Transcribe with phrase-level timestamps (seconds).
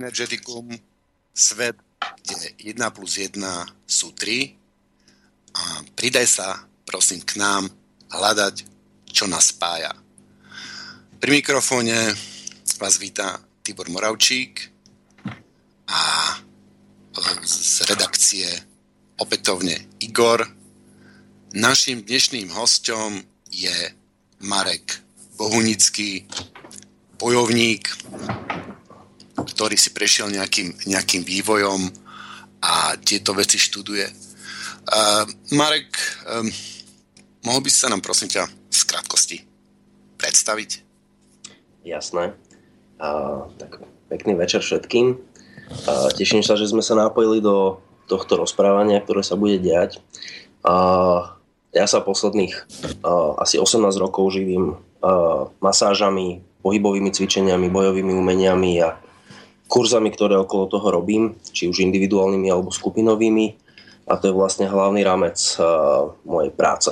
[0.00, 0.72] Energeticum
[1.36, 1.76] svet,
[2.24, 3.36] kde 1 plus 1
[3.84, 4.56] sú 3
[5.52, 7.68] a pridaj sa, prosím, k nám
[8.08, 8.64] hľadať,
[9.12, 9.92] čo nás spája.
[11.20, 12.16] Pri mikrofóne
[12.80, 14.72] vás víta Tibor Moravčík
[15.92, 16.00] a
[17.44, 18.48] z redakcie
[19.20, 20.48] opätovne Igor.
[21.52, 23.20] Našim dnešným hostom
[23.52, 23.92] je
[24.40, 25.04] Marek
[25.36, 26.24] Bohunický,
[27.20, 27.84] bojovník,
[29.46, 31.80] ktorý si prešiel nejakým, nejakým vývojom
[32.60, 34.06] a tieto veci študuje.
[34.90, 35.24] Uh,
[35.56, 35.92] Marek,
[36.28, 36.48] um,
[37.44, 39.38] mohol by si sa nám prosím ťa v krátkosti
[40.20, 40.70] predstaviť?
[41.84, 42.36] Jasné.
[43.00, 43.80] Uh, tak
[44.12, 45.16] pekný večer všetkým.
[45.86, 47.80] Uh, teším sa, že sme sa napojili do
[48.10, 50.02] tohto rozprávania, ktoré sa bude diať.
[50.60, 51.32] Uh,
[51.70, 52.52] ja sa posledných
[53.06, 58.98] uh, asi 18 rokov živím uh, masážami, pohybovými cvičeniami, bojovými umeniami a
[59.70, 63.54] kurzami, ktoré okolo toho robím, či už individuálnymi alebo skupinovými.
[64.10, 66.90] A to je vlastne hlavný rámec uh, mojej práce.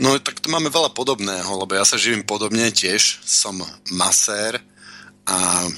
[0.00, 3.56] No tak to máme veľa podobného, lebo ja sa živím podobne tiež, som
[3.92, 4.60] masér
[5.28, 5.68] a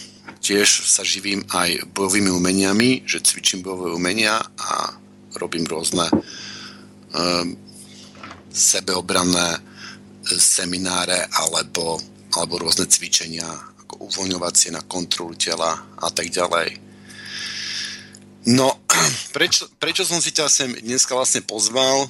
[0.43, 4.95] tiež sa živím aj bojovými umeniami, že cvičím bojové umenia a
[5.39, 7.55] robím rôzne um,
[8.51, 9.59] sebeobranné
[10.39, 11.99] semináre alebo
[12.33, 13.47] alebo rôzne cvičenia,
[13.87, 16.81] ako uvoľňovacie na kontrolu tela a tak ďalej.
[18.53, 18.83] No,
[19.37, 22.09] prečo, prečo som si ťa sem dneska vlastne pozval?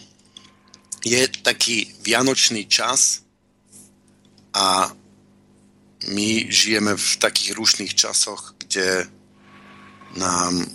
[1.03, 3.27] Je taký vianočný čas
[4.55, 4.95] a
[6.09, 9.07] my žijeme v takých rušných časoch, kde
[10.19, 10.67] nám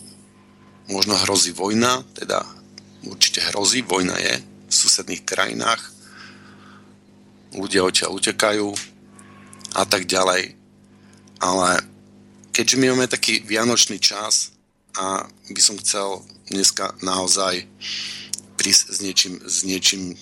[0.87, 2.43] možno hrozí vojna, teda
[3.03, 5.79] určite hrozí, vojna je v susedných krajinách,
[7.55, 8.67] ľudia odtiaľ utekajú,
[9.77, 10.57] a tak ďalej.
[11.37, 11.69] Ale
[12.49, 14.57] keďže my máme taký vianočný čas
[14.97, 17.69] a by som chcel dneska naozaj
[18.57, 20.17] prísť s niečím, s niečím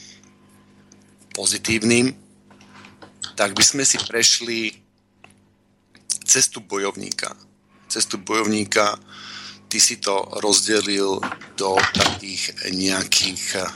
[1.31, 2.11] pozitívnym,
[3.39, 4.75] tak by sme si prešli
[6.27, 7.31] cestu bojovníka.
[7.87, 8.99] Cestu bojovníka,
[9.71, 11.23] ty si to rozdelil
[11.55, 13.71] do takých nejakých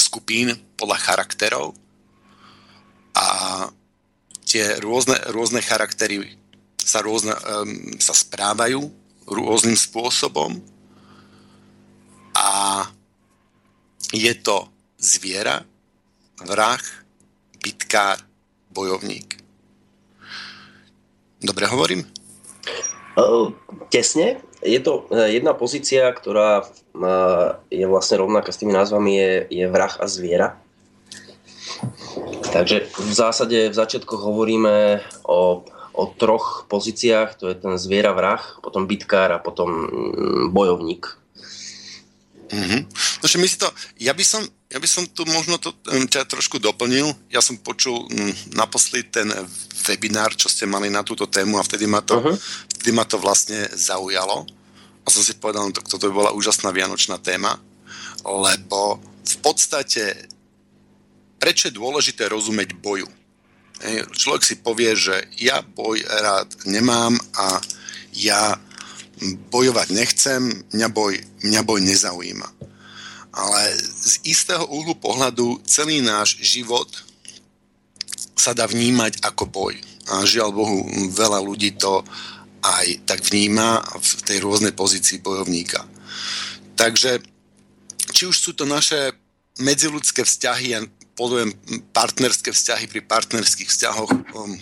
[0.00, 1.76] skupín podľa charakterov
[3.12, 3.26] a
[4.52, 6.36] tie rôzne, rôzne charaktery
[6.76, 8.84] sa, rôzne, um, sa správajú
[9.24, 10.60] rôznym spôsobom
[12.36, 12.84] a
[14.12, 14.68] je to
[15.00, 15.64] zviera,
[16.44, 16.82] vrah,
[17.64, 18.20] bitkár,
[18.68, 19.40] bojovník.
[21.40, 22.04] Dobre hovorím?
[23.88, 24.40] Tesne.
[24.62, 26.66] Je to e, jedna pozícia, ktorá e,
[27.72, 30.61] je vlastne rovnaká s tými názvami, je, je vrah a zviera.
[32.52, 38.42] Takže v zásade v začiatku hovoríme o, o troch pozíciách, to je ten zviera vrah,
[38.60, 41.22] potom bitkár a potom mm, bojovník.
[42.52, 42.80] Mm-hmm.
[43.24, 46.60] Takže my si to, ja by som, ja by som tu možno to ťa trošku
[46.60, 47.08] doplnil.
[47.32, 49.32] Ja som počul mm, naposledy ten
[49.88, 52.36] webinár, čo ste mali na túto tému a vtedy ma to, uh-huh.
[52.76, 54.44] vtedy ma to vlastne zaujalo.
[55.02, 57.56] A som si povedal, no, toto by bola úžasná vianočná téma,
[58.22, 60.28] lebo v podstate
[61.42, 63.10] prečo je dôležité rozumieť boju.
[64.14, 67.58] Človek si povie, že ja boj rád nemám a
[68.14, 68.54] ja
[69.50, 72.46] bojovať nechcem, mňa boj, mňa boj nezaujíma.
[73.34, 76.86] Ale z istého úhlu pohľadu celý náš život
[78.38, 79.74] sa dá vnímať ako boj.
[80.14, 82.06] A žiaľ Bohu, veľa ľudí to
[82.62, 85.82] aj tak vníma v tej rôznej pozícii bojovníka.
[86.78, 87.18] Takže
[88.14, 89.10] či už sú to naše
[89.58, 91.52] medziludské vzťahy a poviem
[91.92, 94.52] partnerské vzťahy, pri partnerských vzťahoch um,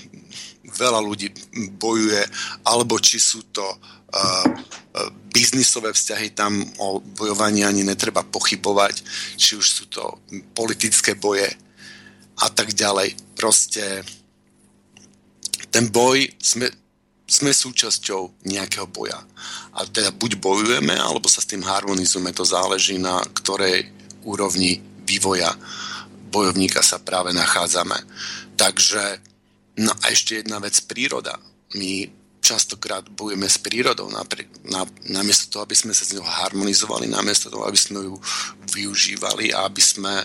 [0.67, 1.31] veľa ľudí
[1.79, 2.23] bojuje,
[2.67, 3.79] alebo či sú to uh,
[4.14, 9.02] uh, biznisové vzťahy, tam o bojovaní ani netreba pochybovať,
[9.38, 10.23] či už sú to
[10.55, 11.50] politické boje,
[12.41, 13.12] a tak ďalej.
[13.37, 14.05] Proste
[15.69, 16.73] ten boj, sme,
[17.29, 19.20] sme súčasťou nejakého boja.
[19.76, 22.32] A teda buď bojujeme, alebo sa s tým harmonizujeme.
[22.32, 23.93] To záleží na ktorej
[24.25, 25.52] úrovni vývoja
[26.31, 27.99] bojovníka sa práve nachádzame.
[28.55, 29.19] Takže,
[29.82, 31.37] no a ešte jedna vec, príroda.
[31.75, 32.06] My
[32.41, 37.53] častokrát bojujeme s prírodou, napri- na, namiesto toho, aby sme sa s ňou harmonizovali, namiesto
[37.53, 38.17] toho, aby sme ju
[38.75, 40.25] využívali a aby sme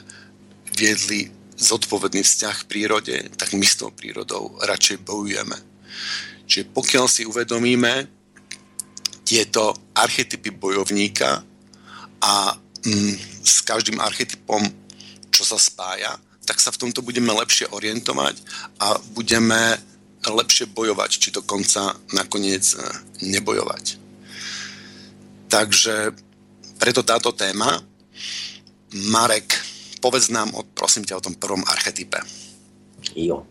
[0.73, 5.55] viedli zodpovedný vzťah k prírode, tak my s tou prírodou radšej bojujeme.
[6.45, 8.09] Čiže pokiaľ si uvedomíme
[9.25, 11.41] tieto archetypy bojovníka
[12.21, 12.33] a
[12.85, 14.61] mm, s každým archetypom,
[15.35, 16.15] čo sa spája,
[16.47, 18.39] tak sa v tomto budeme lepšie orientovať
[18.79, 19.75] a budeme
[20.23, 22.79] lepšie bojovať, či dokonca nakoniec e,
[23.35, 23.99] nebojovať.
[25.51, 26.15] Takže
[26.79, 27.83] preto táto téma.
[29.11, 29.59] Marek,
[29.99, 32.23] povedz nám, o, prosím ťa, o tom prvom archetype.
[33.13, 33.43] Jo,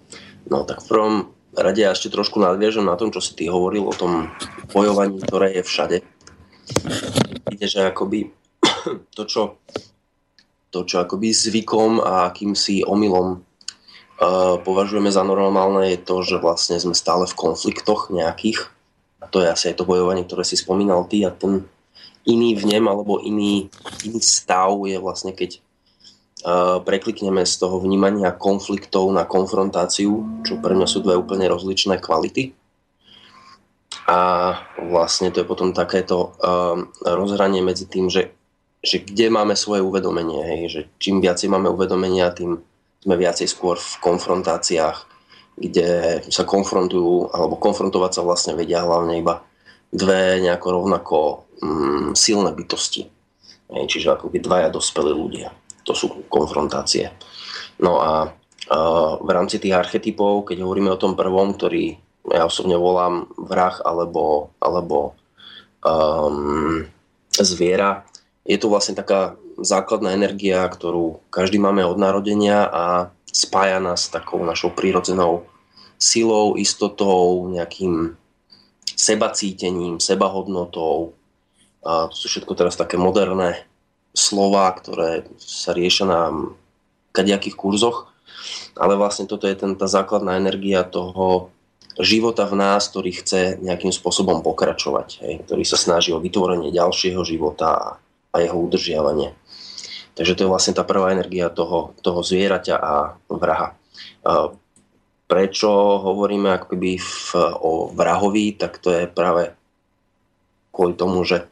[0.48, 1.14] no tak v prvom
[1.54, 4.32] rade ja ešte trošku nadviežem na tom, čo si ty hovoril o tom
[4.72, 5.96] bojovaní, ktoré je všade.
[7.54, 8.32] Ide, že akoby
[9.16, 9.62] to, čo,
[10.74, 16.74] to, čo akoby zvykom a akýmsi omylom uh, považujeme za normálne, je to, že vlastne
[16.82, 18.66] sme stále v konfliktoch nejakých.
[19.22, 21.62] A to je asi aj to bojovanie, ktoré si spomínal ty a ten
[22.26, 23.70] iný vnem alebo iný,
[24.02, 25.62] iný stav je vlastne, keď
[26.84, 32.52] preklikneme z toho vnímania konfliktov na konfrontáciu, čo pre mňa sú dve úplne rozličné kvality.
[34.04, 34.52] A
[34.92, 38.36] vlastne to je potom takéto um, rozhranie medzi tým, že,
[38.84, 40.44] že kde máme svoje uvedomenie.
[40.44, 40.60] Hej?
[40.68, 42.60] Že čím viacej máme uvedomenia, tým
[43.00, 44.98] sme viacej skôr v konfrontáciách,
[45.56, 49.40] kde sa konfrontujú, alebo konfrontovať sa vlastne vedia hlavne iba
[49.88, 51.18] dve nejako rovnako
[51.64, 53.08] um, silné bytosti.
[53.72, 53.84] Hej?
[53.88, 55.48] Čiže ako by dvaja dospelí ľudia
[55.84, 57.12] to sú konfrontácie.
[57.78, 58.32] No a
[59.20, 62.00] v rámci tých archetypov, keď hovoríme o tom prvom, ktorý
[62.32, 65.12] ja osobne volám vrah alebo, alebo
[65.84, 66.88] um,
[67.36, 68.08] zviera,
[68.44, 72.84] je to vlastne taká základná energia, ktorú každý máme od narodenia a
[73.24, 75.48] spája nás takou našou prírodzenou
[75.96, 78.14] silou, istotou, nejakým
[78.94, 81.16] sebacítením, sebahodnotou.
[81.84, 83.64] A to sú všetko teraz také moderné
[84.14, 86.20] slova, ktoré sa riešia na
[87.16, 88.12] kadejakých kurzoch,
[88.76, 91.50] ale vlastne toto je ten, tá základná energia toho
[91.98, 97.22] života v nás, ktorý chce nejakým spôsobom pokračovať, hej, ktorý sa snaží o vytvorenie ďalšieho
[97.22, 98.02] života
[98.34, 99.30] a, jeho udržiavanie.
[100.18, 103.74] Takže to je vlastne tá prvá energia toho, toho zvieraťa a vraha.
[105.26, 105.70] Prečo
[106.02, 109.50] hovoríme akoby v, o vrahovi, tak to je práve
[110.74, 111.46] kvôli tomu, že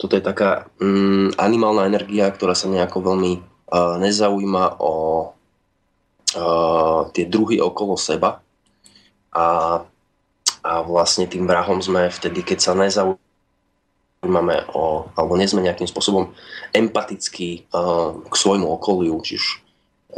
[0.00, 4.92] toto je taká mm, animálna energia, ktorá sa nejako veľmi uh, nezaujíma o
[6.36, 8.40] uh, tie druhy okolo seba.
[9.32, 9.46] A,
[10.64, 12.72] a vlastne tým vrahom sme vtedy, keď sa
[14.20, 16.36] nezaujímame o, alebo nie sme nejakým spôsobom
[16.76, 19.64] empatickí uh, k svojmu okoliu, čiže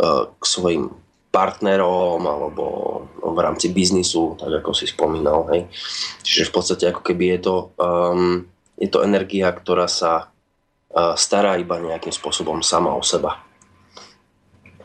[0.02, 0.90] uh, k svojim
[1.32, 2.64] partnerom alebo
[3.22, 5.48] v rámci biznisu, tak ako si spomínal.
[5.48, 5.70] Hej.
[6.20, 8.44] Čiže v podstate ako keby je to um,
[8.76, 10.28] je to energia, ktorá sa
[11.16, 13.40] stará iba nejakým spôsobom sama o seba.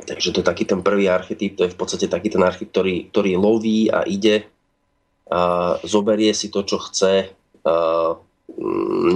[0.08, 3.12] Takže to je taký ten prvý archetyp, to je v podstate taký ten archetyp, ktorý,
[3.12, 4.48] ktorý loví a ide,
[5.28, 7.36] a zoberie si to, čo chce,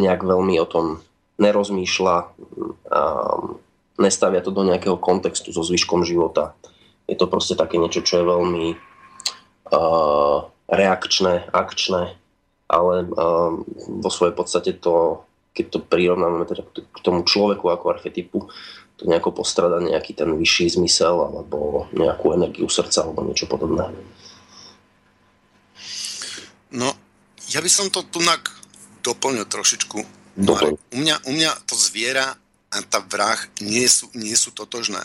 [0.02, 0.86] nejak veľmi o tom
[1.40, 2.16] nerozmýšľa,
[2.92, 3.02] a
[3.98, 6.54] nestavia to do nejakého kontextu so zvyškom života.
[7.08, 8.66] Je to proste také niečo, čo je veľmi
[9.72, 10.38] uh,
[10.70, 12.22] reakčné, akčné
[12.72, 13.68] ale um,
[14.00, 18.48] vo svojej podstate to, keď to prirovnáme teda k tomu človeku ako archetypu,
[18.96, 23.92] to nejako postrada nejaký ten vyšší zmysel alebo nejakú energiu srdca alebo niečo podobné.
[26.72, 26.96] No,
[27.52, 28.24] ja by som to tu
[29.02, 30.00] doplnil trošičku.
[30.94, 32.38] U mňa, u mňa to zviera
[32.72, 35.04] a tá vrah nie sú, nie sú totožné.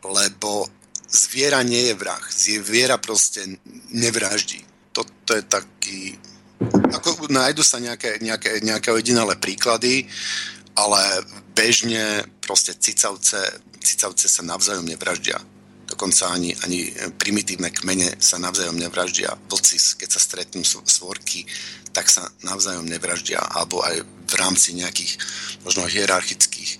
[0.00, 0.64] Lebo
[1.06, 2.22] zviera nie je vrah.
[2.32, 3.60] Zviera proste
[3.92, 4.64] nevraždí.
[4.96, 6.16] Toto je taký
[6.92, 10.04] ako nájdu sa nejaké, nejaké, nejaké jedinelé príklady,
[10.76, 11.24] ale
[11.56, 13.40] bežne proste cicavce,
[13.80, 15.40] cicavce sa navzájom nevraždia.
[15.90, 19.34] Dokonca ani, ani primitívne kmene sa navzájom nevraždia.
[19.50, 21.42] Vlci, keď sa stretnú svorky,
[21.90, 23.42] tak sa navzájom nevraždia.
[23.42, 25.18] Alebo aj v rámci nejakých
[25.66, 26.78] možno hierarchických e,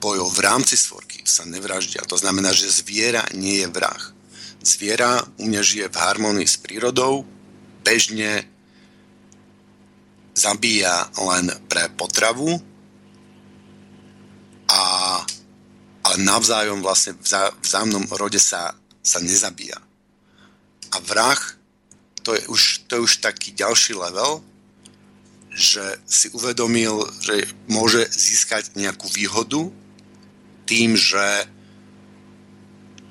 [0.00, 2.00] bojov v rámci svorky sa nevraždia.
[2.08, 4.02] To znamená, že zviera nie je vrah.
[4.64, 7.28] Zviera u mňa žije v harmonii s prírodou,
[7.84, 8.48] bežne
[10.32, 12.56] zabíja len pre potravu,
[14.64, 14.82] a,
[16.04, 17.24] ale navzájom vlastne v
[17.64, 19.80] vzájomnom rode sa, sa nezabíja.
[20.92, 21.40] A vrah,
[22.20, 24.44] to je, už, to je už taký ďalší level,
[25.54, 29.70] že si uvedomil, že môže získať nejakú výhodu
[30.68, 31.48] tým, že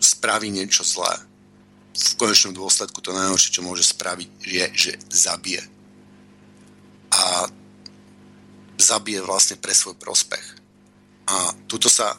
[0.03, 1.17] spraví niečo zlé.
[1.93, 5.63] V konečnom dôsledku to najhoršie, čo môže spraviť, je, že zabije.
[7.13, 7.47] A
[8.77, 10.43] zabije vlastne pre svoj prospech.
[11.29, 12.17] A tuto sa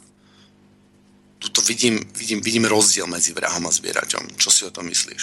[1.45, 4.41] tuto vidím, vidím, vidím rozdiel medzi vrahom a zbieraťom.
[4.41, 5.23] Čo si o tom myslíš?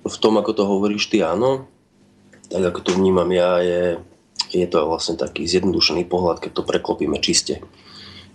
[0.00, 1.70] V tom, ako to hovoríš ty, áno.
[2.50, 4.02] Tak ako to vnímam ja, je,
[4.50, 7.62] je to vlastne taký zjednodušený pohľad, keď to preklopíme čiste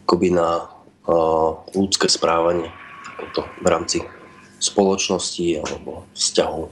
[0.05, 0.70] akoby na
[1.10, 2.70] uh, ľudské správanie
[3.34, 4.05] to v rámci
[4.62, 6.70] spoločnosti alebo vzťahov.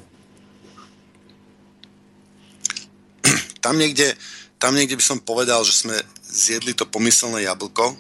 [3.64, 4.14] Tam niekde,
[4.60, 7.96] tam niekde by som povedal, že sme zjedli to pomyselné jablko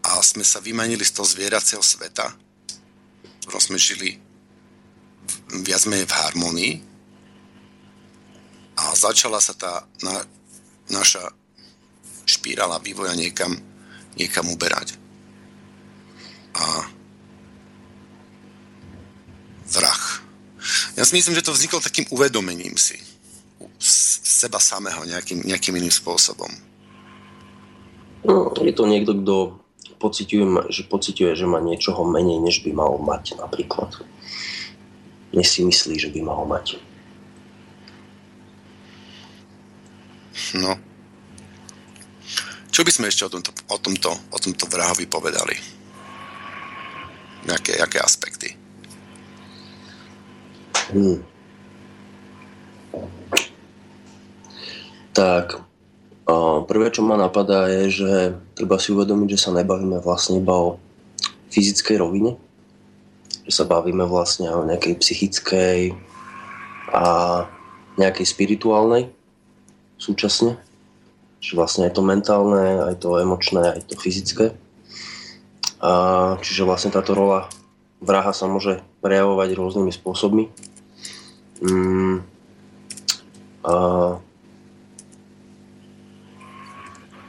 [0.00, 2.32] a sme sa vymanili z toho zvieracieho sveta,
[3.46, 4.16] v sme žili
[5.64, 6.72] viac menej v harmonii
[8.80, 10.24] a začala sa tá na,
[10.88, 11.34] naša
[12.24, 13.52] špirála vývoja niekam,
[14.16, 14.96] niekam uberať.
[16.56, 16.64] A
[19.70, 20.02] vrah.
[20.96, 22.98] Ja si myslím, že to vzniklo takým uvedomením si
[24.40, 26.48] seba samého nejakým, nejakým iným spôsobom.
[28.24, 29.36] No, je to niekto, kto
[30.00, 34.00] pociťuje, že pociťuje, že má niečoho menej, než by mal mať napríklad.
[35.36, 36.80] Než si myslí, že by mal mať.
[40.56, 40.74] No.
[42.72, 45.54] Čo by sme ešte o tomto, o tomto, o tomto vrahovi povedali?
[47.44, 48.56] Jaké, jaké aspekty?
[50.90, 51.22] Hmm.
[55.12, 55.69] Tak,
[56.64, 58.12] Prvé, čo ma napadá, je, že
[58.56, 60.80] treba si uvedomiť, že sa nebavíme vlastne iba o
[61.50, 62.38] fyzickej rovine,
[63.44, 65.80] že sa bavíme vlastne o nejakej psychickej
[66.90, 67.04] a
[67.98, 69.10] nejakej spirituálnej
[70.00, 70.56] súčasne.
[71.40, 74.56] Čiže vlastne aj to mentálne, aj to emočné, aj to fyzické.
[75.80, 75.90] A
[76.44, 77.48] čiže vlastne táto rola
[78.00, 80.44] vraha sa môže prejavovať rôznymi spôsobmi.
[81.60, 82.24] Mm,
[83.64, 83.72] a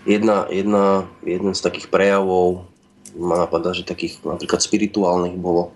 [0.01, 2.65] Jedna, jedna, jeden z takých prejavov
[3.13, 5.75] ma napadá, že takých napríklad spirituálnych bolo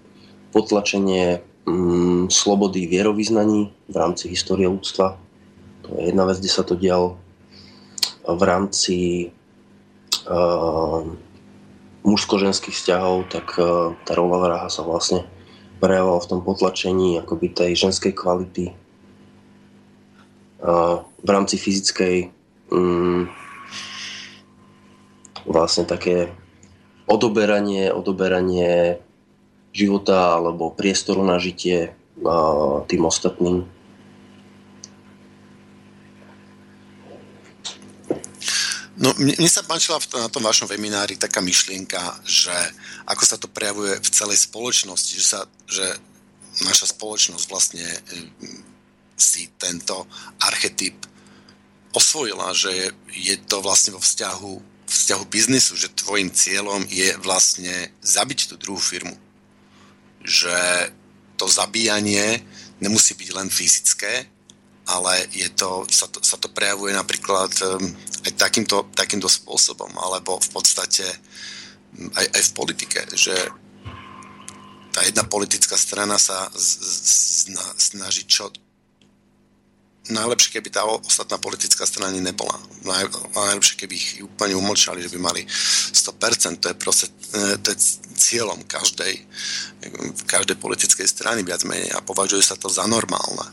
[0.50, 5.20] potlačenie mm, slobody vierovýznaní v rámci histórie ľudstva.
[5.86, 7.22] To je jedna vec, kde sa to dialo.
[8.26, 9.30] V rámci
[10.26, 11.06] uh,
[12.02, 15.22] mužsko-ženských vzťahov, tak uh, tá rola vraha sa vlastne
[15.78, 18.74] prejavovala v tom potlačení akoby tej ženskej kvality.
[20.66, 22.34] Uh, v rámci fyzickej
[22.74, 23.30] um,
[25.46, 26.34] vlastne také
[27.06, 28.98] odoberanie, odoberanie
[29.76, 31.94] života alebo priestoru na žitie
[32.88, 33.68] tým ostatným.
[38.96, 42.56] No, mne, sa páčila na tom vašom webinaári taká myšlienka, že
[43.04, 45.84] ako sa to prejavuje v celej spoločnosti, že, sa, že
[46.64, 48.64] naša spoločnosť vlastne mm,
[49.20, 50.08] si tento
[50.40, 50.96] archetyp
[51.92, 52.88] osvojila, že je,
[53.20, 58.80] je to vlastne vo vzťahu vzťahu biznisu, že tvojim cieľom je vlastne zabiť tú druhú
[58.80, 59.18] firmu.
[60.22, 60.56] Že
[61.36, 62.42] to zabíjanie
[62.80, 64.30] nemusí byť len fyzické,
[64.86, 67.82] ale je to, sa, to, sa to prejavuje napríklad um,
[68.26, 71.06] aj takýmto, takýmto spôsobom, alebo v podstate
[72.14, 73.34] aj, aj v politike, že
[74.94, 76.48] tá jedna politická strana sa
[77.76, 78.48] snaží čo,
[80.10, 82.54] najlepšie, keby tá ostatná politická strana nebola.
[82.86, 86.62] Naj, najlepšie, keby ich úplne umlčali, že by mali 100%.
[86.62, 87.78] To je proste e, to je
[88.14, 89.26] cieľom každej,
[90.30, 93.50] každej politickej strany viac menej a považuje sa to za normálne.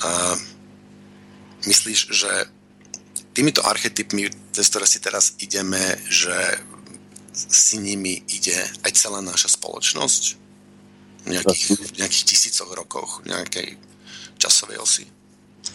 [0.00, 0.34] A
[1.68, 2.32] myslíš, že
[3.36, 6.34] týmito archetypmi, cez ktoré si teraz ideme, že
[7.36, 10.39] si nimi ide aj celá naša spoločnosť?
[11.28, 13.76] Nejakých, v nejakých tisícoch rokoch, nejakej
[14.40, 15.04] časovej osy?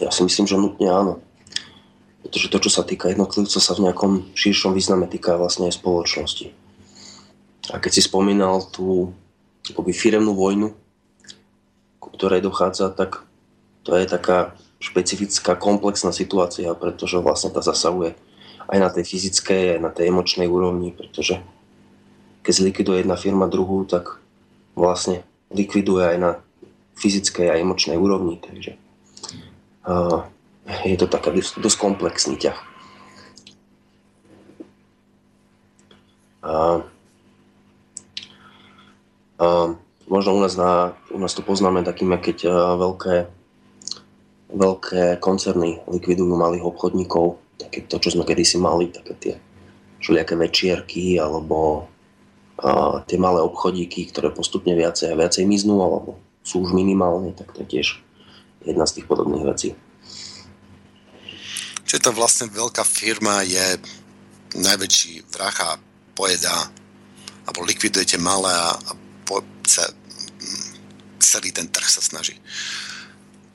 [0.02, 1.14] Ja si myslím, že nutne áno.
[2.26, 6.50] Pretože to, čo sa týka jednotlivca, sa v nejakom širšom význame týka vlastne aj spoločnosti.
[7.70, 9.14] A keď si spomínal tú
[9.70, 10.74] akoby firemnú vojnu,
[12.02, 13.22] ku ktorej dochádza, tak
[13.86, 18.18] to je taká špecifická, komplexná situácia, pretože vlastne tá zasahuje
[18.66, 21.38] aj na tej fyzickej, aj na tej emočnej úrovni, pretože
[22.42, 24.18] keď zlikviduje jedna firma druhú, tak
[24.74, 25.22] vlastne
[25.52, 26.30] likviduje aj na
[26.96, 28.40] fyzickej a emočnej úrovni.
[28.40, 28.78] Takže
[29.86, 30.24] uh,
[30.82, 32.58] je to taký dosť, dosť komplexný ťah.
[36.46, 36.78] Uh,
[39.42, 39.74] uh,
[40.06, 43.36] možno u nás, na, u nás to poznáme takým, keď uh, veľké
[44.46, 49.34] veľké koncerny likvidujú malých obchodníkov, také to, čo sme kedysi mali, také tie
[49.98, 51.88] všelijaké večierky alebo
[52.60, 57.52] a, tie malé obchodíky, ktoré postupne viacej a viacej miznú alebo sú už minimálne, tak
[57.52, 57.86] to je tiež
[58.64, 59.68] jedna z tých podobných vecí.
[61.86, 63.78] Čiže to vlastne veľká firma je
[64.58, 65.78] najväčší vrah a
[66.18, 66.70] pojedá
[67.46, 69.38] alebo likvidujete malé a, a po,
[71.22, 72.34] celý ten trh sa snaží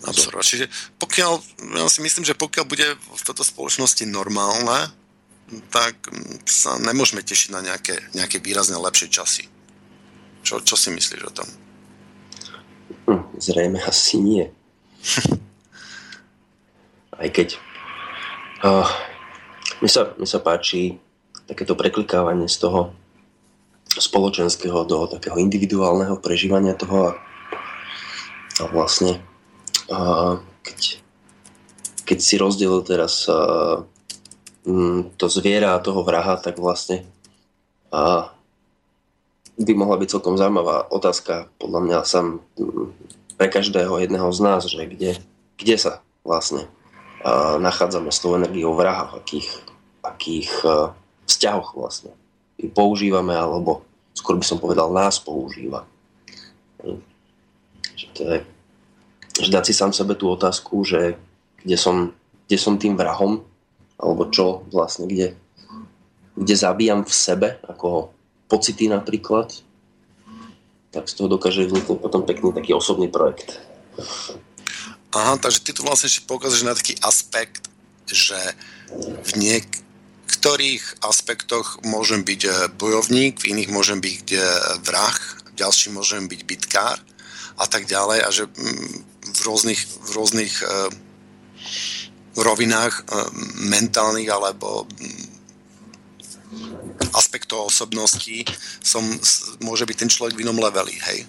[0.08, 0.46] absorbovať.
[0.48, 0.66] Čiže
[0.96, 1.32] pokiaľ,
[1.76, 4.90] ja si myslím, že pokiaľ bude v toto spoločnosti normálne,
[5.72, 5.96] tak
[6.48, 9.44] sa nemôžeme tešiť na nejaké, nejaké výrazne lepšie časy.
[10.42, 11.48] Čo, čo si myslíš o tom?
[13.38, 14.46] Zrejme asi nie.
[17.22, 17.60] Aj keď
[18.64, 18.88] uh,
[19.84, 20.98] mi, sa, mi sa páči
[21.46, 22.96] takéto preklikávanie z toho
[23.92, 27.14] spoločenského do takého individuálneho prežívania toho a,
[28.62, 29.20] a vlastne
[29.92, 31.04] a keď,
[32.08, 33.84] keď si rozdelil teraz a,
[35.18, 37.06] to zviera a toho vraha, tak vlastne
[37.90, 38.30] a,
[39.58, 42.42] by mohla byť celkom zaujímavá otázka podľa mňa sám
[43.38, 45.18] pre každého jedného z nás, že kde,
[45.58, 46.70] kde sa vlastne
[47.26, 49.50] a, nachádzame s tou energiou vraha, v akých,
[50.06, 50.52] akých
[51.26, 52.14] vzťahoch vlastne
[52.62, 53.82] ju používame, alebo
[54.14, 55.90] skôr by som povedal, nás používa.
[57.98, 58.38] Že to je,
[59.42, 61.18] že dať si sám sebe tú otázku, že
[61.66, 62.14] kde som,
[62.46, 63.42] kde som tým vrahom,
[64.02, 65.38] alebo čo vlastne, kde,
[66.36, 68.12] kde zabíjam v sebe, ako
[68.50, 69.54] pocity napríklad,
[70.92, 73.62] tak z toho dokáže vzniknúť potom pekný taký osobný projekt.
[75.16, 77.70] Aha, takže ty tu vlastne ešte poukazuješ na taký aspekt,
[78.10, 78.36] že
[79.24, 79.82] v niek-
[80.42, 84.42] niektorých aspektoch môžem byť eh, bojovník, v iných môžem byť eh,
[84.82, 85.14] vrah,
[85.52, 86.98] v ďalších môžem byť bitkár
[87.62, 88.90] a tak ďalej a že mm,
[89.38, 90.90] v rôznych, v rôznych uh,
[92.38, 93.28] rovinách uh,
[93.68, 95.32] mentálnych alebo um,
[97.16, 98.48] aspektov osobnosti
[98.80, 99.04] som,
[99.60, 101.28] môže byť ten človek v inom leveli, hej?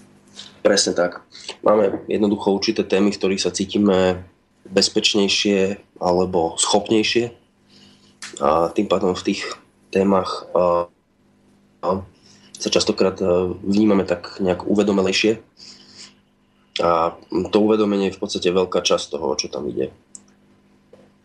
[0.62, 1.26] Presne tak.
[1.66, 4.22] Máme jednoducho určité témy, v ktorých sa cítime
[4.70, 7.34] bezpečnejšie alebo schopnejšie
[8.38, 9.42] a tým pádom v tých
[9.90, 10.86] témach a,
[11.82, 11.88] a
[12.54, 13.18] sa častokrát
[13.66, 15.42] vnímame tak nejak uvedomelejšie
[16.78, 17.12] a
[17.50, 19.92] to uvedomenie je v podstate veľká časť toho, čo tam ide.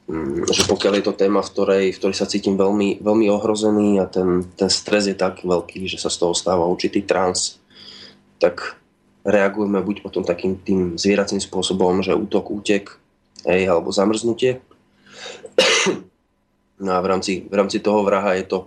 [0.08, 4.00] Mm, že pokiaľ je to téma, v ktorej, v ktorej sa cítim veľmi, veľmi ohrozený
[4.00, 7.60] a ten, ten stres je tak veľký, že sa z toho stáva určitý trans,
[8.39, 8.80] tak
[9.28, 12.96] reagujeme buď potom takým tým zvieracím spôsobom, že útok, útek,
[13.43, 14.63] hej, alebo zamrznutie,
[16.78, 18.60] No a v rámci, v rámci toho vraha je to,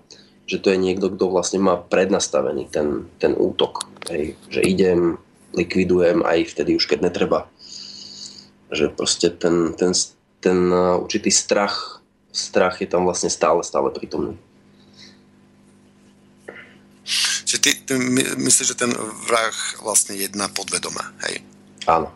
[0.51, 3.87] že to je niekto, kto vlastne má prednastavený ten, ten útok.
[4.11, 5.15] Hej, že idem,
[5.55, 7.47] likvidujem aj vtedy už keď netreba.
[8.75, 9.95] Že proste ten, ten,
[10.41, 12.01] ten uh, určitý strach,
[12.33, 14.37] strach je tam vlastne stále, stále prítomný.
[17.45, 18.93] Čiže ty, ty my, myslíš, že ten
[19.27, 21.43] vrah vlastne jedná podvedome, hej?
[21.91, 22.15] Áno.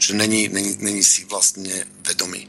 [0.00, 2.48] Čiže není, není, není si vlastne vedomý.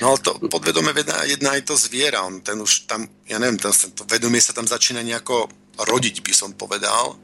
[0.00, 0.94] No ale to podvedome
[1.26, 4.66] jedná aj to zviera, on ten už tam, ja neviem, ten, to vedomie sa tam
[4.66, 7.18] začína nejako rodiť, by som povedal.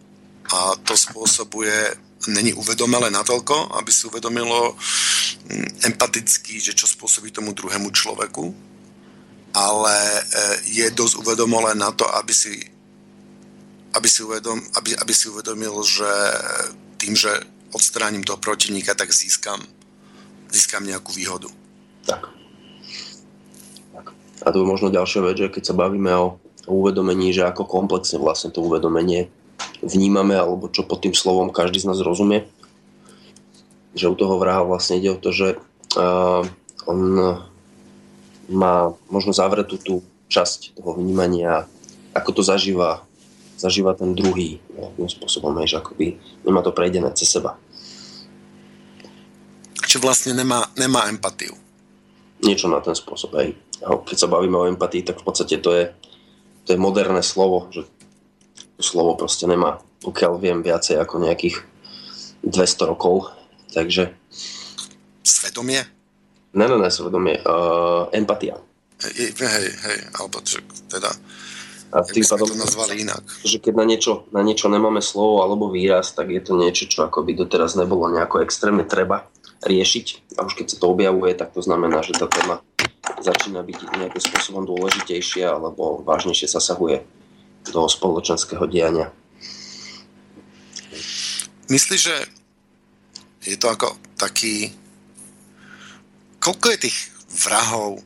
[0.52, 1.96] A to spôsobuje,
[2.28, 8.54] není uvedomelé natoľko, aby si uvedomilo mm, empaticky, že čo spôsobí tomu druhému človeku,
[9.54, 10.22] ale e,
[10.82, 12.54] je dosť uvedomelé na to, aby si,
[13.94, 16.10] aby si, uvedom, aby, aby si uvedomil, že
[16.98, 17.30] tým, že
[17.74, 19.60] odstránim toho protivníka, tak získam,
[20.50, 21.50] získam nejakú výhodu.
[22.06, 22.30] Tak.
[24.44, 26.36] A to je možno ďalšia vec, že keď sa bavíme o
[26.68, 29.32] uvedomení, že ako komplexne vlastne to uvedomenie
[29.84, 32.48] vnímame, alebo čo pod tým slovom každý z nás rozumie,
[33.94, 35.48] že u toho vraha vlastne ide o to, že
[35.94, 36.42] uh,
[36.88, 36.98] on
[38.50, 41.64] má možno zavretú tú časť toho vnímania,
[42.12, 43.04] ako to zažíva,
[43.56, 47.56] zažíva ten druhý nejakým spôsobom, že akoby nemá to prejdené cez seba.
[49.84, 51.54] Čiže vlastne nemá, nemá empatiu.
[52.42, 55.84] Niečo na ten spôsob, aj keď sa bavíme o empatii, tak v podstate to je,
[56.66, 57.86] to je moderné slovo, že
[58.78, 61.62] slovo proste nemá, pokiaľ viem, viacej ako nejakých
[62.44, 63.30] 200 rokov,
[63.72, 64.12] takže...
[65.24, 65.82] Svedomie?
[66.54, 67.40] Ne, ne, ne, svedomie.
[67.42, 68.60] Uh, empatia.
[69.02, 71.10] Hej, hej, hej, alebo čo, teda...
[71.94, 73.22] A tým pádom, to nazvali inak.
[73.46, 77.06] Že keď na niečo, na niečo nemáme slovo alebo výraz, tak je to niečo, čo
[77.06, 79.30] akoby doteraz nebolo nejako extrémne treba
[79.62, 80.34] riešiť.
[80.34, 82.66] A už keď sa to objavuje, tak to znamená, že tá téma
[83.22, 87.06] začína byť nejakým spôsobom dôležitejšia alebo vážnejšie zasahuje
[87.64, 89.08] do spoločenského diania.
[91.68, 92.16] Myslíš, že
[93.44, 94.72] je to ako taký...
[96.40, 96.98] Koľko je tých
[97.48, 98.04] vrahov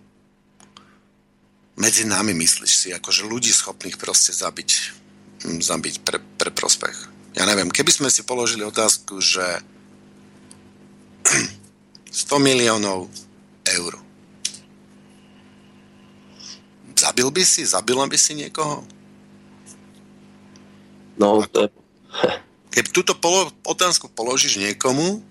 [1.79, 4.71] medzi nami, myslíš si, akože ľudí schopných proste zabiť,
[5.47, 6.97] hm, zabiť pre, pre prospech?
[7.39, 9.43] Ja neviem, keby sme si položili otázku, že
[12.11, 13.07] 100 miliónov
[13.63, 13.93] eur.
[16.99, 17.63] Zabil by si?
[17.63, 18.83] Zabila by si niekoho?
[21.19, 21.69] No, to je...
[22.79, 25.25] Keď túto polo, otázku položíš niekomu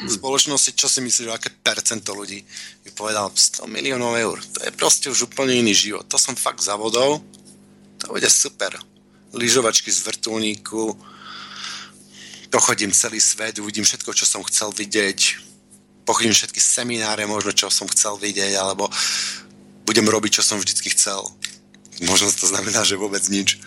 [0.00, 2.42] v spoločnosti, čo si myslíš, aké percento ľudí
[2.82, 4.38] by povedal 100 miliónov eur.
[4.40, 6.08] To je proste už úplne iný život.
[6.10, 7.22] To som fakt zavodol.
[8.02, 8.74] To bude super.
[9.30, 10.98] Lyžovačky z vrtulníku,
[12.50, 15.38] pochodím celý svet, uvidím všetko, čo som chcel vidieť,
[16.02, 18.90] pochodím všetky semináre, možno čo som chcel vidieť, alebo
[19.86, 21.22] budem robiť, čo som vždycky chcel.
[22.02, 23.62] Možno to znamená, že vôbec nič.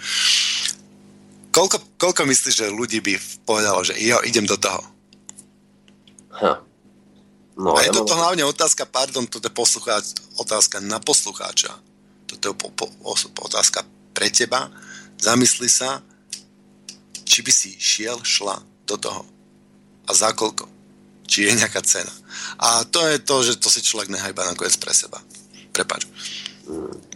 [1.54, 3.14] Koľko, koľko myslíš, že ľudí by
[3.46, 4.82] povedalo, že jo, idem do toho?
[6.42, 6.66] Ha.
[7.54, 8.34] No, a je ja toto mám...
[8.34, 11.70] hlavne otázka, pardon, toto je poslucháč, otázka na poslucháča.
[12.26, 12.90] Toto je po, po,
[13.46, 13.86] otázka
[14.18, 14.74] pre teba.
[15.22, 16.02] Zamysli sa,
[17.22, 18.58] či by si šiel, šla
[18.90, 19.22] do toho.
[20.10, 20.66] A za koľko?
[21.30, 22.12] Či je nejaká cena.
[22.58, 25.22] A to je to, že to si človek nechá iba nakoniec pre seba.
[25.70, 26.10] Prepač.
[26.66, 27.13] Hmm.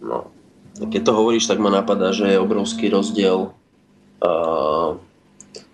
[0.00, 0.32] No.
[0.80, 3.52] Keď to hovoríš, tak ma napadá, že je obrovský rozdiel
[4.24, 4.90] uh,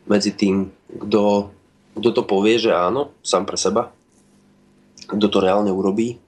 [0.07, 1.51] medzi tým, kto,
[1.95, 3.95] kto to povie, že áno, sám pre seba,
[5.07, 6.19] kto to reálne urobí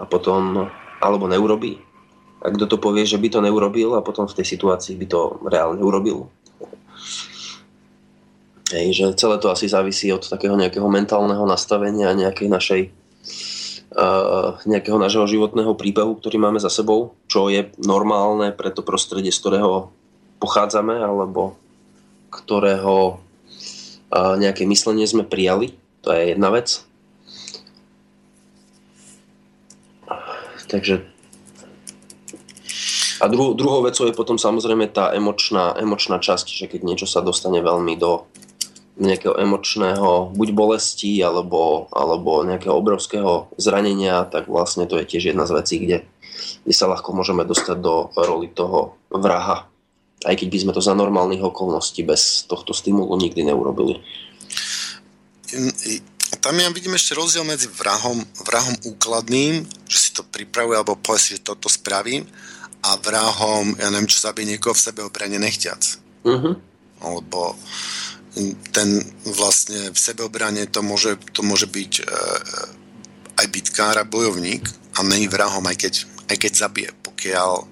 [0.00, 0.68] a potom,
[1.00, 1.76] alebo neurobí.
[2.40, 5.20] A kto to povie, že by to neurobil a potom v tej situácii by to
[5.48, 6.28] reálne urobil.
[8.72, 12.80] Hej, že celé to asi závisí od takého nejakého mentálneho nastavenia, nejakej našej
[14.66, 19.40] nejakého nášho životného príbehu, ktorý máme za sebou, čo je normálne pre to prostredie, z
[19.40, 19.94] ktorého
[20.42, 21.54] pochádzame, alebo
[22.34, 23.22] ktorého
[24.12, 25.78] nejaké myslenie sme prijali.
[26.02, 26.82] To je jedna vec.
[30.66, 31.06] Takže
[33.16, 37.24] a dru, druhou vecou je potom samozrejme tá emočná, emočná časť, že keď niečo sa
[37.24, 38.28] dostane veľmi do
[38.96, 45.44] nejakého emočného buď bolesti alebo, alebo nejakého obrovského zranenia, tak vlastne to je tiež jedna
[45.44, 46.08] z vecí, kde,
[46.64, 49.68] kde sa ľahko môžeme dostať do roli toho vraha.
[50.24, 54.00] Aj keď by sme to za normálnych okolností bez tohto stimulu nikdy neurobili.
[56.40, 61.20] Tam ja vidím ešte rozdiel medzi vrahom, vrahom úkladným, že si to pripravuje alebo povie
[61.20, 62.24] si, že toto spravím
[62.80, 65.82] a vrahom, ja neviem, čo zabije niekoho v sebe obrane nechťac.
[66.24, 66.54] Uh-huh.
[67.02, 67.58] Alebo
[68.72, 68.88] ten
[69.24, 72.04] vlastne v sebeobrane to môže, to môže byť e,
[73.40, 75.94] aj bitkár a bojovník a není vrahom, aj keď,
[76.28, 77.64] aj keď zabije, pokiaľ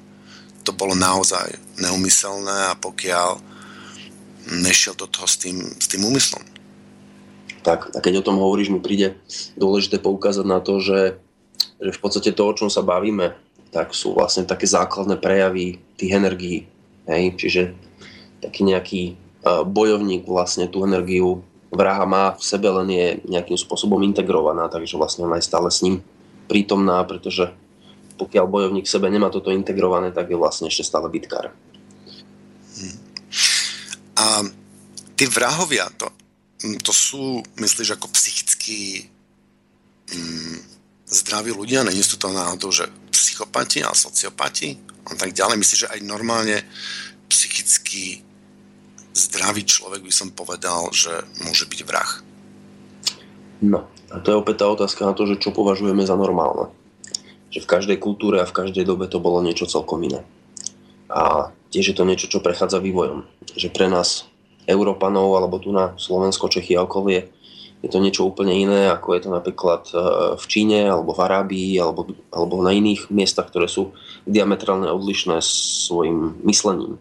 [0.65, 3.37] to bolo naozaj neumyselné a pokiaľ
[4.65, 6.41] nešiel do toho s tým, s tým úmyslom.
[7.65, 9.17] Tak, a keď o tom hovoríš, mi príde
[9.57, 11.17] dôležité poukázať na to, že,
[11.81, 13.33] že v podstate to, o čom sa bavíme,
[13.73, 16.69] tak sú vlastne také základné prejavy tých energií.
[17.09, 17.41] Hej?
[17.41, 17.63] Čiže
[18.45, 19.03] taký nejaký
[19.45, 25.27] bojovník vlastne tú energiu vraha má v sebe, len je nejakým spôsobom integrovaná, takže vlastne
[25.27, 26.01] ona je stále s ním
[26.47, 27.51] prítomná, pretože
[28.15, 31.51] pokiaľ bojovník v sebe nemá toto integrované, tak je vlastne ešte stále bitkár.
[32.79, 32.99] Hmm.
[34.15, 34.27] A
[35.19, 36.07] tí vrahovia, to,
[36.81, 39.11] to sú, myslíš, ako psychicky
[40.15, 40.59] mm,
[41.11, 41.83] zdraví ľudia?
[41.83, 44.79] Není sú to náhodou, že psychopati a sociopati?
[45.05, 45.59] A tak ďalej.
[45.59, 46.63] Myslíš, že aj normálne
[47.29, 48.23] psychicky
[49.15, 52.11] zdravý človek by som povedal, že môže byť vrah.
[53.63, 56.75] No, a to je opäť tá otázka na to, že čo považujeme za normálne.
[57.55, 60.27] Že v každej kultúre a v každej dobe to bolo niečo celkom iné.
[61.07, 63.23] A tiež je to niečo, čo prechádza vývojom.
[63.55, 64.27] Že pre nás,
[64.67, 67.31] Európanov, alebo tu na Slovensko, Čechy a okolie,
[67.85, 69.95] je to niečo úplne iné, ako je to napríklad e,
[70.41, 73.93] v Číne, alebo v Arábii, alebo, alebo na iných miestach, ktoré sú
[74.25, 76.97] diametrálne odlišné svojim myslením.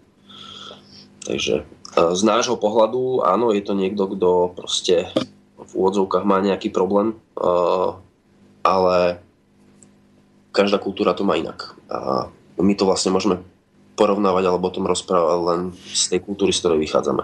[1.23, 5.13] Takže z nášho pohľadu, áno, je to niekto, kto proste
[5.58, 7.13] v úvodzovkách má nejaký problém,
[8.65, 9.21] ale
[10.53, 11.77] každá kultúra to má inak.
[11.89, 13.41] A my to vlastne môžeme
[13.93, 17.23] porovnávať alebo o tom rozprávať len z tej kultúry, z ktorej vychádzame.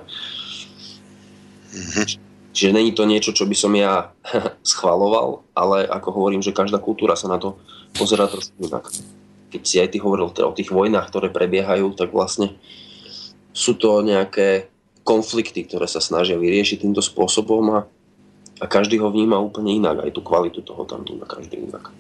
[1.70, 2.06] Mm-hmm.
[2.50, 4.14] Čiže není to niečo, čo by som ja
[4.74, 7.58] schvaloval, ale ako hovorím, že každá kultúra sa na to
[7.98, 8.90] pozera trošku inak.
[9.50, 12.54] Keď si aj ty hovoril teda o tých vojnách, ktoré prebiehajú, tak vlastne
[13.60, 14.72] sú to nejaké
[15.04, 17.80] konflikty, ktoré sa snažia vyriešiť týmto spôsobom a,
[18.64, 21.92] a každý ho vníma úplne inak, aj tú kvalitu toho tam vníma každý inak.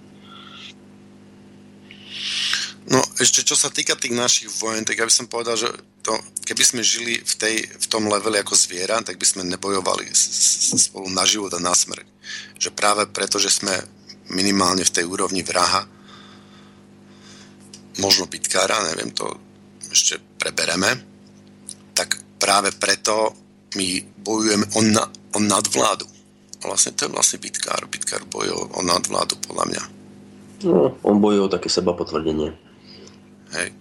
[3.19, 5.67] ešte čo sa týka tých našich vojen, tak ja by som povedal, že
[6.01, 6.15] to,
[6.47, 10.07] keby sme žili v, tej, v tom leveli ako zviera, tak by sme nebojovali
[10.87, 12.07] spolu na život a na smrť.
[12.57, 13.75] Že práve preto, že sme
[14.31, 15.83] minimálne v tej úrovni vraha,
[17.99, 19.27] možno bitkára, neviem, to
[19.91, 21.08] ešte prebereme,
[21.99, 23.35] tak práve preto
[23.75, 25.03] my bojujeme o, na,
[25.35, 26.07] o nadvládu.
[26.63, 27.83] A vlastne to je vlastne bitkár.
[27.91, 29.83] Bitkár bojuje o nadvládu, podľa mňa.
[30.63, 32.55] No, on bojuje o také seba potvrdenie.
[33.51, 33.75] Hej.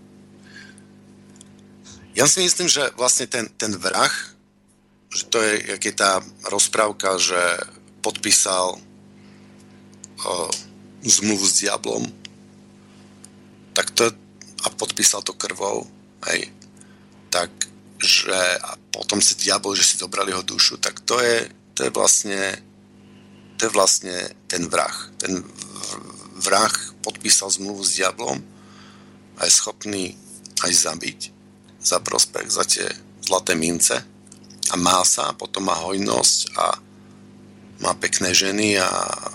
[2.19, 4.11] Ja si myslím, že vlastne ten, ten vrah,
[5.15, 6.19] že to je, jak je tá
[6.51, 7.39] rozprávka, že
[8.03, 10.33] podpísal o,
[11.07, 12.03] zmluvu s diablom,
[13.79, 14.11] tak to
[14.67, 15.87] a podpísal to krvou,
[16.27, 16.51] hej,
[17.31, 17.51] tak
[17.99, 21.91] že a potom si diabol, že si zobrali jeho dušu, tak to je, to je
[21.91, 22.41] vlastne
[23.59, 24.15] to je vlastne
[24.47, 24.95] ten vrah.
[25.19, 25.43] Ten
[26.39, 28.39] vrah podpísal zmluvu s diablom
[29.35, 30.15] a je schopný
[30.63, 31.19] aj zabiť
[31.83, 32.87] za prospech, za tie
[33.27, 33.99] zlaté mince
[34.71, 36.67] a má sa, potom má hojnosť a
[37.83, 38.87] má pekné ženy a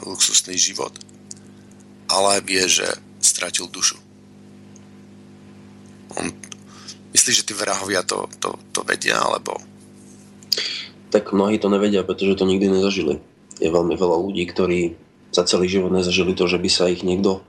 [0.07, 0.95] luxusný život.
[2.07, 2.87] Ale vie, že
[3.19, 3.99] stratil dušu.
[6.19, 6.27] On,
[7.13, 9.61] myslíš, že tí vrahovia to, to, to vedia, alebo...
[11.13, 13.21] Tak mnohí to nevedia, pretože to nikdy nezažili.
[13.61, 14.97] Je veľmi veľa ľudí, ktorí
[15.29, 17.45] za celý život nezažili to, že by sa ich niekto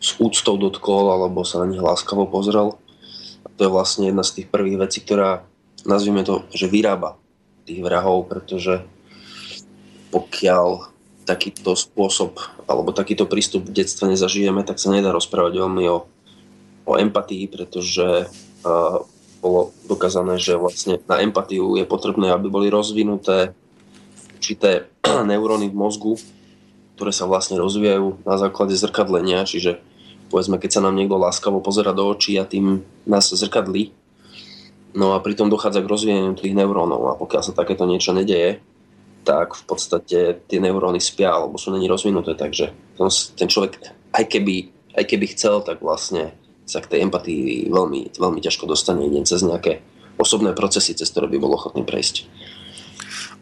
[0.00, 2.76] s úctou dotkol alebo sa na nich láskavo pozrel.
[3.44, 5.48] A to je vlastne jedna z tých prvých vecí, ktorá,
[5.88, 7.16] nazvime to, že vyrába
[7.64, 8.84] tých vrahov, pretože
[10.12, 10.92] pokiaľ
[11.26, 12.38] takýto spôsob
[12.70, 16.06] alebo takýto prístup v detstve nezažijeme, tak sa nedá rozprávať veľmi o,
[16.86, 18.30] o empatii, pretože
[19.40, 23.54] bolo dokázané, že vlastne na empatiu je potrebné, aby boli rozvinuté
[24.36, 24.90] určité
[25.30, 26.14] neuróny v mozgu,
[26.96, 29.78] ktoré sa vlastne rozvíjajú na základe zrkadlenia, čiže
[30.32, 33.92] povedzme, keď sa nám niekto láskavo pozera do očí a tým nás zrkadlí,
[34.96, 38.58] no a pritom dochádza k rozvíjaniu tých neurónov a pokiaľ sa takéto niečo nedeje,
[39.26, 42.70] tak v podstate tie neuróny spia alebo sú není rozvinuté, takže
[43.34, 43.82] ten človek,
[44.14, 46.32] aj keby, aj keby chcel, tak vlastne
[46.66, 49.80] sa k tej empatii veľmi, veľmi ťažko dostane len cez nejaké
[50.18, 52.26] osobné procesy, cez ktoré by bol ochotný prejsť.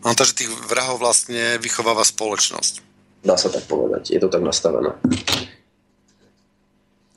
[0.04, 2.84] No, takže tých vrahov vlastne vychováva spoločnosť.
[3.24, 4.92] Dá sa tak povedať, je to tak nastavené.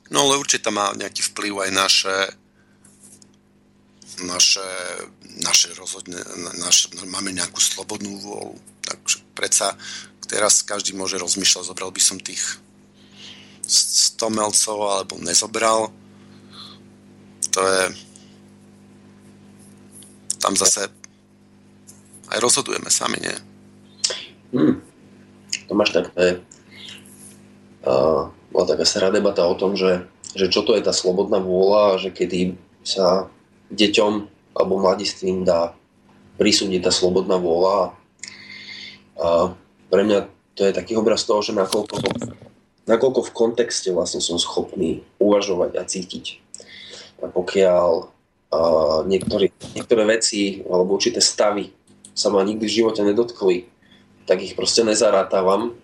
[0.08, 2.16] No ale určite má nejaký vplyv aj naše
[4.24, 4.66] naše,
[5.46, 6.18] naše rozhodne,
[6.58, 8.58] naš, máme nejakú slobodnú vôľu.
[8.82, 9.78] Takže predsa
[10.26, 12.58] teraz každý môže rozmýšľať, zobral by som tých
[13.68, 15.92] 100 melcov alebo nezobral.
[17.52, 17.82] To je
[20.40, 20.88] tam zase
[22.32, 23.36] aj rozhodujeme sami, nie?
[24.54, 24.80] Hmm.
[25.68, 26.32] Tomáš, tak to je,
[27.84, 32.00] uh, bola taká stará debata o tom, že, že čo to je tá slobodná vôľa,
[32.00, 33.28] že kedy sa
[33.68, 34.12] deťom
[34.56, 35.76] alebo mladistvím dá
[36.40, 37.92] prisúdiť tá slobodná vôľa.
[39.18, 39.52] A
[39.92, 40.18] pre mňa
[40.56, 41.94] to je taký obraz toho, že nakoľko,
[42.88, 46.24] nakoľko v kontexte vlastne som schopný uvažovať a cítiť.
[47.20, 47.90] A pokiaľ
[48.48, 51.70] uh, niektoré, niektoré veci alebo určité stavy
[52.16, 53.68] sa ma nikdy v živote nedotkli,
[54.24, 55.76] tak ich proste nezarátavam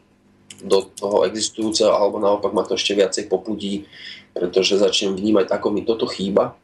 [0.64, 3.84] do toho existujúceho, alebo naopak ma to ešte viacej popudí,
[4.32, 6.56] pretože začnem vnímať, ako mi toto chýba.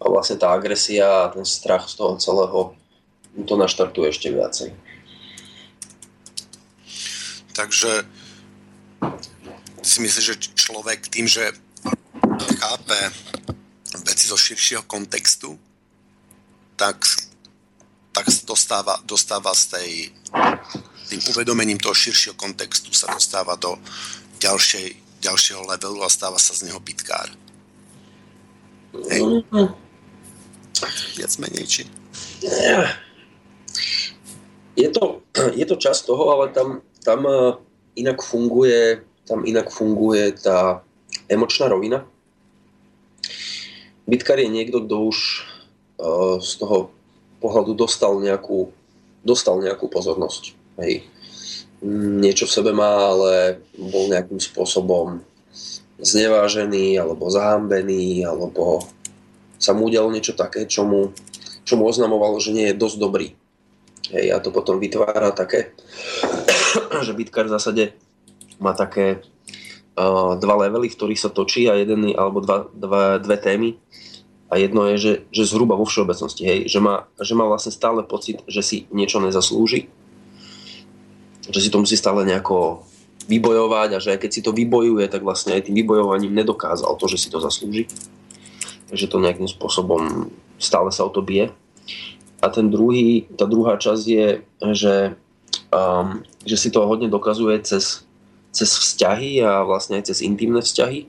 [0.00, 2.60] A vlastne tá agresia a ten strach z toho celého
[3.46, 4.74] to naštartuje ešte viacej.
[7.54, 8.08] Takže
[9.82, 11.52] si myslíš, že človek tým, že
[12.60, 12.98] chápe
[14.04, 15.58] veci zo širšieho kontextu,
[16.76, 17.04] tak,
[18.12, 19.90] tak dostáva, dostáva z tej
[21.10, 23.74] tým uvedomením toho širšieho kontextu sa dostáva do
[24.38, 27.26] ďalšej, ďalšieho levelu a stáva sa z neho bitkár.
[29.10, 29.42] Hej.
[31.18, 31.82] Viac menej, či?
[34.78, 35.20] Je to,
[35.58, 37.58] je to čas toho, ale tam, tam eh,
[38.00, 40.82] inak funguje tam inak funguje tá
[41.30, 42.02] emočná rovina.
[44.10, 45.18] Bitkár je niekto, kto už
[46.02, 46.90] uh, z toho
[47.38, 48.74] pohľadu dostal nejakú,
[49.22, 51.06] dostal nejakú pozornosť hej,
[52.20, 55.22] niečo v sebe má, ale bol nejakým spôsobom
[56.00, 58.84] znevážený alebo zahambený alebo
[59.60, 61.12] sa mu udialo niečo také, čo mu,
[61.68, 63.28] čo mu oznamovalo, že nie je dosť dobrý.
[64.10, 65.76] Hej, a to potom vytvára také,
[67.06, 67.84] že bitkár v zásade
[68.60, 69.24] má také
[69.96, 73.70] uh, dva levely, v ktorých sa točí a jeden alebo dva, dva, dve témy.
[74.50, 78.02] A jedno je, že, že zhruba vo všeobecnosti, hej, že, má, že má vlastne stále
[78.02, 79.86] pocit, že si niečo nezaslúži
[81.50, 82.86] že si to musí stále nejako
[83.26, 87.06] vybojovať a že aj keď si to vybojuje, tak vlastne aj tým vybojovaním nedokázal to,
[87.10, 87.90] že si to zaslúži.
[88.90, 91.54] že to nejakým spôsobom stále sa o to bije.
[92.42, 94.28] A ten druhý, tá druhá časť je,
[94.74, 95.14] že,
[95.70, 98.02] um, že si to hodne dokazuje cez,
[98.50, 101.06] cez vzťahy a vlastne aj cez intimné vzťahy.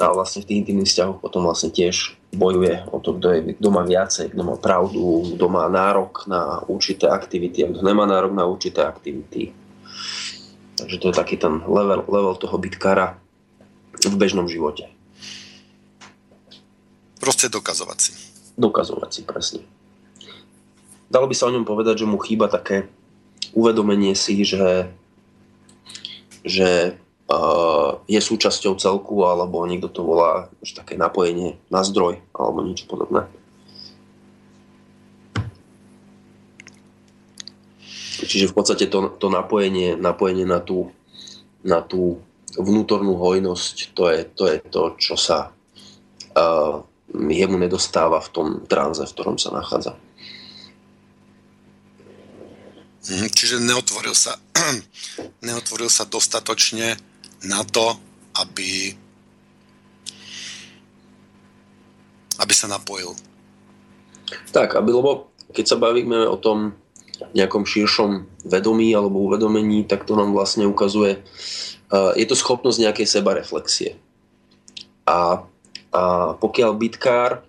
[0.00, 3.68] A vlastne v tých intimných vzťahoch potom vlastne tiež bojuje o to, kto, je, kto
[3.68, 8.32] má viacej, kto má pravdu, kto má nárok na určité aktivity a kto nemá nárok
[8.32, 9.52] na určité aktivity.
[10.80, 13.20] Takže to je taký ten level, level toho bitkára
[14.00, 14.88] v bežnom živote.
[17.20, 18.12] Proste dokazovať si.
[18.58, 19.62] Dokazovať si, presne.
[21.12, 22.88] Dalo by sa o ňom povedať, že mu chýba také
[23.52, 24.88] uvedomenie si, že,
[26.42, 26.98] že
[27.30, 32.86] uh, je súčasťou celku, alebo niekto to volá že také napojenie na zdroj, alebo niečo
[32.86, 33.26] podobné.
[38.22, 40.94] Čiže v podstate to, to napojenie, napojenie na, tú,
[41.66, 42.22] na tú
[42.54, 45.50] vnútornú hojnosť, to je to, je to čo sa
[46.38, 49.98] uh, jemu nedostáva v tom tranze, v ktorom sa nachádza.
[53.02, 54.38] Mhm, čiže neotvoril sa,
[55.46, 56.94] neotvoril sa dostatočne
[57.42, 57.98] na to,
[58.38, 58.94] aby,
[62.38, 63.14] aby sa napojil.
[64.54, 66.78] Tak, aby, lebo keď sa bavíme o tom
[67.34, 71.22] nejakom širšom vedomí alebo uvedomení, tak to nám vlastne ukazuje,
[71.90, 73.90] uh, je to schopnosť nejakej sebareflexie.
[75.06, 75.46] A
[75.92, 77.44] a pokiaľ bitkár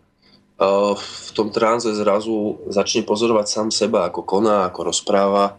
[0.96, 5.58] v tom tranze zrazu začne pozorovať sám seba, ako koná, ako rozpráva,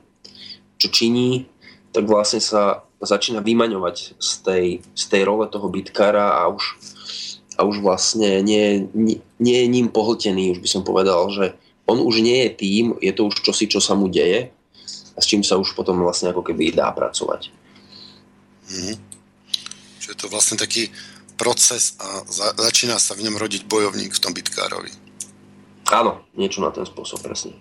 [0.79, 1.51] čo činí,
[1.91, 6.79] tak vlastne sa začína vymaňovať z tej, z tej role toho bitkára a už,
[7.59, 11.55] a už vlastne nie, nie, nie je ním pohltený, už by som povedal, že
[11.85, 14.49] on už nie je tým, je to už čosi, čo sa mu deje
[15.15, 17.53] a s čím sa už potom vlastne ako keby dá pracovať.
[18.73, 18.97] Mm-hmm.
[20.01, 20.89] Čiže je to vlastne taký
[21.35, 24.93] proces a za, začína sa v ňom rodiť bojovník v tom bitkárovi.
[25.93, 27.53] Áno, niečo na ten spôsob, presne.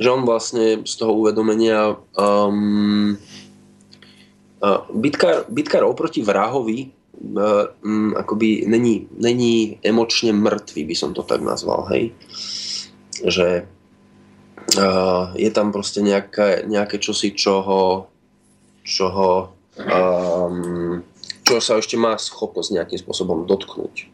[0.00, 3.14] Že on vlastne z toho uvedomenia um,
[4.58, 11.44] uh, bitkár, bitkár oproti vrahovi um, akoby není, není emočne mŕtvý, by som to tak
[11.44, 12.16] nazval, hej.
[13.20, 13.68] Že
[14.80, 18.08] uh, je tam proste nejaké, nejaké čosi, čoho,
[18.82, 21.04] čoho um,
[21.50, 24.06] čo sa ešte má schopnosť nejakým spôsobom dotknúť.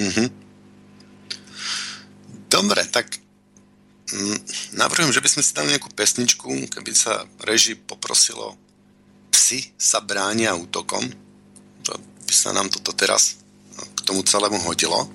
[0.00, 0.28] Mm-hmm.
[2.48, 3.20] Dobre, tak
[4.08, 4.38] mm,
[4.80, 8.56] navrhujem, že by sme si dali nejakú pesničku, keby sa reži poprosilo
[9.28, 11.04] Psi sa bránia útokom.
[11.84, 13.36] To by sa nám toto teraz
[13.76, 15.06] k tomu celému hodilo.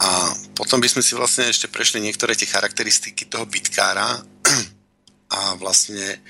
[0.00, 0.10] A
[0.56, 4.24] potom by sme si vlastne ešte prešli niektoré tie charakteristiky toho bitkára
[5.36, 6.22] a vlastne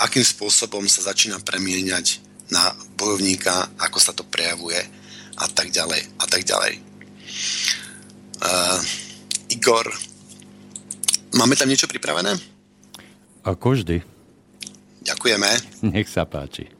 [0.00, 4.80] akým spôsobom sa začína premieňať na bojovníka, ako sa to prejavuje
[5.36, 6.82] a tak ďalej a tak ďalej.
[8.40, 8.80] Uh,
[9.52, 9.86] Igor,
[11.36, 12.34] máme tam niečo pripravené?
[13.44, 14.00] Ako vždy.
[15.04, 15.50] Ďakujeme.
[15.92, 16.79] Nech sa páči.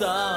[0.00, 0.29] star.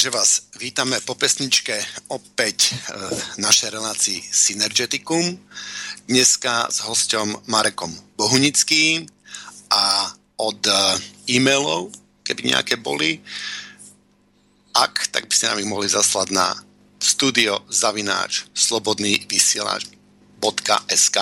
[0.00, 1.76] Takže vás vítame po pesničke
[2.08, 2.72] opäť
[3.36, 5.36] v našej relácii Synergeticum.
[6.08, 9.04] Dneska s hosťom Marekom Bohunickým
[9.68, 10.08] a
[10.40, 10.72] od e,
[11.36, 11.92] e-mailov,
[12.24, 13.20] keby nejaké boli,
[14.72, 16.48] ak, tak by ste nám ich mohli zaslať na
[16.96, 21.18] studio zavináč slobodný vysielač.sk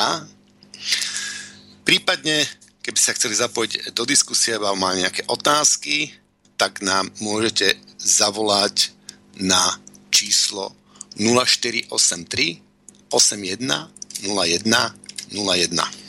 [1.83, 2.47] Prípadne,
[2.87, 6.15] keby sa chceli zapojiť do diskusie alebo mali nejaké otázky,
[6.55, 8.97] tak nám môžete zavolať
[9.37, 9.77] na
[10.09, 10.73] číslo
[11.21, 11.93] 0483
[13.13, 13.61] 81
[14.25, 14.65] 01
[15.37, 16.09] 01.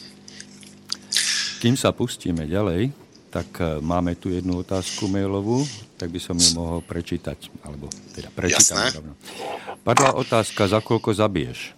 [1.60, 2.95] Kým sa pustíme ďalej,
[3.30, 5.68] tak e, máme tu jednu otázku mailovú,
[6.00, 8.80] tak by som ju mohol prečítať, alebo teda prečítam.
[8.95, 9.14] Rovno.
[9.84, 11.76] Padla otázka, za koľko zabiješ?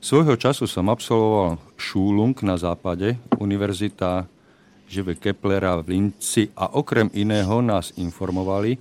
[0.00, 4.24] Svojho času som absolvoval šúlung na západe, Univerzita
[4.88, 8.80] Žive Keplera v Linci a okrem iného nás informovali,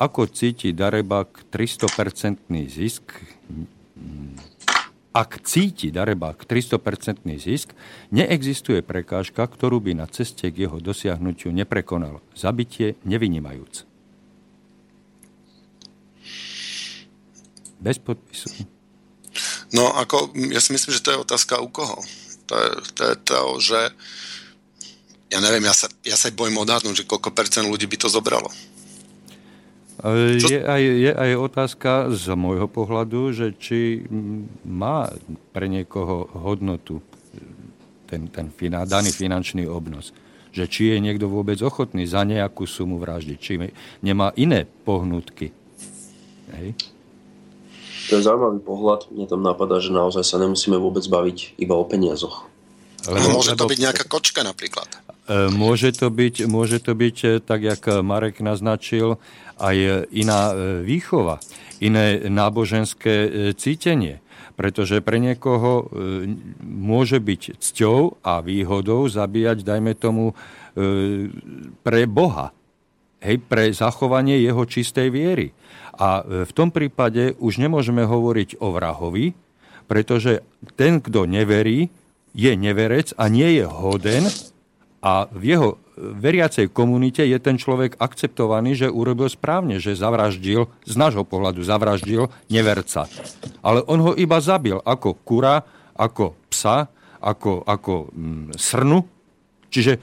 [0.00, 3.20] ako cíti Darebak 300% zisk,
[5.12, 7.76] ak cíti Darebak 300% zisk,
[8.08, 12.24] neexistuje prekážka, ktorú by na ceste k jeho dosiahnutiu neprekonal.
[12.32, 13.84] Zabitie nevynímajúc.
[17.80, 18.48] Bez podpisu.
[19.76, 22.00] No ako, ja si myslím, že to je otázka u koho.
[22.48, 23.80] To je to, je to že
[25.30, 28.50] ja neviem, ja sa, ja sa bojím odhadnúť, že koľko percent ľudí by to zobralo.
[30.40, 34.08] Je aj, je aj otázka z môjho pohľadu, že či
[34.64, 35.12] má
[35.52, 37.04] pre niekoho hodnotu
[38.08, 40.16] ten, ten finan, daný finančný obnos.
[40.50, 43.70] Že či je niekto vôbec ochotný za nejakú sumu vraždiť, či
[44.02, 45.54] nemá iné pohnutky.
[46.56, 46.74] Hej.
[48.10, 49.06] To je zaujímavý pohľad.
[49.14, 52.50] Mne tam napadá, že naozaj sa nemusíme vôbec baviť iba o peniazoch.
[53.06, 54.90] Lebo, môže to byť nejaká kočka napríklad.
[55.30, 59.16] E, môže to byť, môže to byť e, tak, jak Marek naznačil,
[59.60, 61.38] aj iná e, výchova,
[61.78, 64.24] iné náboženské cítenie.
[64.56, 65.88] Pretože pre niekoho
[66.60, 70.36] môže byť cťou a výhodou zabíjať, dajme tomu,
[71.80, 72.52] pre Boha.
[73.24, 75.56] Hej, pre zachovanie jeho čistej viery.
[75.96, 79.32] A v tom prípade už nemôžeme hovoriť o vrahovi,
[79.88, 80.44] pretože
[80.76, 81.88] ten, kto neverí,
[82.30, 84.28] je neverec a nie je hoden
[85.00, 90.94] a v jeho veriacej komunite je ten človek akceptovaný, že urobil správne, že zavraždil, z
[90.96, 93.08] nášho pohľadu zavraždil neverca.
[93.60, 95.64] Ale on ho iba zabil ako kura,
[95.96, 96.88] ako psa,
[97.20, 99.00] ako, ako mm, srnu.
[99.68, 100.00] Čiže e,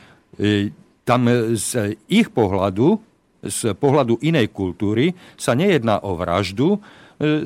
[1.01, 1.25] tam
[1.57, 2.97] z ich pohľadu,
[3.41, 6.81] z pohľadu inej kultúry, sa nejedná o vraždu,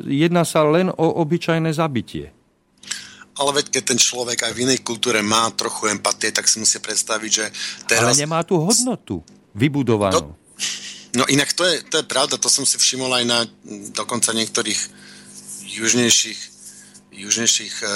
[0.07, 2.35] jedná sa len o obyčajné zabitie.
[3.39, 6.83] Ale veď keď ten človek aj v inej kultúre má trochu empatie, tak si musí
[6.83, 7.45] predstaviť, že
[7.87, 8.15] teraz...
[8.15, 9.23] Ale nemá tú hodnotu
[9.55, 10.35] vybudovanú.
[11.15, 13.39] No, no inak to je, to je pravda, to som si všimol aj na
[13.95, 14.79] dokonca niektorých
[15.71, 16.39] južnejších,
[17.15, 17.87] južnejších e,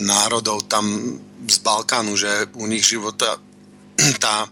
[0.00, 0.84] národov tam
[1.44, 3.36] z Balkánu, že u nich života
[4.24, 4.48] tá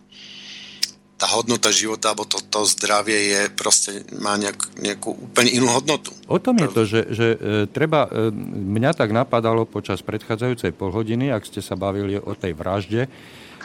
[1.25, 6.13] tá hodnota života alebo to, to zdravie je proste, má nejak, nejakú úplne inú hodnotu.
[6.29, 11.33] O tom je to, že, že e, treba, e, mňa tak napadalo počas predchádzajúcej polhodiny,
[11.33, 13.09] ak ste sa bavili o tej vražde,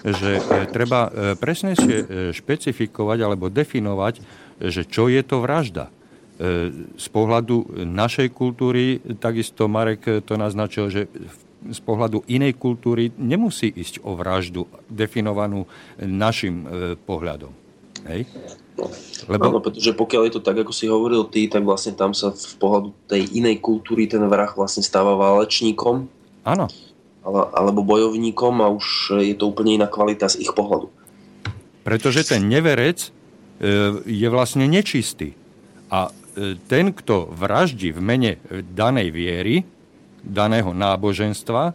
[0.07, 4.23] že e, treba presnejšie špecifikovať alebo definovať,
[4.63, 5.91] že čo je to vražda.
[6.95, 13.67] Z pohľadu našej kultúry, takisto Marek to naznačil, že v z pohľadu inej kultúry nemusí
[13.67, 15.67] ísť o vraždu definovanú
[15.99, 17.51] našim e, pohľadom.
[18.07, 18.31] Hej?
[19.27, 19.43] Lebo...
[19.51, 22.55] Áno, pretože pokiaľ je to tak, ako si hovoril ty, tak vlastne tam sa v
[22.55, 26.07] pohľadu tej inej kultúry ten vrah vlastne stáva válečníkom.
[26.47, 26.65] Áno.
[27.19, 30.87] Ale, alebo bojovníkom a už je to úplne iná kvalita z ich pohľadu.
[31.83, 33.09] Pretože ten neverec e,
[34.07, 35.35] je vlastne nečistý.
[35.91, 38.31] A e, ten, kto vraždí v mene
[38.71, 39.67] danej viery,
[40.23, 41.73] daného náboženstva,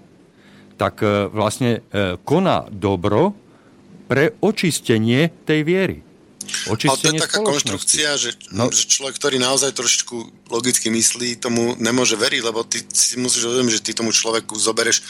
[0.76, 3.34] tak e, vlastne e, koná dobro
[4.11, 5.99] pre očistenie tej viery.
[6.68, 8.68] Očistenie Ale to je taká konštrukcia, že, no.
[8.68, 13.72] že človek, ktorý naozaj trošičku logicky myslí, tomu nemôže veriť, lebo ty si musíš uvedomiť,
[13.80, 15.01] že ty tomu človeku zobereš,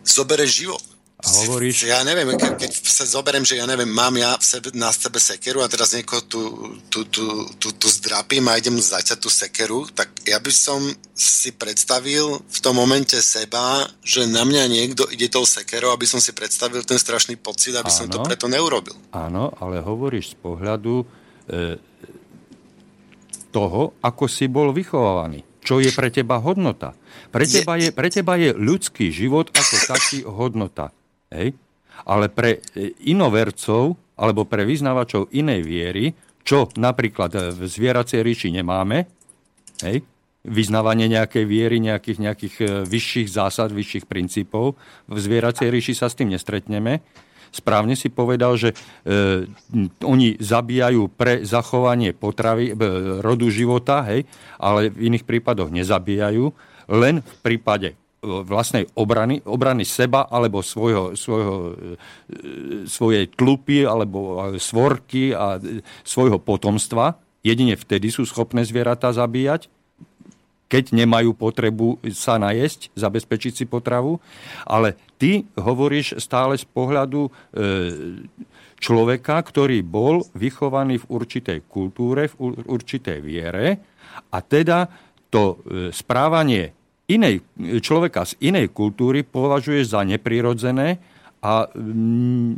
[0.00, 0.84] zobereš život.
[1.26, 1.90] A hovoríš...
[1.90, 5.18] Ja neviem, ke, keď sa zoberiem, že ja neviem, mám ja v sebe, na sebe
[5.18, 6.40] sekeru a teraz niekoho tu,
[6.86, 7.24] tu, tu,
[7.58, 10.78] tu, tu zdrapím a idem zaťať tú sekeru, tak ja by som
[11.18, 16.22] si predstavil v tom momente seba, že na mňa niekto ide tou sekerou, aby som
[16.22, 17.98] si predstavil ten strašný pocit, aby Áno.
[17.98, 18.94] som to preto neurobil.
[19.10, 21.04] Áno, ale hovoríš z pohľadu e,
[23.50, 25.42] toho, ako si bol vychovávaný.
[25.66, 26.94] Čo je pre teba hodnota?
[27.34, 30.94] Pre teba je, pre teba je ľudský život ako taký hodnota.
[31.32, 31.56] Hej?
[32.04, 36.04] Ale pre e, inovercov alebo pre vyznávačov inej viery,
[36.46, 39.06] čo napríklad e, v zvieracej ríši nemáme,
[39.82, 40.04] hej?
[40.46, 44.78] vyznávanie nejakej viery, nejakých, nejakých e, vyšších zásad, vyšších princípov.
[45.10, 47.02] V zvieracej ríši sa s tým nestretneme.
[47.50, 48.76] Správne si povedal, že e,
[50.06, 52.74] oni zabíjajú pre zachovanie potravy, e,
[53.20, 54.22] rodu života, hej,
[54.62, 56.54] ale v iných prípadoch nezabíjajú.
[56.86, 61.94] Len v prípade vlastnej obrany, obrany seba alebo svojho, svojho, e,
[62.88, 65.60] svojej tlupy alebo svorky a
[66.02, 67.20] svojho potomstva.
[67.44, 69.70] Jedine vtedy sú schopné zvieratá zabíjať,
[70.66, 74.18] keď nemajú potrebu sa najesť, zabezpečiť si potravu.
[74.66, 77.30] Ale ty hovoríš stále z pohľadu e,
[78.82, 82.34] človeka, ktorý bol vychovaný v určitej kultúre, v
[82.66, 83.78] určitej viere
[84.32, 84.90] a teda
[85.30, 85.56] to e,
[85.92, 86.72] správanie
[87.06, 87.42] inej,
[87.82, 90.98] človeka z inej kultúry považuješ za neprirodzené
[91.42, 92.52] a mm,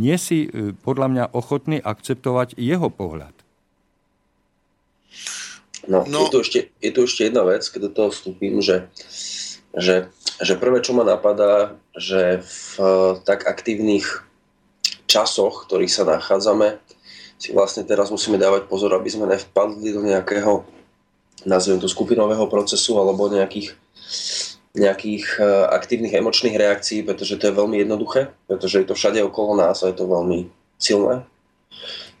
[0.00, 3.32] nie si e, podľa mňa ochotný akceptovať jeho pohľad.
[5.88, 6.28] No, no.
[6.28, 8.88] Je, tu ešte, je tu ešte jedna vec, keď do toho vstúpim, že,
[9.76, 10.08] že,
[10.40, 12.80] že prvé, čo ma napadá, že v
[13.24, 14.24] tak aktívnych
[15.04, 16.80] časoch, v ktorých sa nachádzame,
[17.36, 20.64] si vlastne teraz musíme dávať pozor, aby sme nevpadli do nejakého,
[21.44, 23.76] nazviem to skupinového procesu alebo nejakých
[24.74, 29.54] nejakých e, aktívnych emočných reakcií, pretože to je veľmi jednoduché, pretože je to všade okolo
[29.54, 30.50] nás a je to veľmi
[30.82, 31.22] silné.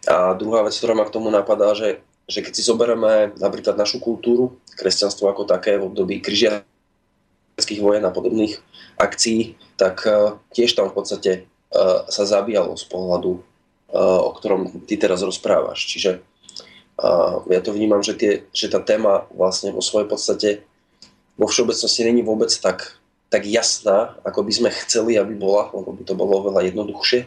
[0.06, 1.98] A druhá vec, ktorá ma k tomu napadá, že,
[2.30, 8.14] že keď si zoberieme napríklad našu kultúru, kresťanstvo ako také v období križiarských vojen a
[8.14, 8.60] podobných
[9.00, 13.32] akcií, tak uh, tiež tam v podstate uh, sa zabíjalo z pohľadu,
[13.94, 15.86] o ktorom ty teraz rozprávaš.
[15.86, 16.18] Čiže
[17.46, 20.48] ja to vnímam, že, tie, že tá téma vlastne vo svojej podstate
[21.34, 22.98] vo všeobecnosti není vôbec tak,
[23.30, 27.26] tak jasná, ako by sme chceli, aby bola, lebo by to bolo oveľa jednoduchšie,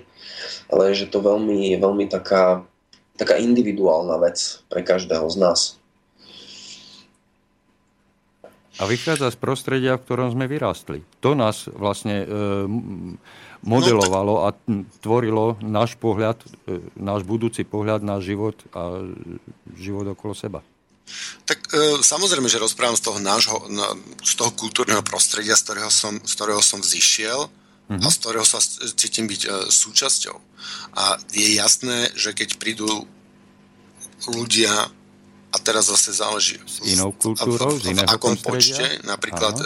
[0.72, 2.64] ale že to veľmi, veľmi taká,
[3.20, 5.60] taká individuálna vec pre každého z nás.
[8.78, 11.02] A vychádza z prostredia, v ktorom sme vyrástli.
[11.26, 12.26] To nás vlastne e,
[13.66, 14.54] modelovalo a
[15.02, 16.38] tvorilo náš pohľad,
[16.70, 19.02] e, náš budúci pohľad, náš život a
[19.74, 20.62] život okolo seba.
[21.48, 25.92] Tak e, samozrejme, že rozprávam z toho nášho, na, z toho kultúrneho prostredia, z ktorého
[25.92, 28.04] som, z ktorého som vzýšiel mm-hmm.
[28.04, 28.60] a z ktorého sa
[28.96, 30.38] cítim byť e, súčasťou.
[31.00, 32.88] A je jasné, že keď prídu
[34.28, 34.92] ľudia
[35.48, 39.66] a teraz zase záleží s inou kultúrou, v, v, v, v akom počte, napríklad e,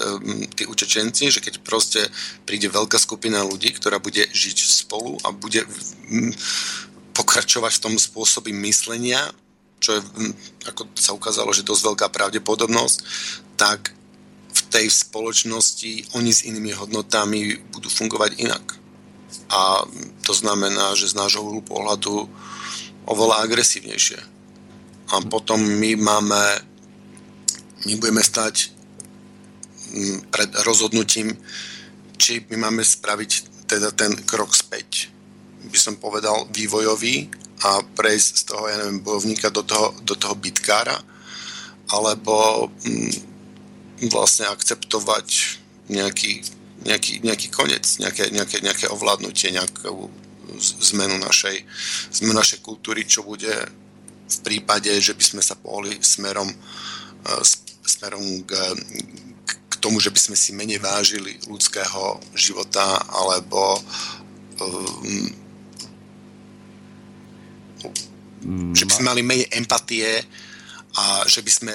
[0.54, 2.06] tí učečenci, že keď proste
[2.46, 5.66] príde veľká skupina ľudí, ktorá bude žiť spolu a bude
[6.06, 6.30] m,
[7.18, 9.34] pokračovať v tom spôsobe myslenia,
[9.82, 10.34] čo je, hm,
[10.69, 12.97] ako sa ukázalo, že dosť veľká pravdepodobnosť,
[13.57, 13.89] tak
[14.51, 18.63] v tej spoločnosti oni s inými hodnotami budú fungovať inak.
[19.51, 19.84] A
[20.23, 22.29] to znamená, že z nášho uhlu pohľadu
[23.09, 24.21] oveľa agresívnejšie.
[25.11, 26.43] A potom my máme,
[27.89, 28.69] my budeme stať
[29.91, 31.34] hm, pred rozhodnutím,
[32.21, 35.09] či my máme spraviť teda ten krok späť,
[35.65, 40.34] by som povedal, vývojový a prejsť z toho, ja neviem, bojovníka do toho, do toho
[40.34, 40.97] bitkára,
[41.93, 43.14] alebo mm,
[44.09, 45.28] vlastne akceptovať
[45.93, 46.41] nejaký,
[46.88, 50.09] nejaký, nejaký koniec, nejaké, nejaké, nejaké ovládnutie, nejakú
[50.82, 51.62] zmenu našej,
[52.22, 53.53] zmenu našej kultúry, čo bude
[54.32, 57.36] v prípade, že by sme sa pohli smerom, e,
[57.86, 58.51] smerom k,
[59.45, 63.78] k tomu, že by sme si menej vážili ľudského života alebo
[64.62, 65.41] um,
[68.73, 70.25] že by sme mali menej empatie
[70.97, 71.73] a že by sme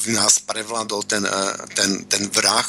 [0.00, 2.66] v nás prevládol ten, eh, ten, ten vrah.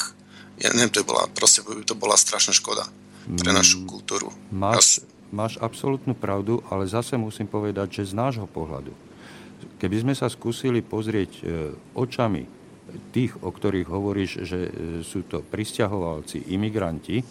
[0.58, 2.86] Ja neviem, to bola, proste by to bola strašná škoda
[3.26, 4.30] pre mm, našu kultúru.
[4.50, 8.92] Máš, máš absolútnu pravdu, ale zase musím povedať, že z nášho pohľadu,
[9.78, 11.42] keby sme sa skúsili pozrieť e,
[11.94, 12.46] očami
[13.14, 14.70] tých, o ktorých hovoríš, že e,
[15.02, 17.22] sú to pristahovalci, imigranti,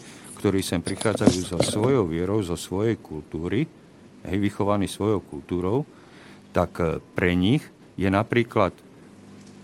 [0.42, 3.68] ktorí sem prichádzajú so svojou vierou, zo svojej kultúry,
[4.26, 5.86] hej, vychovaní svojou kultúrou,
[6.52, 7.66] tak e, pre nich
[7.96, 8.74] je napríklad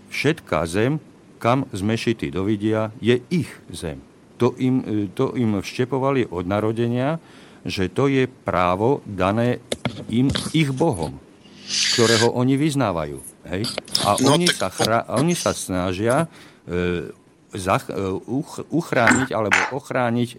[0.08, 1.02] všetká zem,
[1.38, 4.02] kam z Mešity dovidia, je ich zem.
[4.38, 7.18] to im, to im vštepovali od narodenia,
[7.66, 9.58] že to je právo dané
[10.08, 11.18] im ich Bohom,
[11.94, 13.18] ktorého oni vyznávajú.
[13.50, 13.66] Hej?
[14.06, 14.56] A no, oni, tak...
[14.56, 16.30] sa chra, oni sa snažia
[16.64, 17.10] e,
[17.58, 17.98] zach, e,
[18.30, 20.38] uch, uchrániť alebo ochrániť e,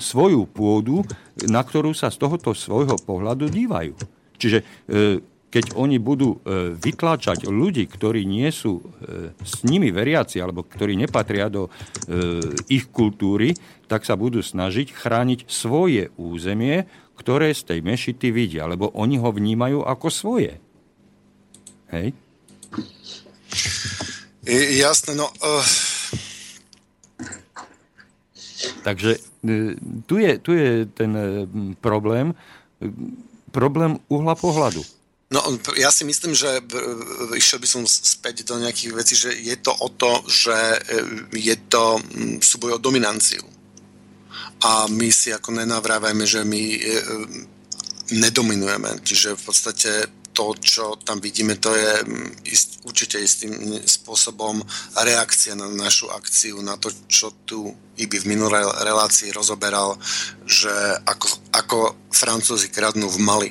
[0.00, 1.04] svoju pôdu,
[1.44, 3.94] na ktorú sa z tohoto svojho pohľadu dívajú.
[4.40, 4.64] Čiže e,
[5.52, 8.82] keď oni budú e, vytláčať ľudí, ktorí nie sú e,
[9.38, 11.70] s nimi veriaci alebo ktorí nepatria do
[12.66, 13.54] ich kultúry,
[13.86, 19.30] tak sa budú snažiť chrániť svoje územie, ktoré z tej mešity vidia, lebo oni ho
[19.30, 20.58] vnímajú ako svoje.
[21.94, 22.10] Hej?
[24.80, 25.30] Jasné, no...
[25.38, 25.83] Uh...
[28.82, 29.18] Takže
[30.06, 31.12] tu je, tu je ten
[31.80, 32.34] problém,
[33.50, 34.84] problém uhla pohľadu.
[35.34, 35.40] No,
[35.74, 36.62] ja si myslím, že
[37.34, 40.78] išiel by som späť do nejakých vecí, že je to o to, že e,
[41.34, 41.98] je to
[42.38, 43.42] súboj o dominanciu.
[44.62, 46.80] A my si ako nenavrávajme, že my e,
[48.14, 49.02] nedominujeme.
[49.02, 49.90] Čiže v podstate
[50.34, 51.92] to, čo tam vidíme, to je
[52.50, 53.54] ist, určite istým
[53.86, 54.60] spôsobom
[54.98, 59.94] reakcia na našu akciu, na to, čo tu Iby v minulej relácii rozoberal,
[60.42, 60.74] že
[61.06, 61.78] ako, ako
[62.10, 63.50] Francúzi kradnú v Mali.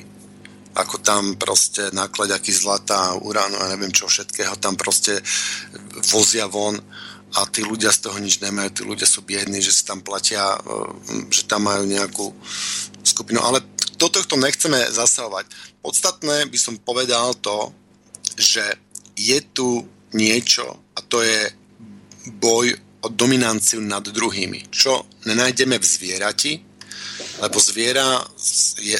[0.74, 5.22] Ako tam proste nákladiaky zlata, uránu a neviem čo všetkého tam proste
[6.12, 6.76] vozia von
[7.34, 10.54] a tí ľudia z toho nič nemajú, tí ľudia sú biední, že si tam platia,
[10.54, 10.60] e,
[11.30, 12.26] že tam majú nejakú
[13.06, 13.62] skupinu, ale
[14.04, 15.48] do tohto nechceme zasahovať.
[15.80, 17.72] Podstatné by som povedal to,
[18.36, 18.76] že
[19.16, 19.80] je tu
[20.12, 21.48] niečo a to je
[22.36, 26.52] boj o dominanciu nad druhými, čo nenájdeme v zvierati,
[27.40, 28.20] lebo zviera
[28.80, 28.96] je,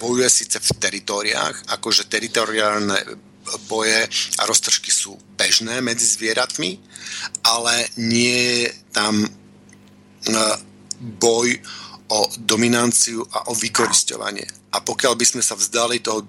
[0.00, 2.96] bojuje síce v teritoriách, akože teritoriálne
[3.68, 4.04] boje
[4.40, 6.76] a roztržky sú bežné medzi zvieratmi,
[7.48, 9.28] ale nie je tam e,
[11.00, 11.56] boj
[12.08, 14.44] o dominanciu a o vykoristovanie.
[14.72, 16.24] A pokiaľ by sme sa vzdali toho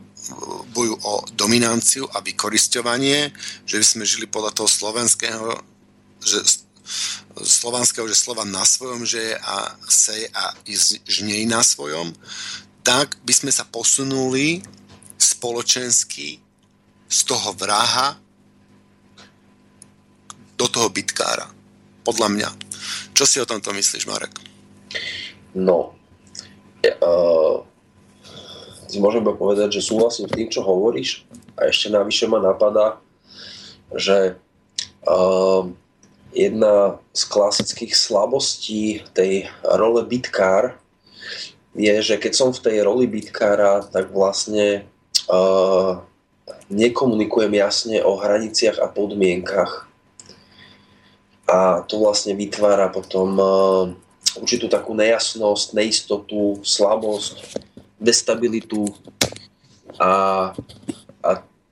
[0.75, 3.31] boju o dominanciu a vykoristovanie,
[3.63, 5.55] že by sme žili podľa toho slovenského,
[6.19, 6.43] že
[7.39, 9.55] slovanského, že slova na svojom že je a
[9.87, 10.51] sej a
[11.07, 12.11] žnej na svojom,
[12.83, 14.59] tak by sme sa posunuli
[15.15, 16.39] spoločensky
[17.09, 18.17] z toho vraha
[20.59, 21.47] do toho bitkára.
[22.03, 22.49] Podľa mňa.
[23.15, 24.33] Čo si o tomto myslíš, Marek?
[25.55, 25.97] No,
[26.85, 27.55] uh,
[28.97, 31.25] môžem povedať, že súhlasím s tým, čo hovoríš
[31.57, 32.97] a ešte navyše ma napadá,
[33.93, 34.37] že
[35.05, 35.65] uh,
[36.33, 40.77] jedna z klasických slabostí tej role bitkár
[41.77, 44.89] je, že keď som v tej roli bitkára, tak vlastne
[45.29, 46.01] uh,
[46.69, 49.85] nekomunikujem jasne o hraniciach a podmienkach.
[51.49, 53.85] A to vlastne vytvára potom uh,
[54.37, 57.57] určitú takú nejasnosť, neistotu, slabosť,
[57.97, 58.85] destabilitu.
[59.97, 60.11] A,
[61.25, 61.31] a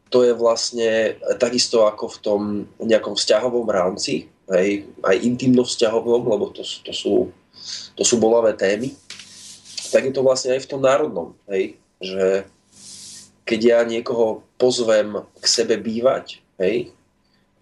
[0.10, 2.41] to je vlastne takisto ako v tom
[2.82, 7.32] nejakom vzťahovom rámci, hej, aj intimno-vzťahovom, lebo to, to, sú,
[7.95, 8.95] to sú bolavé témy,
[9.91, 12.47] tak je to vlastne aj v tom národnom, hej, že
[13.47, 16.91] keď ja niekoho pozvem k sebe bývať, hej,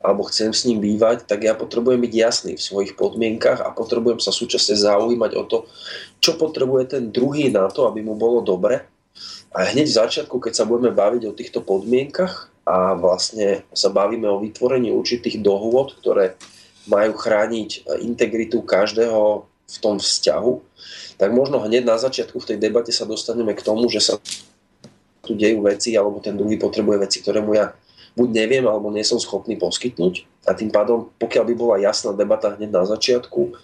[0.05, 4.21] alebo chcem s ním bývať, tak ja potrebujem byť jasný v svojich podmienkach a potrebujem
[4.21, 5.57] sa súčasne zaujímať o to,
[6.21, 8.85] čo potrebuje ten druhý na to, aby mu bolo dobre.
[9.55, 14.29] A hneď v začiatku, keď sa budeme baviť o týchto podmienkach a vlastne sa bavíme
[14.29, 16.37] o vytvorení určitých dohôd, ktoré
[16.85, 20.53] majú chrániť integritu každého v tom vzťahu,
[21.17, 24.21] tak možno hneď na začiatku v tej debate sa dostaneme k tomu, že sa
[25.25, 27.73] tu dejú veci, alebo ten druhý potrebuje veci, ktoré mu ja
[28.15, 30.47] buď neviem, alebo nie som schopný poskytnúť.
[30.47, 33.55] A tým pádom, pokiaľ by bola jasná debata hneď na začiatku,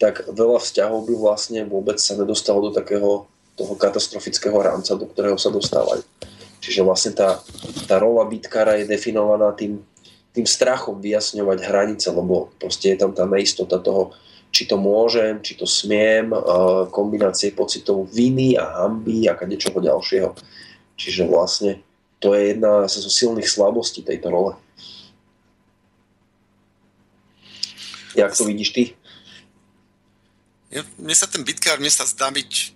[0.00, 3.26] tak veľa vzťahov by vlastne vôbec sa nedostalo do takého
[3.58, 6.06] toho katastrofického rámca, do ktorého sa dostávajú.
[6.62, 7.42] Čiže vlastne tá,
[7.90, 9.82] tá rola bitkára je definovaná tým
[10.38, 14.14] tým strachom vyjasňovať hranice, lebo proste je tam tá neistota toho,
[14.54, 16.30] či to môžem, či to smiem,
[16.94, 20.30] kombinácie pocitov viny a hamby a kadečoho ďalšieho.
[20.94, 21.82] Čiže vlastne
[22.18, 24.52] to je jedna zo silných slabostí tejto role.
[28.16, 28.82] Jak to vidíš ty?
[30.74, 32.74] Ja, mne sa ten bitkár, mne sa zdá byť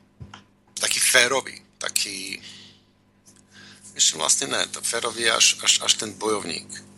[0.79, 2.39] taký férový, taký
[3.93, 6.93] ešte vlastne ne, to férový až, až, až ten bojovník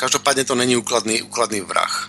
[0.00, 2.08] Každopádne to není úkladný, úkladný vrah.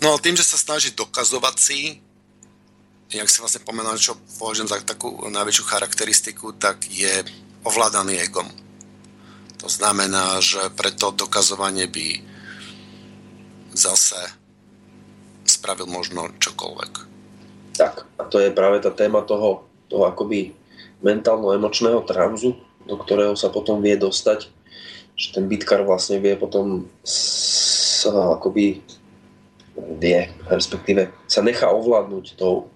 [0.00, 2.00] No a tým, že sa snaží dokazovať si,
[3.14, 7.22] jak si vlastne pomenal, čo považujem za takú najväčšiu charakteristiku, tak je
[7.62, 8.46] ovládaný egom.
[9.62, 12.20] To znamená, že pre to dokazovanie by
[13.72, 14.18] zase
[15.46, 16.92] spravil možno čokoľvek.
[17.74, 20.54] Tak, a to je práve tá téma toho, toho akoby
[21.02, 22.54] mentálno-emočného tranzu,
[22.84, 24.46] do ktorého sa potom vie dostať,
[25.14, 28.84] že ten bitkar vlastne vie potom sa akoby
[29.98, 32.70] vie, respektíve sa nechá ovládnuť tou,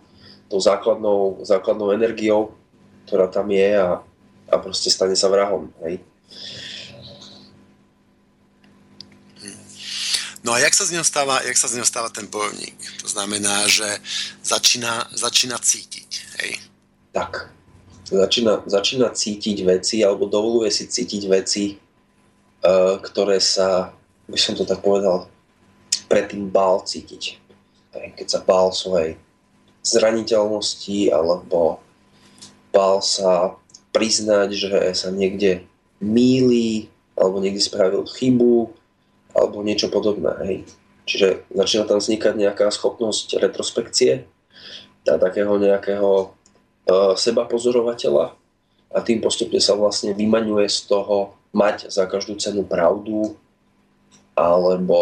[0.48, 2.56] tou základnou, základnou energiou,
[3.06, 4.00] ktorá tam je a,
[4.48, 5.68] a proste stane sa vrahom.
[5.84, 6.00] Hej.
[10.44, 12.78] No a jak sa z neho stáva, jak sa z neho stáva ten bojovník?
[13.04, 13.84] To znamená, že
[14.40, 16.10] začína, začína cítiť.
[16.40, 16.50] Hej.
[17.12, 17.52] Tak.
[18.08, 23.92] Začína, začína cítiť veci alebo dovoluje si cítiť veci, uh, ktoré sa,
[24.24, 25.28] by som to tak povedal,
[26.08, 27.36] predtým bál cítiť.
[27.92, 28.06] Hej.
[28.16, 29.20] Keď sa bál svojej
[29.96, 31.80] zraniteľnosti alebo
[32.74, 33.56] bál sa
[33.90, 35.64] priznať, že sa niekde
[35.98, 38.70] míli alebo niekde spravil chybu
[39.34, 40.32] alebo niečo podobné.
[40.44, 40.58] Hej.
[41.08, 44.28] Čiže začína tam vznikať nejaká schopnosť retrospekcie,
[45.02, 48.36] tá takého nejakého uh, seba pozorovateľa
[48.92, 53.36] a tým postupne sa vlastne vymaňuje z toho mať za každú cenu pravdu
[54.36, 54.98] alebo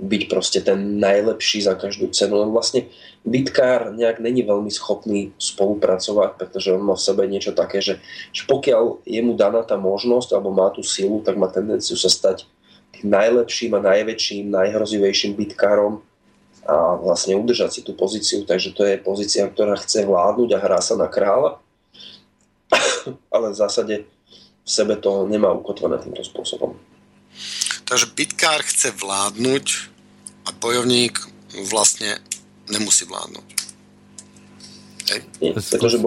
[0.00, 2.40] byť proste ten najlepší za každú cenu.
[2.40, 2.88] Len vlastne
[3.20, 8.00] bitkár nejak není veľmi schopný spolupracovať, pretože on má v sebe niečo také, že,
[8.32, 12.08] že pokiaľ je mu daná tá možnosť alebo má tú silu, tak má tendenciu sa
[12.08, 12.48] stať
[13.04, 16.00] najlepším a najväčším, najhrozivejším bitkárom
[16.64, 18.44] a vlastne udržať si tú pozíciu.
[18.44, 21.60] Takže to je pozícia, ktorá chce vládnuť a hrá sa na kráľa,
[23.34, 23.94] ale v zásade
[24.64, 26.76] v sebe to nemá ukotvené týmto spôsobom.
[27.90, 29.66] Takže bitkár chce vládnuť
[30.46, 31.18] a bojovník
[31.74, 32.22] vlastne
[32.70, 33.48] nemusí vládnuť.
[35.42, 35.98] Nie, pretože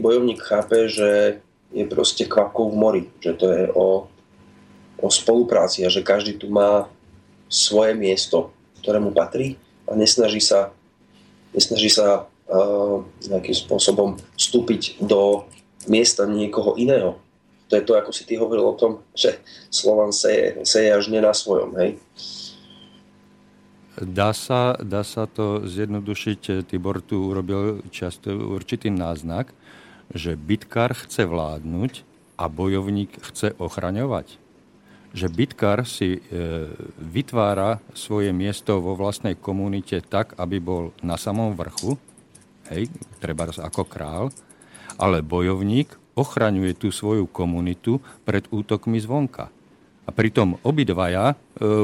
[0.00, 1.44] bojovník chápe, že
[1.76, 4.08] je proste kvapkou v mori, že to je o
[5.00, 6.86] o spolupráci a že každý tu má
[7.48, 8.52] svoje miesto,
[8.84, 9.56] ktoré mu patrí
[9.88, 10.70] a nesnaží sa,
[11.56, 15.48] nesnaží sa uh, nejakým spôsobom vstúpiť do
[15.88, 17.16] miesta niekoho iného.
[17.70, 19.38] To je to, ako si ty hovoril o tom, že
[19.70, 22.02] Slovan seje, seje až ne na svojom, hej?
[24.00, 29.54] Dá sa, dá sa to zjednodušiť, Tibor tu urobil často určitý náznak,
[30.10, 32.02] že bitkár chce vládnuť
[32.40, 34.40] a bojovník chce ochraňovať
[35.10, 36.20] že bitkár si e,
[36.98, 41.98] vytvára svoje miesto vo vlastnej komunite tak, aby bol na samom vrchu,
[42.70, 42.86] hej,
[43.18, 44.24] treba ako král,
[44.94, 49.48] ale bojovník ochraňuje tú svoju komunitu pred útokmi zvonka.
[50.04, 51.34] A pritom obidvaja e,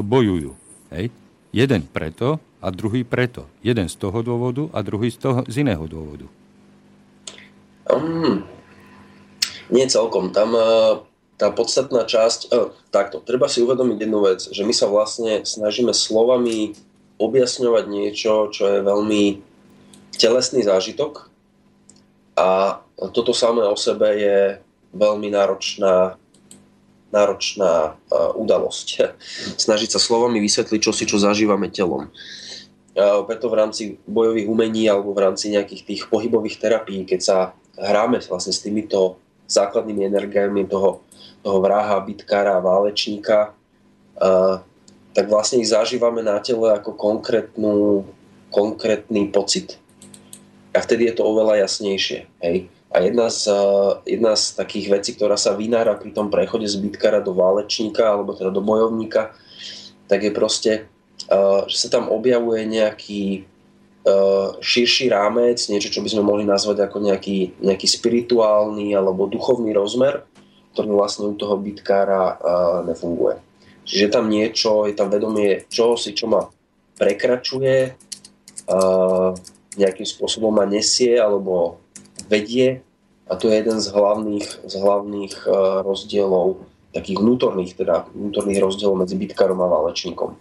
[0.04, 0.52] bojujú.
[0.92, 1.08] Hej.
[1.56, 3.48] Jeden preto a druhý preto.
[3.64, 6.28] Jeden z toho dôvodu a druhý z, toho, z iného dôvodu.
[7.88, 8.44] Um,
[9.72, 10.36] nie celkom.
[10.36, 11.00] Tam uh
[11.36, 15.92] tá podstatná časť, e, takto, treba si uvedomiť jednu vec, že my sa vlastne snažíme
[15.92, 16.72] slovami
[17.20, 19.24] objasňovať niečo, čo je veľmi
[20.16, 21.28] telesný zážitok
[22.36, 22.78] a
[23.12, 24.38] toto samé o sebe je
[24.92, 26.20] veľmi náročná,
[27.10, 28.86] náročná uh, udalosť.
[29.64, 32.12] Snažiť sa slovami vysvetliť, čo si čo zažívame telom.
[32.96, 37.36] Uh, preto v rámci bojových umení alebo v rámci nejakých tých pohybových terapií, keď sa
[37.76, 41.06] hráme vlastne s týmito základnými energiami toho
[41.46, 43.54] toho vraha, bitkára, válečníka,
[44.18, 44.58] a,
[45.14, 48.02] tak vlastne ich zažívame na tele ako konkrétnu,
[48.50, 49.78] konkrétny pocit.
[50.76, 52.28] A vtedy je to oveľa jasnejšie.
[52.44, 52.68] Hej?
[52.92, 53.48] A jedna z,
[54.04, 58.36] jedna z takých vecí, ktorá sa vynára pri tom prechode z bitkára do válečníka, alebo
[58.36, 59.32] teda do bojovníka,
[60.06, 60.72] tak je proste,
[61.32, 63.42] uh, že sa tam objavuje nejaký
[64.06, 69.74] uh, širší rámec, niečo, čo by sme mohli nazvať ako nejaký, nejaký spirituálny alebo duchovný
[69.74, 70.22] rozmer,
[70.76, 72.36] ktorý vlastne u toho bitkára
[72.84, 73.40] nefunguje.
[73.88, 76.44] Čiže tam niečo, je tam vedomie čo si, čo ma
[77.00, 77.96] prekračuje,
[79.80, 81.80] nejakým spôsobom ma nesie alebo
[82.26, 82.82] vedie
[83.26, 86.62] a to je jeden z hlavných, z hlavných uh, rozdielov,
[86.94, 90.38] takých vnútorných, teda vnútorných rozdielov medzi bitkárom a válečníkom.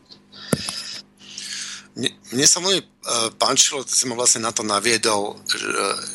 [1.97, 5.65] Mne, mne sa veľmi uh, páčilo, to si ma vlastne na to naviedol, že,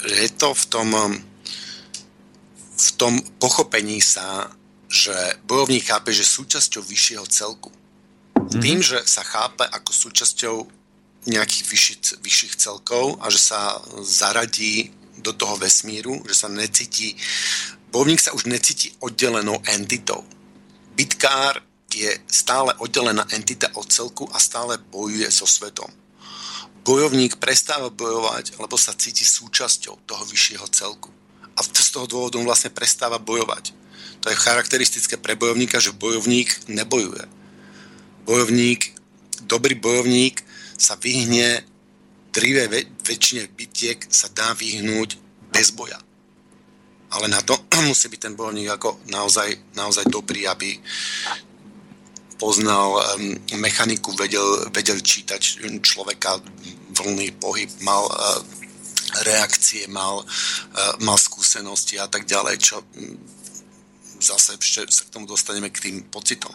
[0.07, 1.13] je to v tom um,
[2.81, 4.49] v tom pochopení sa,
[4.89, 5.13] že
[5.45, 7.69] bojovník chápe, že súčasťou vyššieho celku.
[7.71, 8.63] Mm-hmm.
[8.65, 10.57] Tým, že sa chápe ako súčasťou
[11.27, 17.13] nejakých vyšších, vyšších celkov a že sa zaradí do toho vesmíru, že sa necíti,
[17.93, 20.25] bojovník sa už necíti oddelenou entitou.
[20.97, 21.61] Bitkár
[21.93, 25.91] je stále oddelená entita od celku a stále bojuje so svetom.
[26.81, 31.13] Bojovník prestáva bojovať, lebo sa cíti súčasťou toho vyššieho celku
[31.53, 33.77] a z toho dôvodu vlastne prestáva bojovať.
[34.25, 37.29] To je charakteristické pre bojovníka, že bojovník nebojuje.
[38.25, 38.97] Bojovník
[39.45, 40.41] dobrý bojovník
[40.81, 41.61] sa vyhne
[42.33, 45.19] drive väčšine bitiek sa dá vyhnúť
[45.53, 45.99] bez boja.
[47.11, 47.59] Ale na to
[47.91, 50.79] musí byť ten bojovník ako naozaj, naozaj dobrý, aby
[52.41, 56.41] poznal um, mechaniku, vedel, vedel čítať človeka,
[56.97, 58.41] vlný pohyb, mal uh,
[59.29, 62.81] reakcie, mal, uh, mal skúsenosti a tak ďalej, čo
[64.21, 66.53] zase ešte sa k tomu dostaneme k tým pocitom.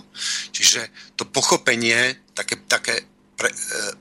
[0.50, 3.06] Čiže to pochopenie, také, také
[3.38, 3.94] pre, uh,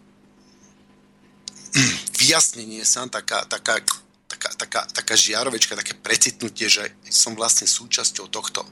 [2.20, 3.82] vyjasnenie sa, taká, taká,
[4.28, 8.62] taká, taká, taká žiarovečka, také precitnutie, že som vlastne súčasťou tohto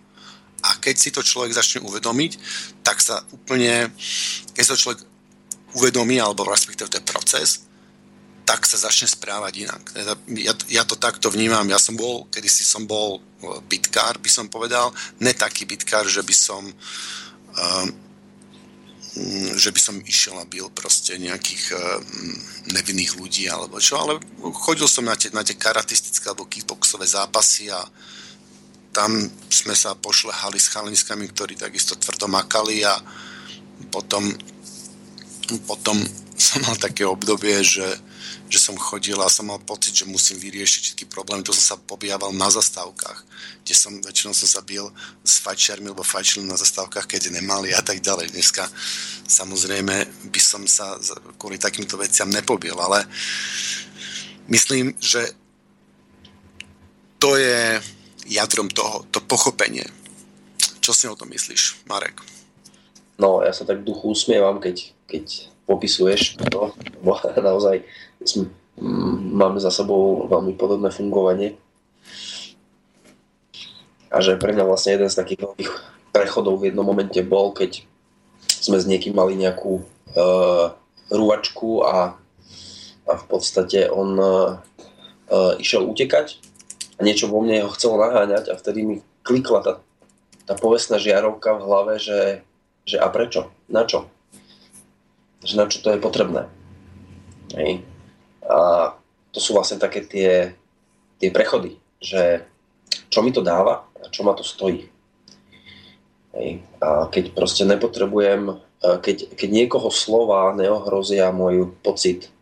[0.62, 2.32] a keď si to človek začne uvedomiť,
[2.86, 3.90] tak sa úplne,
[4.54, 5.02] keď sa človek
[5.74, 7.48] uvedomí, alebo respektíve to je proces,
[8.46, 9.82] tak sa začne správať inak.
[9.90, 11.66] Teda ja, ja to takto vnímam.
[11.66, 13.22] Ja som bol, kedysi som bol
[13.66, 14.94] bitkár, by som povedal.
[15.18, 17.86] Ne taký bitkár, že by som um,
[19.52, 22.32] že by som išiel a bil proste nejakých um,
[22.72, 24.16] nevinných ľudí alebo čo, ale
[24.56, 27.84] chodil som na tie, na tie karatistické alebo kickboxové zápasy a
[28.92, 29.12] tam
[29.52, 32.96] sme sa pošlehali s chalinskami, ktorí takisto tvrdo makali a
[33.92, 34.32] potom,
[35.68, 36.00] potom
[36.48, 37.84] som mal také obdobie, že,
[38.48, 41.44] že som chodil a som mal pocit, že musím vyriešiť všetky problémy.
[41.46, 43.24] To som sa pobijával na zastávkach,
[43.64, 44.92] kde som väčšinou som sa bil
[45.24, 48.32] s fajčiarmi, lebo fajčili na zastávkach, keď nemali a tak ďalej.
[48.34, 48.68] Dneska
[49.24, 51.00] samozrejme by som sa
[51.40, 53.08] kvôli takýmto veciam nepobil, ale
[54.48, 55.32] myslím, že
[57.22, 57.78] to je
[58.26, 59.86] jadrom toho, to pochopenie.
[60.82, 62.18] Čo si o tom myslíš, Marek?
[63.22, 66.74] No, ja sa tak duchu usmievam, keď, keď popisuješ to,
[67.06, 67.86] bo naozaj
[69.32, 71.56] máme za sebou veľmi podobné fungovanie.
[74.12, 75.72] A že pre mňa vlastne jeden z takých veľkých
[76.12, 77.84] prechodov v jednom momente bol, keď
[78.44, 80.76] sme s niekým mali nejakú uh,
[81.08, 82.14] rúvačku a,
[83.08, 84.60] a v podstate on uh,
[85.56, 86.52] išiel utekať
[87.02, 88.96] niečo vo mne ho chcelo naháňať a vtedy mi
[89.26, 89.72] klikla tá,
[90.46, 92.46] tá povestná žiarovka v hlave, že,
[92.86, 93.50] že a prečo?
[93.66, 94.06] Na čo?
[95.42, 96.46] Že na čo to je potrebné?
[97.58, 97.82] Hej.
[98.46, 98.92] A
[99.32, 100.52] to sú vlastne také tie,
[101.22, 102.44] tie prechody, že
[103.08, 104.88] čo mi to dáva a čo ma to stojí.
[106.32, 106.64] Hej.
[106.80, 112.32] A keď proste nepotrebujem, keď, keď niekoho slova neohrozia môj pocit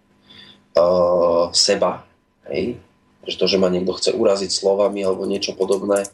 [0.78, 2.06] uh, seba,
[2.48, 2.80] hej,
[3.28, 6.08] že to, že ma niekto chce uraziť slovami alebo niečo podobné,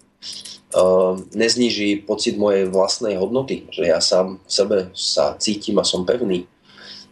[0.74, 6.02] uh, nezniží pocit mojej vlastnej hodnoty, že ja sám v sebe sa cítim a som
[6.02, 6.50] pevný,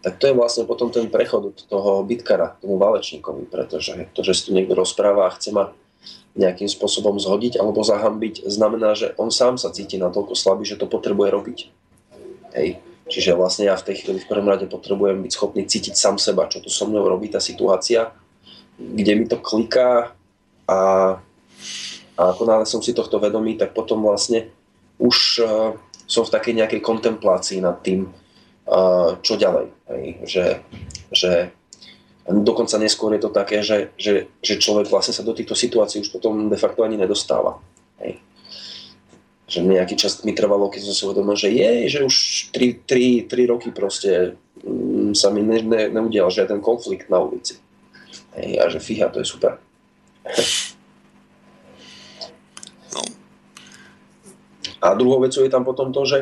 [0.05, 4.33] tak to je vlastne potom ten prechod od toho bitkara, tomu válečníkovi, pretože to, že
[4.37, 5.73] si tu niekto rozpráva a chce ma
[6.37, 10.85] nejakým spôsobom zhodiť alebo zahambiť, znamená, že on sám sa cíti natoľko slabý, že to
[10.85, 11.59] potrebuje robiť.
[12.53, 12.85] Hej.
[13.09, 16.51] Čiže vlastne ja v tej chvíli v prvom rade potrebujem byť schopný cítiť sám seba,
[16.53, 18.13] čo tu so mnou robí tá situácia
[18.79, 20.15] kde mi to kliká
[20.67, 20.81] a,
[22.19, 24.51] a ako náhle som si tohto vedomý, tak potom vlastne
[24.99, 25.75] už uh,
[26.07, 28.11] som v takej nejakej kontemplácii nad tým,
[29.21, 29.67] čo ďalej.
[30.25, 30.45] Že,
[31.12, 31.33] že
[32.25, 36.09] dokonca neskôr je to také, že, že, že človek vlastne sa do týchto situácií už
[36.09, 37.61] potom de facto ani nedostáva.
[38.01, 38.17] Hej.
[39.45, 42.17] Že nejaký čas mi trvalo, keď som si uvedomil, že je, že už
[42.57, 47.61] 3, 3, 3 roky proste um, sa mi ne, ne, neudial žiaden konflikt na ulici.
[48.41, 49.61] Hej, a že fíha, to je super.
[52.97, 53.03] No.
[54.81, 56.19] A druhou vecou je tam potom to, že,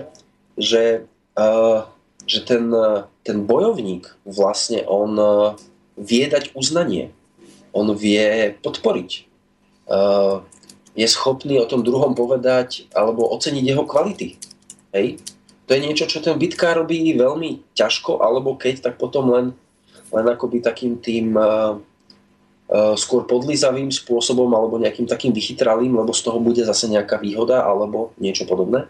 [0.58, 1.06] že,
[1.38, 1.86] uh,
[2.32, 2.72] že ten,
[3.20, 5.52] ten bojovník vlastne on uh,
[6.00, 7.12] vie dať uznanie.
[7.76, 9.28] On vie podporiť.
[9.84, 10.40] Uh,
[10.96, 14.40] je schopný o tom druhom povedať alebo oceniť jeho kvality.
[14.96, 15.20] Hej?
[15.68, 19.46] To je niečo, čo ten bitkár robí veľmi ťažko, alebo keď, tak potom len,
[20.12, 21.32] len akoby takým tým
[22.96, 28.16] skôr podlizavým spôsobom alebo nejakým takým vychytralým, lebo z toho bude zase nejaká výhoda alebo
[28.16, 28.88] niečo podobné.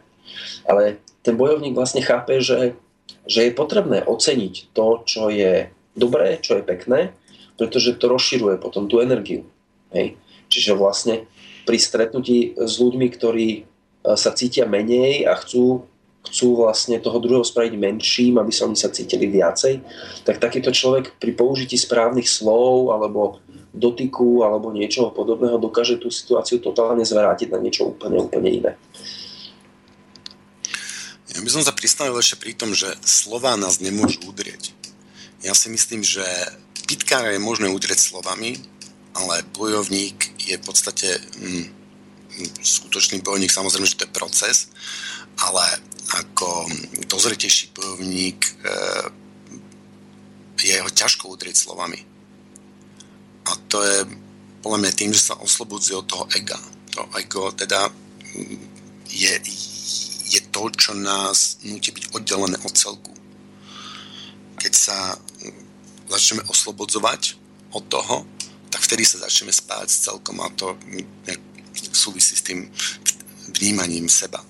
[0.66, 2.78] Ale ten bojovník vlastne chápe, že,
[3.26, 7.00] že je potrebné oceniť to, čo je dobré, čo je pekné,
[7.56, 9.46] pretože to rozširuje potom tú energiu.
[9.92, 10.16] Hej.
[10.48, 11.28] Čiže vlastne
[11.62, 13.64] pri stretnutí s ľuďmi, ktorí eh,
[14.16, 15.86] sa cítia menej a chcú,
[16.22, 19.82] chcú vlastne toho druhého spraviť menším, aby sa oni sa cítili viacej,
[20.22, 23.42] tak takýto človek pri použití správnych slov alebo
[23.72, 28.72] dotyku alebo niečoho podobného dokáže tú situáciu totálne zvrátiť na niečo úplne, úplne iné.
[31.42, 34.70] Ja by som sa pristavil ešte pri tom, že slova nás nemôžu udrieť.
[35.42, 36.22] Ja si myslím, že
[36.86, 38.62] pitkára je možné udrieť slovami,
[39.10, 41.66] ale bojovník je v podstate hm,
[42.62, 44.70] skutočný bojovník, samozrejme, že to je proces,
[45.42, 45.66] ale
[46.14, 46.70] ako
[47.10, 48.52] dozretejší bojovník e,
[50.62, 52.06] je ho ťažko udrieť slovami.
[53.50, 54.06] A to je
[54.62, 56.62] podľa mňa tým, že sa oslobodzuje od toho ega.
[56.94, 58.62] To ego teda mm,
[59.10, 59.34] je,
[60.32, 63.12] je to, čo nás nutí byť oddelené od celku.
[64.56, 65.12] Keď sa
[66.08, 67.36] začneme oslobodzovať
[67.76, 68.24] od toho,
[68.72, 70.72] tak vtedy sa začneme spájať s celkom a to
[71.92, 72.64] súvisí s tým
[73.60, 74.40] vnímaním seba.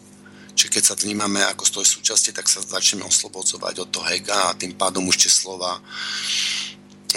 [0.55, 4.53] Čiže keď sa vnímame ako z toho súčasti, tak sa začneme oslobodzovať od toho ega
[4.53, 5.83] a tým pádom už tie slova.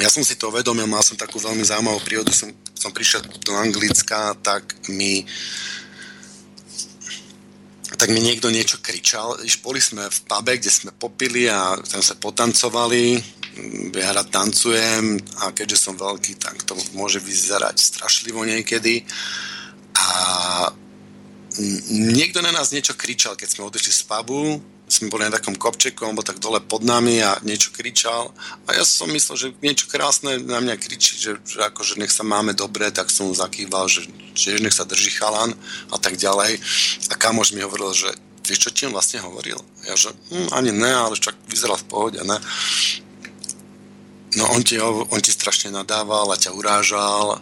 [0.02, 3.54] Ja som si to uvedomil, mal som takú veľmi zaujímavú prírodu, som, som prišiel do
[3.54, 5.24] Anglicka, tak mi
[7.94, 9.38] tak mi niekto niečo kričal.
[9.62, 13.22] Boli sme v pube, kde sme popili a tam sa potancovali.
[13.96, 19.06] Ja rád tancujem a keďže som veľký, tak to môže vyzerať strašlivo niekedy.
[19.96, 20.10] A
[21.88, 26.06] niekto na nás niečo kričal, keď sme odišli z pubu, sme boli na takom kopčeku,
[26.06, 28.30] on bol tak dole pod nami a niečo kričal.
[28.70, 32.22] A ja som myslel, že niečo krásne na mňa kričí, že, že akože nech sa
[32.22, 34.06] máme dobre, tak som mu zakýval, že,
[34.38, 35.58] že nech sa drží chalan
[35.90, 36.62] a tak ďalej.
[37.10, 38.14] A kamoš mi hovoril, že
[38.46, 39.58] vieš, čo ti on vlastne hovoril?
[39.90, 42.38] Ja, že hm, ani ne, ale však vyzeral v pohode, ne?
[44.36, 47.40] No on ti, on ti strašne nadával a ťa urážal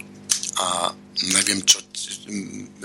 [0.61, 0.67] a
[1.33, 1.81] neviem, čo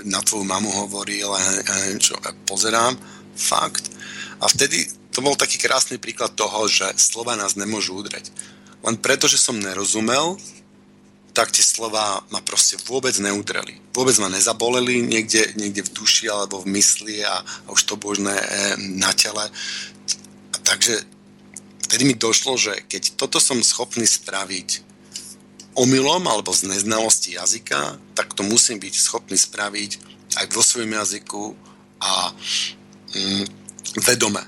[0.03, 2.97] na tvoju mamu hovoril a ja neviem čo, a pozerám,
[3.37, 3.98] fakt.
[4.39, 8.31] A vtedy to bol taký krásny príklad toho, že slova nás nemôžu udreť.
[8.83, 10.39] Len preto, že som nerozumel,
[11.35, 13.77] tak tie slova ma proste vôbec neudreli.
[13.93, 18.33] Vôbec ma nezaboleli niekde, niekde v duši alebo v mysli a, a už to božné
[18.33, 18.45] e,
[18.97, 19.45] na tele.
[20.51, 20.99] A takže
[21.87, 24.87] vtedy mi došlo, že keď toto som schopný spraviť
[25.79, 29.91] omylom alebo z neznalosti jazyka, tak to musím byť schopný spraviť
[30.43, 31.43] aj vo svojom jazyku
[32.03, 32.35] a
[33.15, 33.58] mm,
[33.97, 34.43] vedome.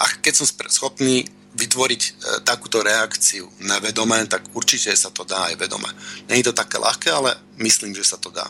[0.00, 2.10] A keď som schopný vytvoriť e,
[2.46, 5.90] takúto reakciu nevedome, tak určite sa to dá aj vedome.
[6.30, 8.46] Není to také ľahké, ale myslím, že sa to dá.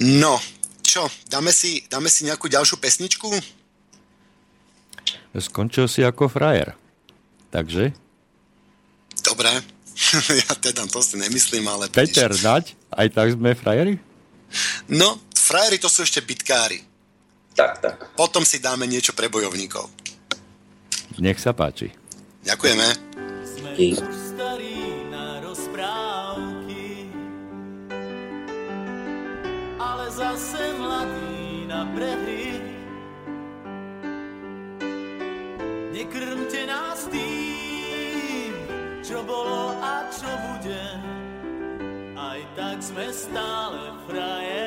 [0.00, 0.40] No,
[0.80, 3.28] čo, dáme si, dáme si nejakú ďalšiu pesničku?
[5.36, 6.76] Skončil si ako frajer.
[7.52, 7.92] Takže?
[9.20, 9.50] Dobre,
[10.44, 11.92] ja teda to si nemyslím, ale...
[11.92, 12.44] Peter, vidíš...
[12.44, 12.64] dať?
[12.90, 13.94] Aj tak sme frajeri?
[14.90, 15.20] No,
[15.50, 16.78] frajeri to sú ešte bitkári.
[17.58, 17.96] Tak, tak.
[18.14, 19.90] Potom si dáme niečo pre bojovníkov.
[21.18, 21.90] Nech sa páči.
[22.46, 22.86] Ďakujeme.
[23.42, 23.74] Sme
[24.14, 27.10] starí na rozprávky,
[29.76, 32.54] ale zase mladí na prehry.
[35.90, 38.54] Nekrmte nás tým,
[39.02, 40.84] čo bolo a čo bude,
[42.14, 44.59] aj tak sme stále frajeri.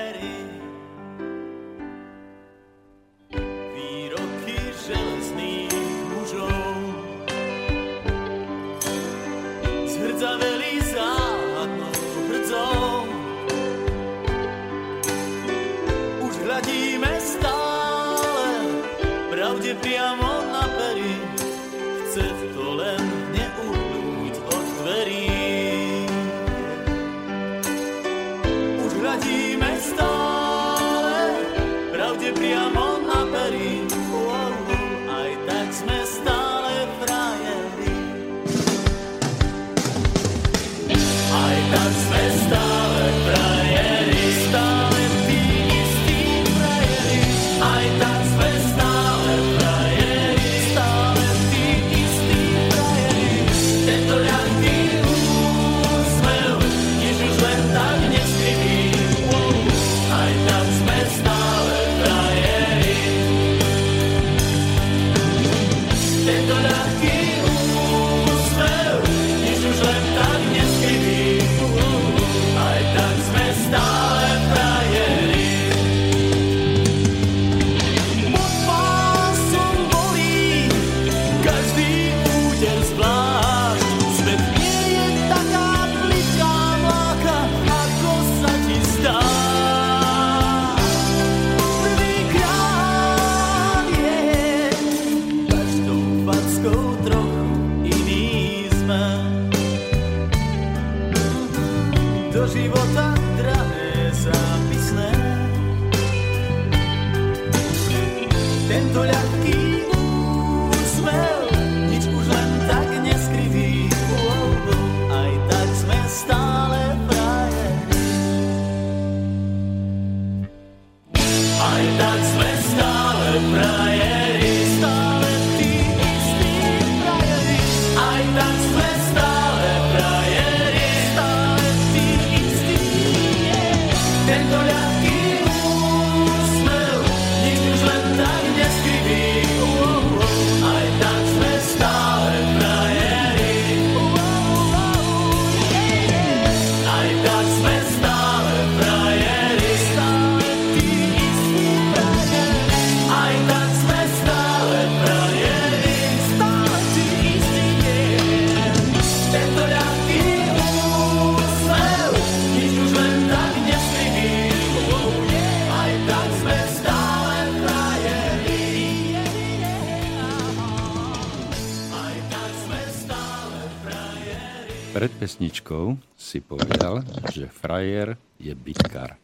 [175.74, 177.02] Pesničkou si povedal,
[177.34, 179.18] že frajer je bitkár.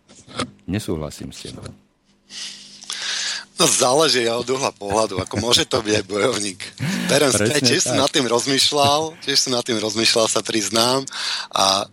[0.65, 1.65] Nesúhlasím s tebou.
[3.59, 6.63] No záleží od uhla pohľadu, ako môže to byť bojovník.
[7.11, 11.03] Berem späť, tiež som nad tým rozmýšľal, tiež som nad tým rozmýšľal, sa priznám
[11.51, 11.83] a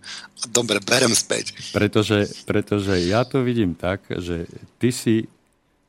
[0.46, 1.58] dobre, berem späť.
[1.74, 4.46] Pretože, pretože ja to vidím tak, že
[4.78, 5.26] ty si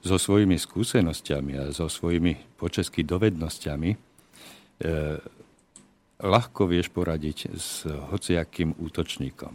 [0.02, 3.98] so svojimi skúsenostiami a so svojimi počeskými dovednosťami e,
[6.22, 9.54] ľahko vieš poradiť s hociakým útočníkom.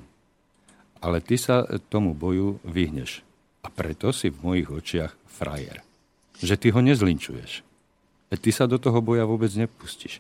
[1.02, 3.26] Ale ty sa tomu boju vyhneš.
[3.62, 5.82] A preto si v mojich očiach frajer
[6.42, 7.62] že ty ho nezlinčuješ.
[8.34, 10.18] Veď ty sa do toho boja vôbec nepustíš.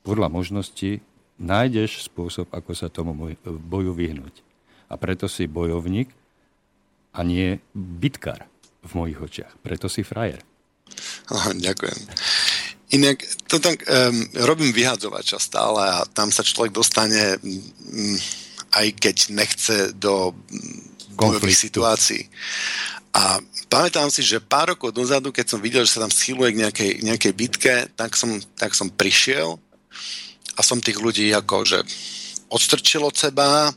[0.00, 1.04] Podľa možností
[1.36, 3.12] nájdeš spôsob, ako sa tomu
[3.44, 4.40] boju vyhnúť.
[4.88, 6.08] A preto si bojovník
[7.12, 8.48] a nie bitkár
[8.80, 9.52] v mojich očiach.
[9.60, 10.40] Preto si frajer.
[11.66, 11.98] Ďakujem.
[12.90, 18.18] Inak, to tak, um, robím vyhadzovača stále a tam sa človek dostane, um,
[18.74, 20.34] aj keď nechce do
[21.14, 22.26] bojových situácií.
[23.10, 26.60] A pamätám si, že pár rokov dozadu, keď som videl, že sa tam schyluje k
[26.66, 29.58] nejakej, nejakej bitke, tak som, tak som prišiel
[30.54, 31.78] a som tých ľudí ako, že
[32.50, 33.70] odstrčil od seba,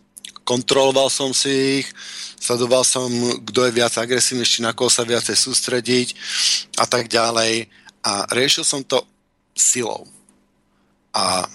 [0.45, 1.87] kontroloval som si ich,
[2.37, 3.09] sledoval som,
[3.45, 6.07] kto je viac agresívny, či na koho sa viacej sústrediť
[6.77, 7.71] a tak ďalej.
[8.03, 8.99] A riešil som to
[9.55, 10.03] silou.
[11.15, 11.47] A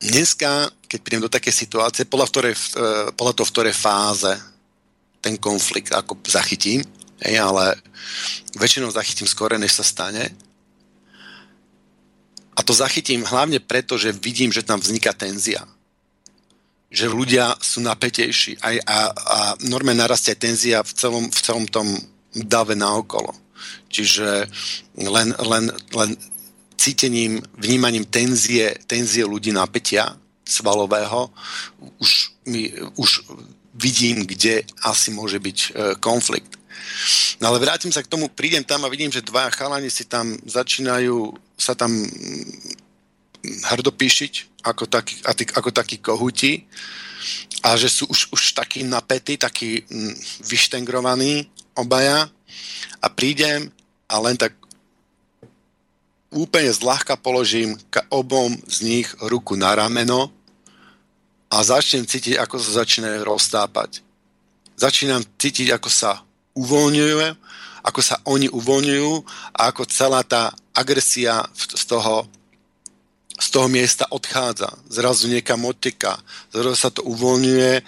[0.00, 4.32] dneska, keď prídem do také situácie, podľa, ktorej, eh, podľa toho, v ktorej fáze
[5.24, 6.84] ten konflikt ako zachytím,
[7.24, 7.80] ale
[8.60, 10.28] väčšinou zachytím skore, než sa stane.
[12.54, 15.64] A to zachytím hlavne preto, že vidím, že tam vzniká tenzia.
[16.92, 21.88] Že ľudia sú napätejší a, a, a norme narastie tenzia v celom, v celom tom
[22.36, 23.34] dave naokolo.
[23.94, 24.50] Čiže
[24.98, 25.64] len, len,
[25.94, 26.10] len
[26.74, 31.30] cítením, vnímaním tenzie, tenzie ľudí napätia svalového
[32.02, 33.22] už, mi, už
[33.78, 35.68] vidím, kde asi môže byť e,
[36.02, 36.58] konflikt.
[37.38, 40.36] No ale vrátim sa k tomu, prídem tam a vidím, že dva chalani si tam
[40.44, 45.14] začínajú sa tam mm, hrdopíšiť ako takí,
[45.54, 46.66] ako takí kohuti
[47.64, 52.28] a že sú už, už takí napätí, takí mm, vyštengrovaní obaja
[53.00, 53.72] a prídem
[54.14, 54.54] a len tak
[56.30, 57.74] úplne zľahka položím
[58.14, 60.30] obom z nich ruku na rameno
[61.50, 64.06] a začnem cítiť, ako sa začínajú roztápať.
[64.78, 66.22] Začínam cítiť, ako sa
[66.54, 67.18] uvoľňujú,
[67.86, 69.12] ako sa oni uvoľňujú
[69.54, 72.26] a ako celá tá agresia z toho,
[73.38, 74.70] z toho miesta odchádza.
[74.90, 76.18] Zrazu niekam odteká,
[76.50, 77.82] zrazu sa to uvoľňuje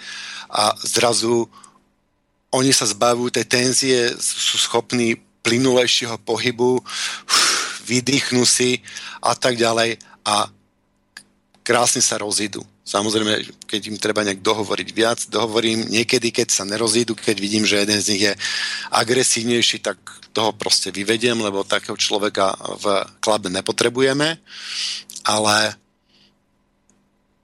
[0.47, 1.47] a zrazu
[2.55, 6.83] oni sa zbavujú tej tenzie, sú schopní plynulejšieho pohybu,
[7.87, 8.83] vydýchnú si
[9.23, 9.95] a tak ďalej
[10.27, 10.51] a
[11.63, 12.59] krásne sa rozídu.
[12.83, 17.83] Samozrejme, keď im treba nejak dohovoriť viac, dohovorím niekedy, keď sa nerozídu, keď vidím, že
[17.83, 18.33] jeden z nich je
[18.91, 19.99] agresívnejší, tak
[20.31, 24.39] toho proste vyvediem, lebo takého človeka v klabe nepotrebujeme.
[25.27, 25.75] Ale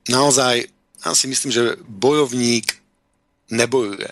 [0.08, 0.72] naozaj,
[1.04, 2.80] ja si myslím, že bojovník
[3.52, 4.12] nebojuje.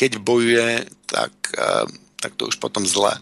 [0.00, 1.84] Keď bojuje, tak, eh,
[2.18, 3.18] tak to už potom zle.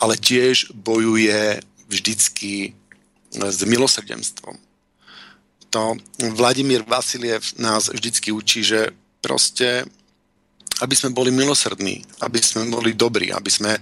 [0.00, 2.72] Ale tiež bojuje vždycky
[3.30, 4.58] s milosrdenstvom
[5.70, 5.94] to
[6.34, 8.90] Vladimír Vasiliev nás vždycky učí, že
[9.22, 9.86] proste
[10.80, 13.76] aby sme boli milosrdní, aby sme boli dobrí, aby sme,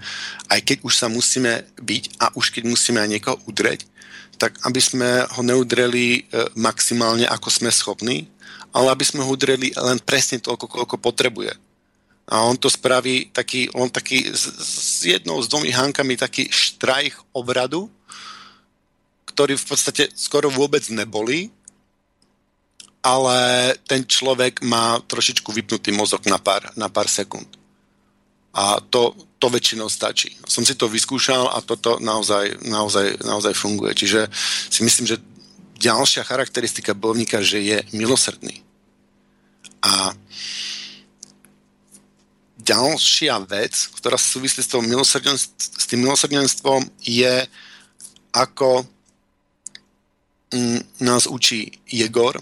[0.51, 3.87] aj keď už sa musíme byť a už keď musíme aj niekoho udreť,
[4.35, 6.21] tak aby sme ho neudreli e,
[6.59, 8.27] maximálne, ako sme schopní,
[8.75, 11.55] ale aby sme ho udreli len presne toľko, koľko potrebuje.
[12.29, 17.17] A on to spraví taký, on taký s, s jednou, s dvomi hankami taký štrajch
[17.33, 17.89] obradu,
[19.33, 21.49] ktorý v podstate skoro vôbec neboli,
[23.01, 27.49] ale ten človek má trošičku vypnutý mozog na pár, na pár sekúnd.
[28.53, 30.35] A to, to väčšinou stačí.
[30.45, 33.95] Som si to vyskúšal a toto naozaj, naozaj, naozaj funguje.
[33.95, 34.29] Čiže
[34.69, 35.23] si myslím, že
[35.79, 38.61] ďalšia charakteristika bojovníka, že je milosrdný.
[39.79, 40.11] A
[42.69, 44.69] ďalšia vec, ktorá súvislí s,
[45.57, 47.49] s tým milosrdenstvom, je
[48.37, 48.85] ako
[50.53, 52.37] mm, nás učí Jegor,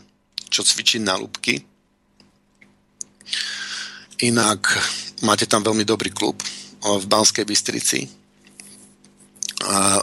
[0.51, 1.63] čo cvičí na lúbky.
[4.27, 4.67] Inak
[5.23, 6.43] máte tam veľmi dobrý klub
[6.83, 8.09] v Banskej Bystrici.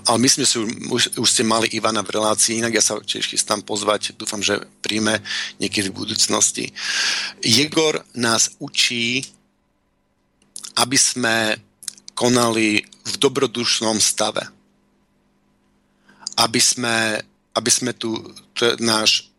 [0.04, 0.58] Ale myslím, že si
[0.90, 4.60] už, už ste mali Ivana v relácii, inak ja sa tiež chystám pozvať, dúfam, že
[4.82, 5.22] príjme
[5.62, 6.74] niekedy v budúcnosti.
[7.46, 9.24] Jegor nás učí,
[10.78, 11.58] aby sme
[12.14, 14.46] konali v dobrodušnom stave.
[16.38, 17.22] Aby sme,
[17.54, 18.18] aby sme tu,
[18.58, 19.34] je náš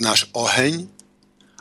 [0.00, 0.88] náš oheň,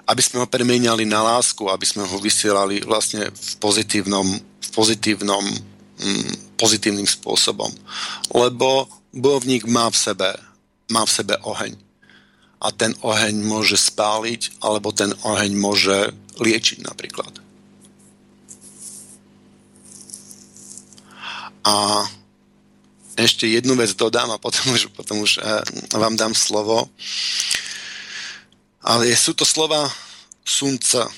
[0.07, 5.43] aby sme ho premeniali na lásku, aby sme ho vysielali vlastne v pozitívnom, v pozitívnom
[5.99, 7.69] mm, pozitívnym spôsobom.
[8.33, 10.29] Lebo bojovník má v sebe,
[10.89, 11.77] má v sebe oheň.
[12.59, 16.11] A ten oheň môže spáliť, alebo ten oheň môže
[16.41, 17.31] liečiť napríklad.
[21.63, 22.05] A
[23.19, 25.63] ešte jednu vec dodám a potom už, potom už eh,
[25.95, 26.87] vám dám slovo.
[28.79, 29.91] Ale sú to slova
[30.47, 31.11] Sunca.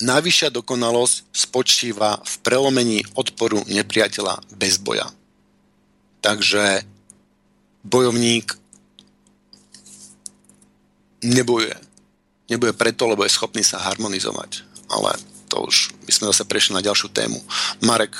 [0.00, 5.08] Najvyššia dokonalosť spočíva v prelomení odporu nepriateľa bez boja.
[6.20, 6.84] Takže
[7.84, 8.56] bojovník
[11.20, 11.76] nebojuje.
[12.48, 14.64] Nebojuje preto, lebo je schopný sa harmonizovať.
[14.88, 15.16] Ale
[15.52, 17.36] to už by sme zase prešli na ďalšiu tému.
[17.84, 18.16] Marek,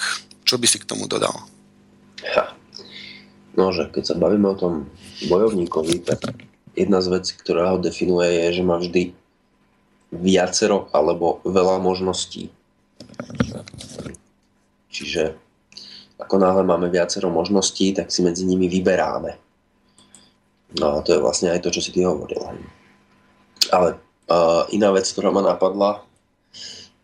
[0.51, 1.31] čo by si k tomu dodal?
[2.35, 2.59] Ha.
[3.55, 4.90] No, že keď sa bavíme o tom
[5.31, 6.27] bojovníkovi, tak
[6.74, 9.14] jedna z vecí, ktorá ho definuje, je, že má vždy
[10.10, 12.51] viacero alebo veľa možností.
[14.90, 15.39] Čiže
[16.18, 19.39] ako náhle máme viacero možností, tak si medzi nimi vyberáme.
[20.82, 22.43] No a to je vlastne aj to, čo si ty hovoril.
[23.70, 23.94] Ale
[24.27, 26.02] uh, iná vec, ktorá ma napadla,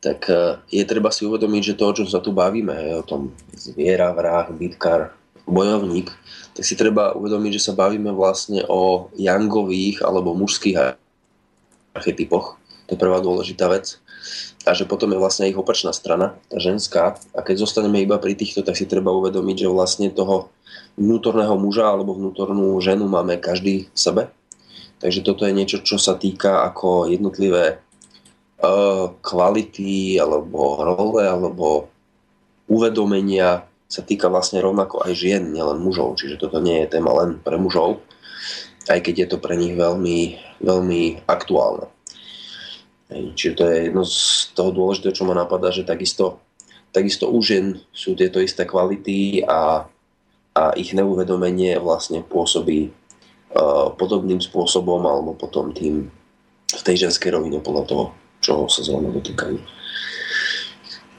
[0.06, 3.02] tak e, je treba si uvedomiť, že to, o čom sa tu bavíme, je o
[3.02, 5.10] tom zviera, vrah, bytkár,
[5.50, 6.14] bojovník,
[6.54, 10.94] tak si treba uvedomiť, že sa bavíme vlastne o jangových alebo mužských
[11.98, 12.54] archetypoch.
[12.86, 13.98] To je prvá dôležitá vec.
[14.62, 17.18] A že potom je vlastne ich opačná strana, tá ženská.
[17.34, 20.50] A keď zostaneme iba pri týchto, tak si treba uvedomiť, že vlastne toho
[20.98, 24.22] vnútorného muža alebo vnútornú ženu máme každý v sebe.
[25.02, 27.78] Takže toto je niečo, čo sa týka ako jednotlivé
[29.20, 31.92] kvality alebo role alebo
[32.66, 36.18] uvedomenia sa týka vlastne rovnako aj žien, nielen mužov.
[36.18, 38.02] Čiže toto nie je téma len pre mužov,
[38.90, 41.86] aj keď je to pre nich veľmi, veľmi aktuálne.
[43.06, 46.42] Čiže to je jedno z toho dôležitého, čo ma napadá, že takisto,
[46.90, 49.86] takisto u žien sú tieto isté kvality a,
[50.58, 56.10] a ich neuvedomenie vlastne pôsobí uh, podobným spôsobom alebo potom tým
[56.66, 58.04] v tej ženskej rovine podľa toho,
[58.46, 59.58] čoho sa zrovna dotýkajú.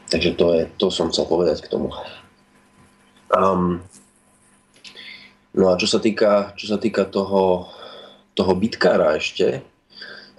[0.08, 1.92] Takže to, je, to som chcel povedať k tomu.
[3.28, 3.84] Um,
[5.52, 7.68] no a čo sa týka, čo sa týka toho,
[8.32, 9.60] toho bitkára ešte,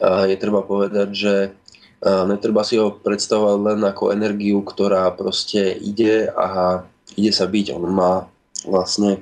[0.01, 5.77] uh, je treba povedať, že uh, netreba si ho predstavovať len ako energiu, ktorá proste
[5.77, 6.81] ide a
[7.12, 7.77] ide sa byť.
[7.77, 8.24] On má
[8.65, 9.20] vlastne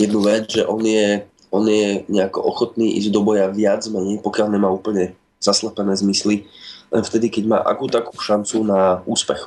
[0.00, 4.48] jednu vec, že on je, on je nejako ochotný ísť do boja viac menej, pokiaľ
[4.48, 5.12] nemá úplne
[5.44, 6.48] zaslepené zmysly,
[6.88, 9.44] len vtedy, keď má akú takú šancu na úspech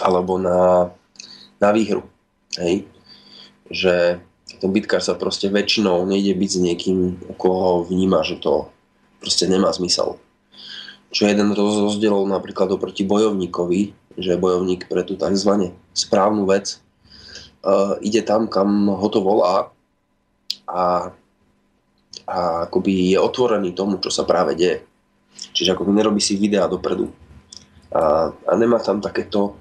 [0.00, 0.88] alebo na,
[1.60, 2.08] na výhru.
[2.56, 2.88] Hej?
[3.68, 4.24] Že
[4.56, 6.98] ten bitkár sa proste väčšinou nejde byť s niekým,
[7.36, 8.72] koho vníma, že to
[9.20, 10.16] proste nemá zmysel.
[11.12, 15.72] Čo je jeden z rozdielov napríklad oproti bojovníkovi, že bojovník pre tú tzv.
[15.92, 16.80] správnu vec
[17.64, 19.72] uh, ide tam, kam ho to volá
[20.66, 21.10] a
[22.26, 24.82] a akoby je otvorený tomu, čo sa práve deje.
[25.54, 27.14] Čiže akoby nerobí si videá dopredu.
[27.94, 29.54] A, a nemá tam takéto...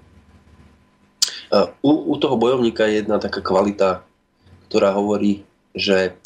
[1.85, 4.03] U, u toho bojovníka je jedna taká kvalita,
[4.67, 6.17] ktorá hovorí, že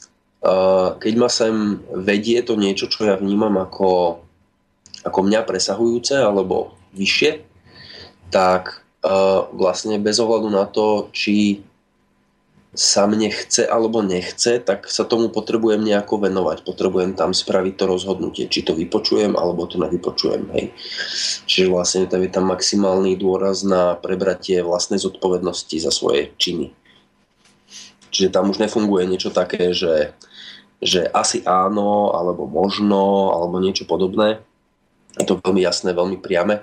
[0.95, 4.23] keď ma sem vedie to niečo, čo ja vnímam ako,
[5.03, 7.43] ako mňa presahujúce alebo vyššie,
[8.31, 8.87] tak
[9.51, 11.67] vlastne bez ohľadu na to, či
[12.69, 16.61] sa mne chce alebo nechce, tak sa tomu potrebujem nejako venovať.
[16.61, 20.53] Potrebujem tam spraviť to rozhodnutie, či to vypočujem alebo to nevypočujem.
[20.53, 20.65] Hej.
[21.49, 26.69] Čiže vlastne tam je tam maximálny dôraz na prebratie vlastnej zodpovednosti za svoje činy.
[28.13, 30.13] Čiže tam už nefunguje niečo také, že,
[30.77, 34.45] že asi áno, alebo možno, alebo niečo podobné.
[35.17, 36.61] Je to veľmi jasné, veľmi priame.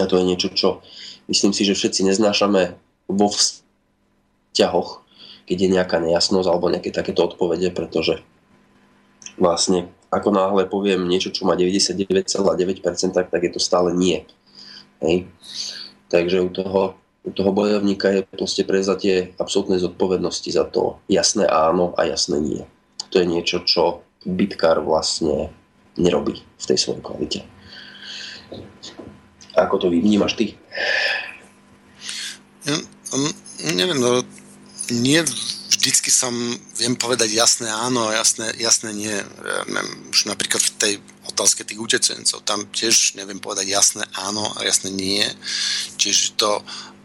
[0.00, 0.80] A to je niečo, čo
[1.28, 2.72] myslím si, že všetci neznášame
[3.10, 5.09] vo vzťahoch,
[5.50, 8.22] keď je nejaká nejasnosť alebo nejaké takéto odpovede, pretože
[9.34, 12.30] vlastne ako náhle poviem niečo, čo má 99,9%,
[13.10, 14.22] tak je to stále nie.
[15.02, 15.26] Hej.
[16.06, 16.94] Takže u toho,
[17.26, 22.62] u toho bojovníka je proste prezatie absolútnej zodpovednosti za to jasné áno a jasné nie.
[23.10, 25.50] To je niečo, čo bitkár vlastne
[25.98, 27.40] nerobí v tej svojej kvalite.
[29.58, 30.54] Ako to vnímaš ty?
[32.66, 32.78] Ja,
[33.14, 33.30] um,
[33.74, 34.22] neviem, no,
[34.90, 35.22] nie
[35.70, 36.34] vždycky som,
[36.76, 39.16] viem povedať jasné áno, jasné, jasné nie.
[40.10, 40.92] Už napríklad v tej
[41.30, 45.24] otázke tých utečencov, tam tiež neviem povedať jasné áno a jasné nie.
[45.96, 46.60] Tiež to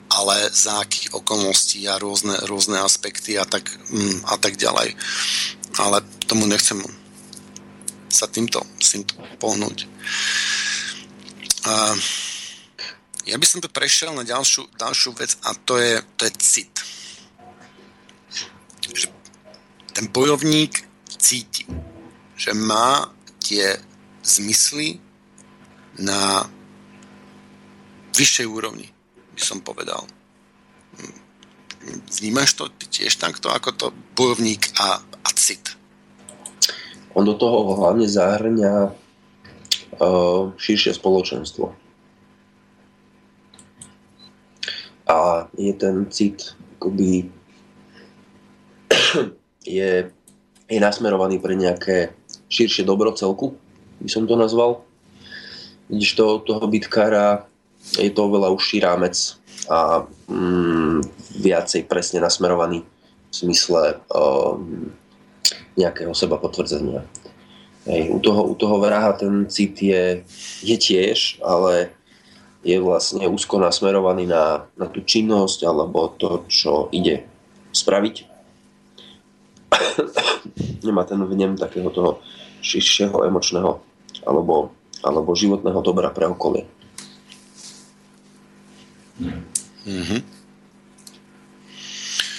[0.09, 4.95] ale za akých okolností a rôzne, rôzne aspekty a tak, mm, a tak ďalej.
[5.75, 6.79] ale tomu nechcem
[8.07, 9.11] sa týmto, týmto
[9.43, 9.83] pohnúť.
[11.67, 11.99] Uh,
[13.27, 16.73] ja by som to prešiel na ďalšiu, ďalšiu vec a to je, to je cit.
[18.87, 19.11] Že
[19.95, 21.63] ten bojovník cíti,
[22.35, 23.07] že má
[23.39, 23.79] tie
[24.19, 24.99] zmysly
[25.95, 26.43] na
[28.11, 28.91] vyššej úrovni,
[29.31, 30.03] by som povedal.
[32.19, 33.87] Vnímaš to ty tiež takto, ako to
[34.19, 35.79] bojovník a, a cit?
[37.15, 41.71] On do toho hlavne zahrňa uh, širšie spoločenstvo
[45.05, 47.29] a je ten cit akoby
[49.65, 50.07] je,
[50.69, 52.13] je nasmerovaný pre nejaké
[52.47, 53.57] širšie dobro celku,
[53.99, 54.85] by som to nazval.
[55.89, 57.45] Vidíš to toho bitkára
[57.93, 59.37] je to oveľa užší rámec
[59.69, 61.05] a mm,
[61.37, 64.89] viacej presne nasmerovaný v smysle um,
[65.77, 67.05] nejakého seba potvrdzenia.
[67.85, 70.25] Hej, u, toho, u toho vraha ten cit je,
[70.65, 71.93] je tiež, ale
[72.65, 77.29] je vlastne úzko nasmerovaný na, na tú činnosť alebo to, čo ide
[77.77, 78.34] spraviť.
[80.87, 82.19] Nemá ten vnem takého toho
[82.61, 83.81] širšieho emočného
[84.25, 84.73] alebo,
[85.05, 86.65] alebo životného dobra pre okolie.
[89.85, 90.21] Mm-hmm.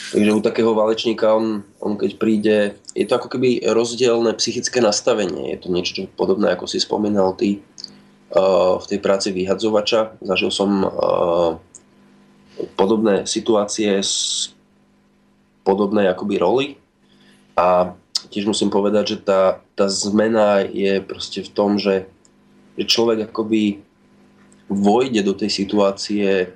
[0.06, 2.56] Takže u takého válečníka, on, on keď príde,
[2.96, 5.52] je to ako keby rozdielne psychické nastavenie.
[5.52, 7.60] Je to niečo podobné, ako si spomínal ty,
[8.76, 10.18] v tej práci vyhadzovača.
[10.20, 10.88] Zažil som
[12.74, 14.50] podobné situácie s
[15.62, 16.66] podobnej akoby roli
[17.56, 17.96] a
[18.28, 22.04] tiež musím povedať, že tá, tá zmena je proste v tom, že,
[22.76, 23.80] že človek akoby
[24.68, 26.52] vojde do tej situácie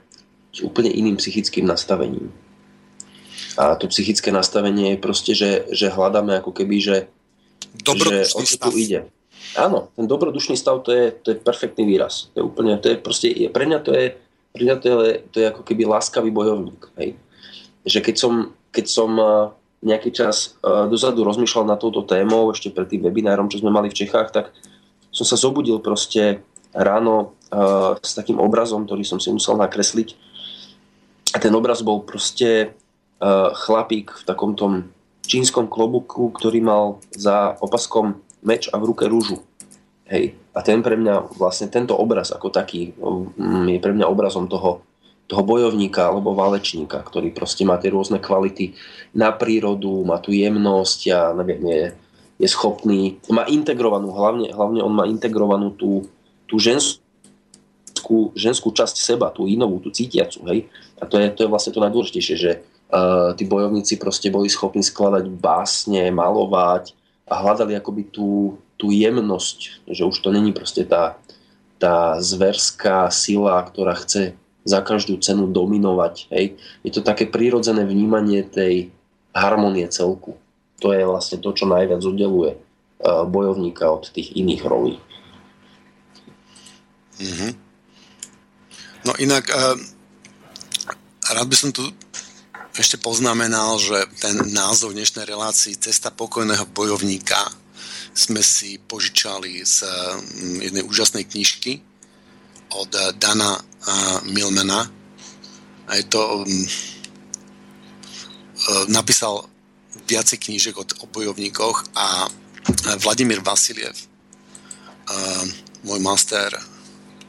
[0.51, 2.29] s úplne iným psychickým nastavením.
[3.57, 6.97] A to psychické nastavenie je proste, že, že hľadáme ako keby, že,
[7.81, 9.09] že o čo tu ide.
[9.59, 12.31] Áno, ten dobrodušný stav to je, to je perfektný výraz.
[12.35, 14.15] To je úplne, to je proste, je, pre mňa to je,
[14.53, 16.83] pre mňa to je, to je ako keby láskavý bojovník.
[16.99, 17.19] Hej.
[17.87, 18.35] Že keď som,
[18.71, 19.11] keď som
[19.81, 23.97] nejaký čas dozadu rozmýšľal na touto témou, ešte pred tým webinárom, čo sme mali v
[23.97, 24.53] Čechách, tak
[25.09, 30.15] som sa zobudil proste ráno uh, s takým obrazom, ktorý som si musel nakresliť.
[31.35, 32.75] A ten obraz bol proste
[33.23, 34.91] uh, chlapík v takom tom
[35.27, 36.85] čínskom klobuku, ktorý mal
[37.15, 39.43] za opaskom meč a v ruke rúžu.
[40.11, 40.35] Hej.
[40.51, 44.83] A ten pre mňa, vlastne tento obraz ako taký, mm, je pre mňa obrazom toho,
[45.31, 48.75] toho bojovníka alebo válečníka, ktorý proste má tie rôzne kvality
[49.15, 51.83] na prírodu, má tú jemnosť a neviem, je,
[52.43, 56.11] je schopný, má integrovanú, hlavne, hlavne on má integrovanú tú,
[56.51, 60.67] tú ženskú, ženskú časť seba, tú inovú, tú cítiacu, hej.
[60.99, 62.51] A to je, to je vlastne to najdôležitejšie, že
[62.91, 66.99] uh, tí bojovníci proste boli schopní skladať básne, malovať,
[67.31, 71.15] a hľadali akoby tú, tú jemnosť, že už to není proste tá,
[71.79, 74.35] tá zverská sila, ktorá chce
[74.65, 76.29] za každú cenu dominovať.
[76.33, 76.61] Hej.
[76.85, 78.93] Je to také prírodzené vnímanie tej
[79.33, 80.37] harmonie celku.
[80.81, 84.97] To je vlastne to, čo najviac oddeluje uh, bojovníka od tých iných rolí.
[87.21, 87.53] Mm-hmm.
[89.05, 89.77] No inak, uh,
[91.33, 91.85] rád by som tu
[92.77, 97.37] ešte poznamenal, že ten názov dnešnej relácii Cesta pokojného bojovníka
[98.17, 101.85] sme si požičali z mm, jednej úžasnej knižky
[102.71, 103.59] od Dana
[104.31, 104.87] Milmana.
[105.91, 106.71] A je to mm, e,
[108.95, 109.43] napísal
[110.07, 112.31] viacej knížek o bojovníkoch a
[113.03, 113.97] Vladimír Vasiliev,
[115.83, 116.55] môj master,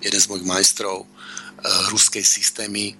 [0.04, 1.10] jeden z mojich majstrov
[1.90, 2.94] ruskej systémy,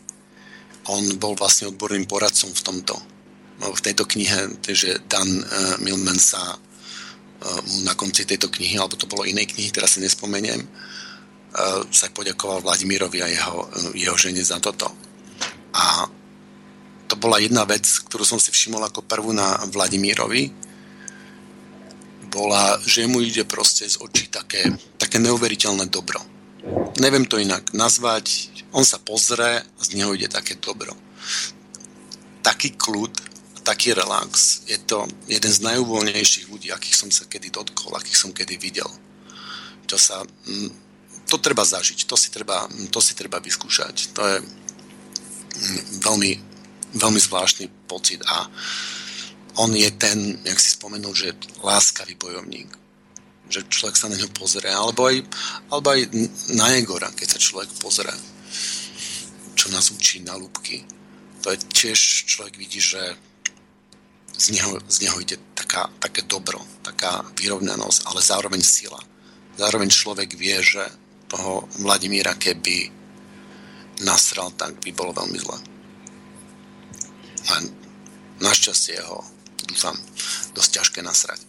[0.90, 2.96] on bol vlastne odborným poradcom v tomto.
[3.62, 5.46] No, v tejto knihe, takže Dan
[5.86, 6.58] Milman sa
[7.86, 10.66] na konci tejto knihy, alebo to bolo inej knihy, teraz si nespomeniem,
[11.91, 14.88] sa poďakoval Vladimírovi a jeho, uh, jeho žene za toto.
[15.76, 16.07] A
[17.11, 20.72] to bola jedna vec, ktorú som si všimol ako prvú na Vladimírovi,
[22.32, 24.64] bola, že mu ide proste z očí také,
[24.95, 26.23] také neuveriteľné dobro.
[27.03, 30.95] Neviem to inak nazvať, on sa pozrie a z neho ide také dobro.
[32.40, 33.11] Taký kľud,
[33.68, 38.32] taký relax, je to jeden z najuvoľnejších ľudí, akých som sa kedy dotkol, akých som
[38.32, 38.88] kedy videl.
[39.86, 40.72] Čo sa, mm,
[41.32, 44.12] to treba zažiť, to si treba, to si treba vyskúšať.
[44.12, 46.32] To je mm, veľmi,
[46.99, 48.52] veľmi zvláštny pocit a
[49.64, 52.84] on je ten, jak si spomenul, že láskavý bojovník
[53.52, 55.28] že človek sa na ňo pozrie, alebo aj,
[55.76, 56.08] alebo aj
[56.56, 58.16] na Egora, keď sa človek pozrie
[59.62, 60.82] čo nás učí na lúbky.
[61.45, 62.98] To je tiež, človek vidí, že
[64.34, 68.99] z neho, z neho ide tak taká, také dobro, taká vyrovnanosť, ale zároveň sila.
[69.56, 70.84] Zároveň človek vie, že
[71.32, 72.91] toho Vladimíra, keby
[74.03, 75.58] nasral, tak by bolo veľmi zle.
[77.48, 77.53] A
[78.44, 79.24] našťastie ho,
[79.64, 79.95] dúfam,
[80.52, 81.40] dosť ťažké nasrať.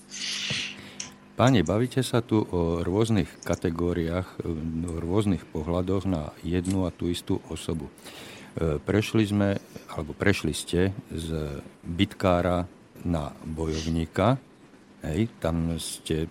[1.33, 4.53] Páni, bavíte sa tu o rôznych kategóriách, o
[5.01, 7.89] rôznych pohľadoch na jednu a tú istú osobu.
[7.89, 9.57] E, prešli sme,
[9.89, 12.69] alebo prešli ste z bitkára
[13.03, 14.37] na bojovníka.
[15.03, 16.29] Hej, tam ste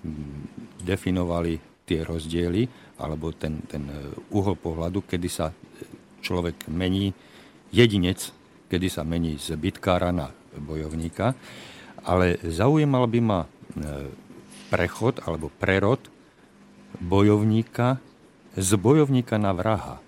[0.80, 2.70] definovali tie rozdiely,
[3.02, 5.50] alebo ten, ten e, uhol pohľadu, kedy sa
[6.22, 7.12] človek mení,
[7.74, 8.30] jedinec,
[8.70, 11.34] kedy sa mení z bitkára na bojovníka.
[12.06, 13.48] Ale zaujímal by ma e,
[14.70, 16.00] prechod alebo prerod
[17.02, 18.00] bojovníka
[18.56, 20.00] z bojovníka na vraha.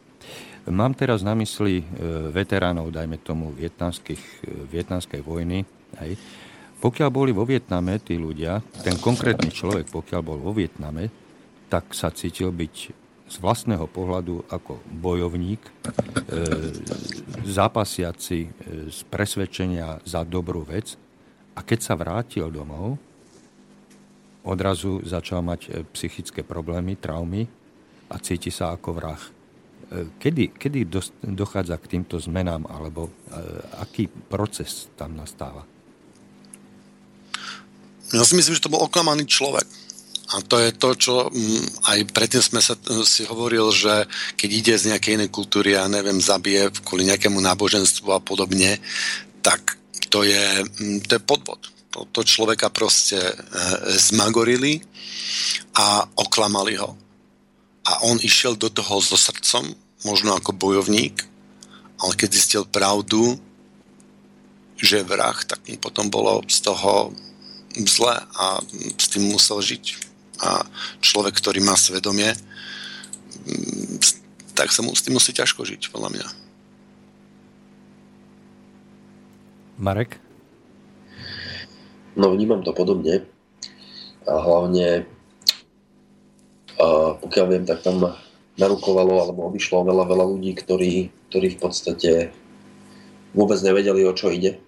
[0.63, 1.85] Mám teraz na mysli e,
[2.31, 5.67] veteránov, dajme tomu, vietnamskej vojny.
[5.99, 6.15] Hej.
[6.79, 11.22] Pokiaľ boli vo Vietname tí ľudia, ten konkrétny človek, pokiaľ bol vo Vietname,
[11.73, 12.75] tak sa cítil byť
[13.25, 15.71] z vlastného pohľadu ako bojovník, e,
[17.49, 18.49] zápasiaci e,
[18.93, 20.93] z presvedčenia za dobrú vec.
[21.57, 23.01] A keď sa vrátil domov,
[24.45, 27.49] odrazu začal mať e, psychické problémy, traumy
[28.13, 29.23] a cíti sa ako vrah.
[29.93, 30.89] Kedy, kedy
[31.21, 33.13] dochádza k týmto zmenám, alebo
[33.77, 35.61] aký proces tam nastáva?
[38.09, 39.69] Ja si myslím, že to bol oklamaný človek.
[40.33, 42.73] A to je to, čo mm, aj predtým sme sa
[43.05, 48.09] si hovoril, že keď ide z nejakej inej kultúry, ja neviem, zabije kvôli nejakému náboženstvu
[48.09, 48.81] a podobne,
[49.45, 49.77] tak
[50.09, 51.61] to je, mm, to je podvod.
[51.93, 53.33] To, to človeka proste e,
[54.01, 54.81] zmagorili
[55.77, 56.97] a oklamali ho.
[57.85, 59.69] A on išiel do toho so srdcom,
[60.01, 61.21] možno ako bojovník,
[62.01, 63.37] ale keď zistil pravdu,
[64.81, 67.13] že je vrah, tak mu potom bolo z toho
[67.85, 68.45] zle a
[68.97, 70.12] s tým musel žiť.
[70.43, 70.67] A
[70.99, 72.35] človek, ktorý má svedomie,
[74.53, 76.27] tak sa mu s tým musí ťažko žiť, podľa mňa.
[79.79, 80.19] Marek?
[82.13, 83.25] No vnímam to podobne.
[84.23, 85.07] A hlavne,
[86.77, 86.87] a
[87.17, 88.03] pokiaľ viem, tak tam
[88.59, 90.93] narukovalo alebo obišlo veľa, veľa ľudí, ktorí,
[91.31, 92.11] ktorí v podstate
[93.33, 94.61] vôbec nevedeli, o čo ide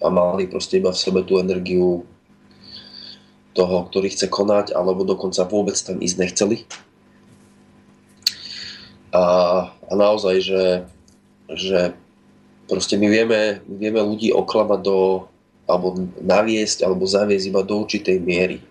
[0.00, 2.08] a mali proste iba v sebe tú energiu
[3.60, 6.56] toho, ktorý chce konať, alebo dokonca vôbec tam ísť nechceli.
[9.12, 9.24] A,
[9.68, 10.64] a naozaj, že,
[11.52, 11.92] že
[12.64, 15.28] proste my vieme, my vieme ľudí oklamať do,
[15.68, 15.92] alebo
[16.24, 18.64] naviesť, alebo zaviesť iba do určitej miery.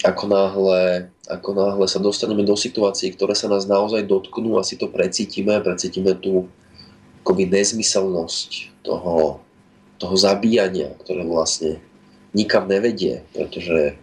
[0.00, 4.74] Ako náhle ako náhle sa dostaneme do situácií, ktoré sa nás naozaj dotknú a si
[4.74, 6.50] to precítime, precítime tú
[7.22, 9.38] akoby nezmyselnosť toho,
[10.02, 11.78] toho zabíjania, ktoré vlastne
[12.36, 13.98] nikam nevedie, pretože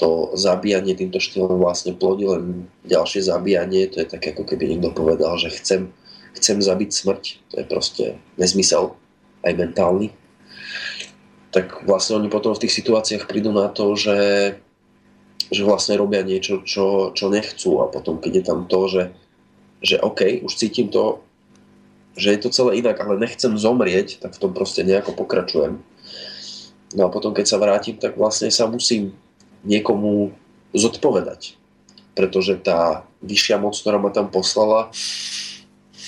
[0.00, 3.92] to zabíjanie týmto štýlom vlastne plodí len ďalšie zabíjanie.
[3.92, 5.92] To je tak, ako keby niekto povedal, že chcem,
[6.34, 7.22] chcem zabiť smrť.
[7.52, 8.04] To je proste
[8.40, 8.96] nezmysel,
[9.44, 10.10] aj mentálny.
[11.52, 14.16] Tak vlastne oni potom v tých situáciách prídu na to, že
[15.52, 19.02] že vlastne robia niečo, čo, čo nechcú a potom, keď je tam to, že,
[19.84, 21.20] že OK, už cítim to,
[22.16, 25.80] že je to celé inak, ale nechcem zomrieť, tak v tom proste nejako pokračujem.
[26.92, 29.16] No a potom, keď sa vrátim, tak vlastne sa musím
[29.64, 30.32] niekomu
[30.76, 31.56] zodpovedať.
[32.12, 34.92] Pretože tá vyššia moc, ktorá ma tam poslala,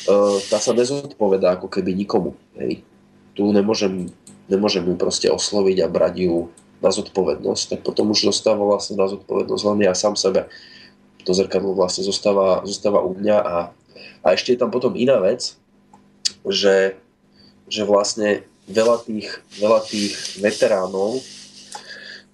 [0.05, 0.13] e,
[0.53, 2.37] tá sa nezodpovedá ako keby nikomu.
[2.61, 2.85] Hej.
[3.33, 4.13] Tu nemôžem,
[4.51, 6.53] nemôžem ju proste osloviť a brať ju
[6.85, 10.53] na zodpovednosť, tak potom už zostáva vlastne na zodpovednosť len ja sám sebe.
[11.25, 13.57] To zrkadlo vlastne zostáva, zostáva u mňa a,
[14.21, 15.57] a ešte je tam potom iná vec,
[16.45, 17.01] že,
[17.65, 19.29] že vlastne veľa tých,
[19.61, 21.21] veľa tých veteránov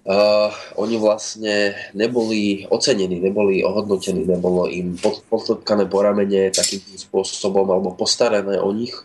[0.01, 0.49] Uh,
[0.81, 7.93] oni vlastne neboli ocenení, neboli ohodnotení, nebolo im pod, podtlpkané po ramene takým spôsobom alebo
[7.93, 8.97] postarané o nich,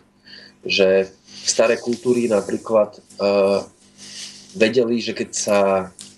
[0.65, 1.05] že
[1.45, 3.61] staré kultúry napríklad uh,
[4.57, 5.59] vedeli, že keď sa,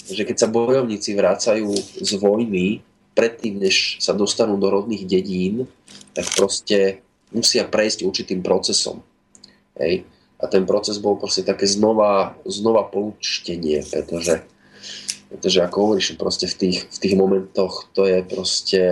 [0.07, 2.79] že keď sa bojovníci vrácajú z vojny,
[3.19, 5.67] predtým, než sa dostanú do rodných dedín,
[6.15, 7.03] tak proste
[7.35, 9.03] musia prejsť určitým procesom.
[9.75, 10.07] Hej.
[10.39, 14.39] A ten proces bol proste také znova, znova poučtenie, pretože,
[15.27, 18.83] pretože ako hovoríš, proste v tých, v tých momentoch to je proste,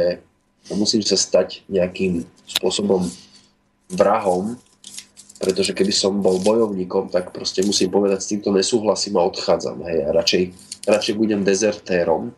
[0.68, 2.28] no musím sa stať nejakým
[2.60, 3.08] spôsobom
[3.96, 4.60] vrahom,
[5.38, 9.86] pretože keby som bol bojovníkom, tak proste musím povedať, s týmto nesúhlasím a odchádzam.
[9.86, 10.44] Hej, a radšej,
[10.90, 12.34] radšej budem dezertérom.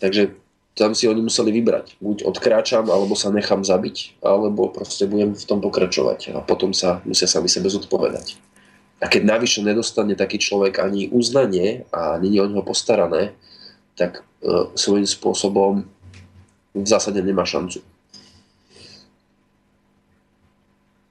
[0.00, 0.32] Takže
[0.80, 2.00] tam si oni museli vybrať.
[2.00, 6.32] Buď odkráčam, alebo sa nechám zabiť, alebo proste budem v tom pokračovať.
[6.32, 8.40] A potom sa musia sami sebe zodpovedať.
[9.00, 13.32] a keď navyše nedostane taký človek ani uznanie a není o neho postarané,
[13.96, 15.88] tak uh, svojím spôsobom
[16.76, 17.80] v zásade nemá šancu.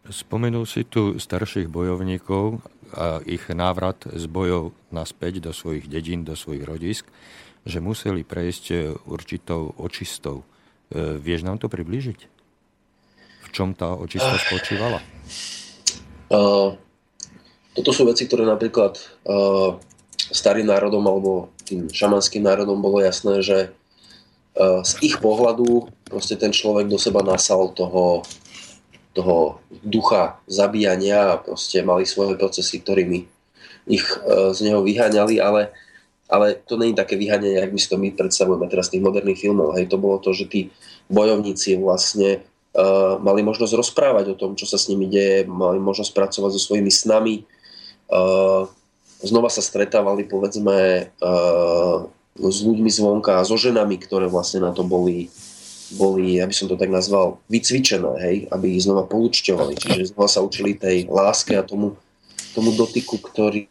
[0.09, 2.61] Spomenul si tu starších bojovníkov
[2.97, 7.05] a ich návrat z bojov naspäť do svojich dedín, do svojich rodisk,
[7.69, 10.41] že museli prejsť určitou očistou.
[10.89, 12.19] E, vieš nám to priblížiť?
[13.45, 15.01] V čom tá očista spočívala?
[16.29, 16.77] Uh,
[17.73, 19.73] toto sú veci, ktoré napríklad uh,
[20.29, 26.53] starým národom alebo tým šamanským národom bolo jasné, že uh, z ich pohľadu proste ten
[26.53, 28.21] človek do seba nasal toho
[29.13, 33.25] toho ducha zabíjania a proste mali svoje procesy, ktorými
[33.89, 35.73] ich e, z neho vyháňali, ale,
[36.29, 39.73] ale to není také vyháňanie, ak my si to my predstavujeme teraz tých moderných filmov.
[39.73, 40.69] Hej, to bolo to, že tí
[41.09, 42.45] bojovníci vlastne
[42.77, 46.61] uh, mali možnosť rozprávať o tom, čo sa s nimi deje, mali možnosť pracovať so
[46.61, 47.49] svojimi snami,
[48.13, 48.69] uh,
[49.25, 51.97] znova sa stretávali povedzme uh,
[52.37, 55.33] s ľuďmi zvonka a so ženami, ktoré vlastne na to boli
[55.89, 59.73] boli, aby som to tak nazval, vycvičené, hej, aby ich znova poučťovali.
[59.73, 61.97] Čiže znova sa učili tej láske a tomu,
[62.53, 63.65] tomu dotyku, ktorý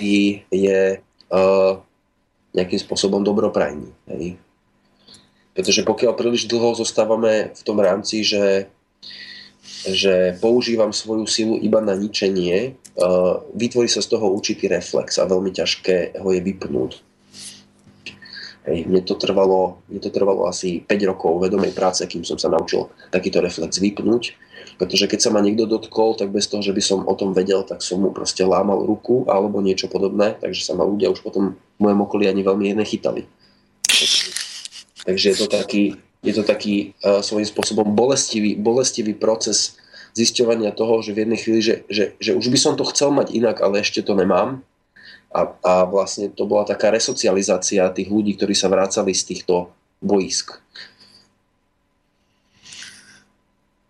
[0.00, 1.78] je uh,
[2.54, 3.90] nejakým spôsobom dobroprajný.
[4.10, 4.36] Hej.
[5.54, 8.70] Pretože pokiaľ príliš dlho zostávame v tom rámci, že,
[9.86, 15.26] že používam svoju silu iba na ničenie, uh, vytvorí sa z toho určitý reflex a
[15.26, 16.92] veľmi ťažké ho je vypnúť.
[18.60, 22.52] Hej, mne, to trvalo, mne to trvalo asi 5 rokov vedomej práce, kým som sa
[22.52, 24.36] naučil takýto reflex vypnúť.
[24.80, 27.60] Pretože keď sa ma niekto dotkol, tak bez toho, že by som o tom vedel,
[27.68, 31.52] tak som mu proste lámal ruku alebo niečo podobné, takže sa ma ľudia už potom
[31.52, 33.28] v mojom okolí ani veľmi nechytali.
[35.04, 39.76] Takže je to taký, je to taký uh, svojím spôsobom bolestivý, bolestivý proces
[40.16, 43.36] zisťovania toho, že v jednej chvíli, že, že, že už by som to chcel mať
[43.36, 44.64] inak, ale ešte to nemám
[45.28, 49.70] a, a vlastne to bola taká resocializácia tých ľudí, ktorí sa vrácali z týchto
[50.00, 50.56] boisk.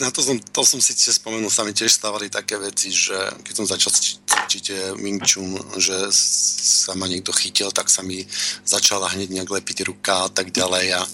[0.00, 3.54] na to som, to som si spomenul, sa mi tiež stávali také veci, že keď
[3.54, 8.22] som začal cvičiť eh, Wing Chun, že sa ma niekto chytil, tak sa mi
[8.64, 11.08] začala hneď nejak lepiť ruka a tak ďalej a e,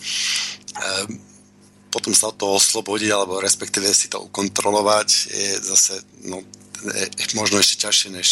[1.89, 6.45] potom sa to oslobodiť, alebo respektíve si to ukontrolovať je zase no,
[6.85, 8.29] je, možno ešte ťažšie, než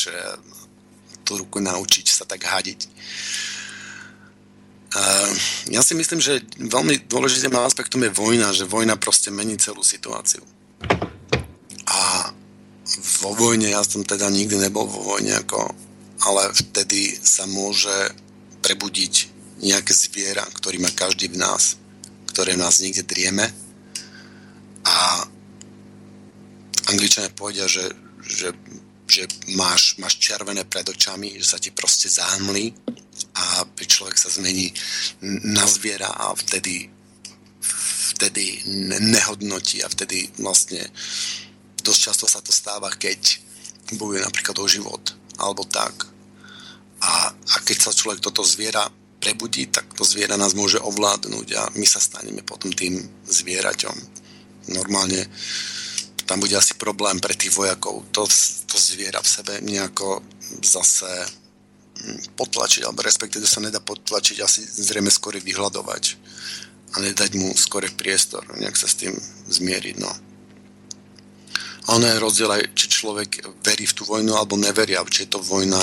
[1.27, 2.87] tú ruku naučiť sa tak hadiť.
[5.69, 10.41] Ja si myslím, že veľmi dôležitým aspektom je vojna, že vojna proste mení celú situáciu.
[11.87, 12.33] A
[13.21, 15.75] vo vojne, ja som teda nikdy nebol vo vojne, ako,
[16.25, 17.93] ale vtedy sa môže
[18.65, 19.15] prebudiť
[19.61, 21.77] nejaké zviera, ktorý má každý v nás,
[22.33, 23.47] ktoré v nás niekde drieme
[24.87, 24.97] a
[26.89, 27.91] angličania povedia, že,
[28.23, 28.55] že
[29.07, 29.23] že
[29.55, 32.75] máš, máš červené pred očami, že sa ti proste zahmlí
[33.37, 34.73] a človek sa zmení
[35.53, 36.91] na zviera a vtedy
[38.17, 38.65] vtedy
[39.13, 40.81] nehodnotí a vtedy vlastne
[41.85, 43.45] dosť často sa to stáva, keď
[44.01, 45.05] bojuje napríklad o život
[45.37, 46.09] alebo tak.
[47.05, 48.89] A, a keď sa človek toto zviera
[49.21, 52.97] prebudí, tak to zviera nás môže ovládnuť a my sa staneme potom tým
[53.29, 53.97] zvieraťom.
[54.73, 55.29] Normálne
[56.25, 58.27] tam bude asi problém pre tých vojakov to,
[58.67, 60.25] to zviera v sebe nejako
[60.65, 61.07] zase
[62.37, 66.05] potlačiť, alebo respektíve sa nedá potlačiť, asi zrejme skôr vyhľadovať
[66.95, 69.13] a nedať mu skôr priestor, nejak sa s tým
[69.51, 70.13] zmieriť, no.
[71.87, 75.39] A ono je rozdiel aj, či človek verí v tú vojnu alebo neverí, či je
[75.39, 75.79] to vojna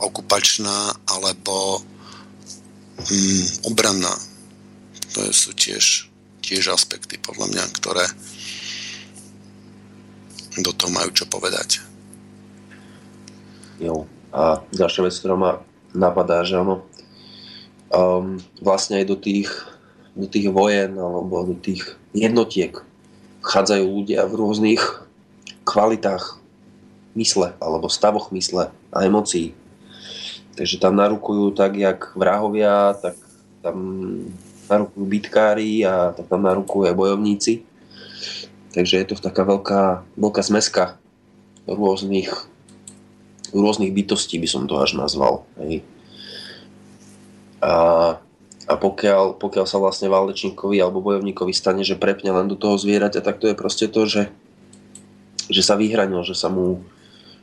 [0.00, 1.84] okupačná alebo
[3.04, 4.16] mm, obranná.
[5.12, 6.08] To sú tiež,
[6.40, 8.04] tiež aspekty, podľa mňa, ktoré
[10.56, 11.84] do toho majú čo povedať.
[13.76, 14.08] Jo.
[14.34, 15.52] A ďalšia vec, ktorá ma
[15.94, 16.84] napadá, že ono
[17.92, 19.50] um, vlastne aj do tých,
[20.12, 22.76] do tých vojen alebo do tých jednotiek
[23.46, 24.82] vchádzajú ľudia v rôznych
[25.62, 26.42] kvalitách
[27.16, 29.54] mysle alebo stavoch mysle a emócií.
[30.56, 33.20] Takže tam narukujú tak, jak vrahovia, tak
[33.60, 33.76] tam
[34.66, 37.62] narukujú bitkári a tak tam narukujú aj bojovníci.
[38.72, 40.84] Takže je to taká veľká, veľká zmeska
[41.68, 42.32] rôznych,
[43.60, 45.44] rôznych bytostí, by som to až nazval.
[45.60, 45.82] Hej.
[47.64, 47.74] A,
[48.68, 53.24] a pokiaľ, pokiaľ sa vlastne válečníkovi alebo bojovníkovi stane, že prepne len do toho zvieraťa,
[53.24, 54.22] tak to je proste to, že,
[55.48, 56.84] že sa vyhranil, že sa mu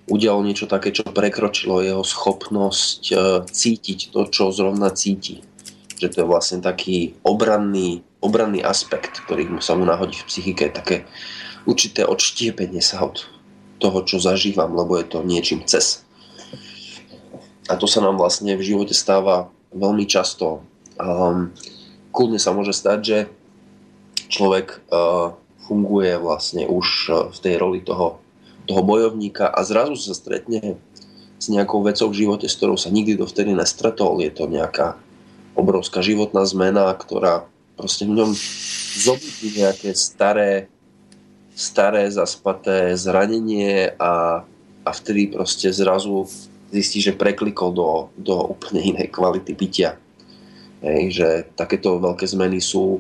[0.07, 3.15] udialo niečo také, čo prekročilo jeho schopnosť e,
[3.48, 5.40] cítiť to, čo zrovna cíti.
[5.95, 11.03] Že to je vlastne taký obranný obranný aspekt, ktorý sa mu nahodí v psychike, také
[11.68, 13.27] určité odštiepenie sa od
[13.84, 16.02] toho, čo zažívam, lebo je to niečím cez.
[17.72, 20.64] A to sa nám vlastne v živote stáva veľmi často.
[20.99, 21.56] Um,
[22.11, 23.18] kľudne sa môže stať, že
[24.27, 25.34] človek uh,
[25.64, 28.19] funguje vlastne už uh, v tej roli toho,
[28.68, 30.77] toho bojovníka a zrazu sa stretne
[31.40, 34.19] s nejakou vecou v živote, s ktorou sa nikdy dovtedy nestretol.
[34.23, 34.95] Je to nejaká
[35.60, 37.44] obrovská životná zmena, ktorá
[37.76, 38.31] proste v ňom
[38.95, 40.72] zobudí nejaké staré,
[41.52, 44.45] staré zaspaté zranenie a,
[44.88, 46.30] a vtedy proste zrazu
[46.73, 50.01] zistí, že preklikol do, do úplne inej kvality bytia.
[50.81, 52.99] Hej, že takéto veľké zmeny sú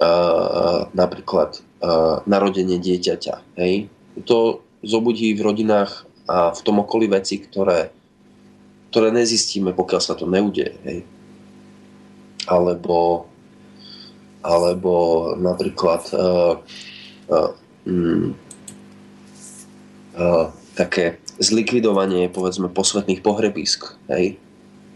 [0.00, 3.60] uh, napríklad uh, narodenie dieťaťa.
[3.60, 3.92] Hej.
[4.26, 7.92] To zobudí v rodinách a v tom okolí veci, ktoré,
[8.90, 10.74] ktoré nezistíme, pokiaľ sa to neudeje.
[10.88, 10.98] Hej.
[12.48, 13.28] Alebo,
[14.42, 14.94] alebo
[15.38, 16.58] napríklad uh,
[17.30, 17.50] uh,
[17.86, 18.34] um,
[20.18, 23.98] uh, také zlikvidovanie povedzme posvetných pohrebísk.
[24.10, 24.38] Hej.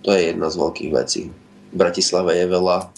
[0.06, 1.22] To je jedna z veľkých vecí.
[1.72, 2.90] V Bratislave je veľa,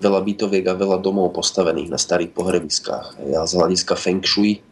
[0.00, 3.20] veľa bytoviek a veľa domov postavených na starých pohrebiskách.
[3.20, 3.30] Hej.
[3.36, 4.64] A z hľadiska Feng Shui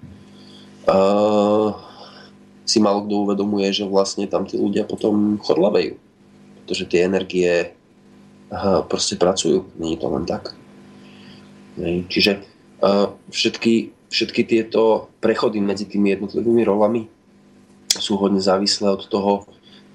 [0.88, 1.76] uh,
[2.64, 6.00] si malo kto uvedomuje, že vlastne tam tí ľudia potom chorlavejú.
[6.64, 7.76] Pretože tie energie
[8.48, 9.68] aha, proste pracujú.
[9.76, 10.56] Není to len tak.
[11.78, 12.42] Čiže
[12.82, 17.17] uh, všetky, všetky tieto prechody medzi tými jednotlivými rolami
[17.98, 19.44] sú hodne závislé od toho,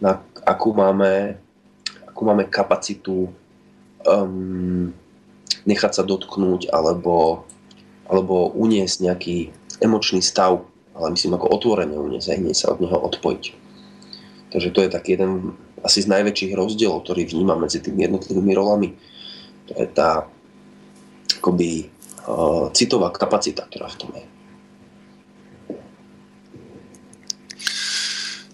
[0.04, 1.40] na akú máme,
[2.08, 3.32] akú máme kapacitu
[4.04, 4.92] um,
[5.64, 7.48] nechať sa dotknúť alebo,
[8.08, 9.38] alebo uniesť nejaký
[9.80, 10.64] emočný stav
[10.94, 13.44] ale myslím ako otvorene uniesť, hneď sa od neho odpojiť.
[14.54, 18.94] Takže to je taký jeden asi z najväčších rozdielov, ktorý vnímam medzi tými jednotlivými rolami.
[19.68, 20.30] To je tá
[21.42, 21.90] akoby
[22.30, 24.26] uh, citová kapacita, ktorá v tom je.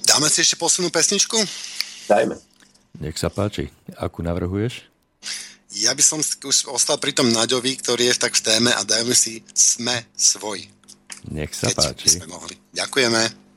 [0.09, 1.37] Dáme si ešte poslednú pesničku?
[2.09, 2.33] Dajme.
[2.97, 3.69] Nech sa páči.
[3.93, 4.89] Akú navrhuješ?
[5.77, 9.13] Ja by som už ostal pri tom Naďovi, ktorý je tak v téme a dajme
[9.13, 10.65] si Sme svoj.
[11.29, 12.09] Nech sa Keď páči.
[12.17, 12.57] Sme mohli.
[12.73, 13.48] Ďakujeme.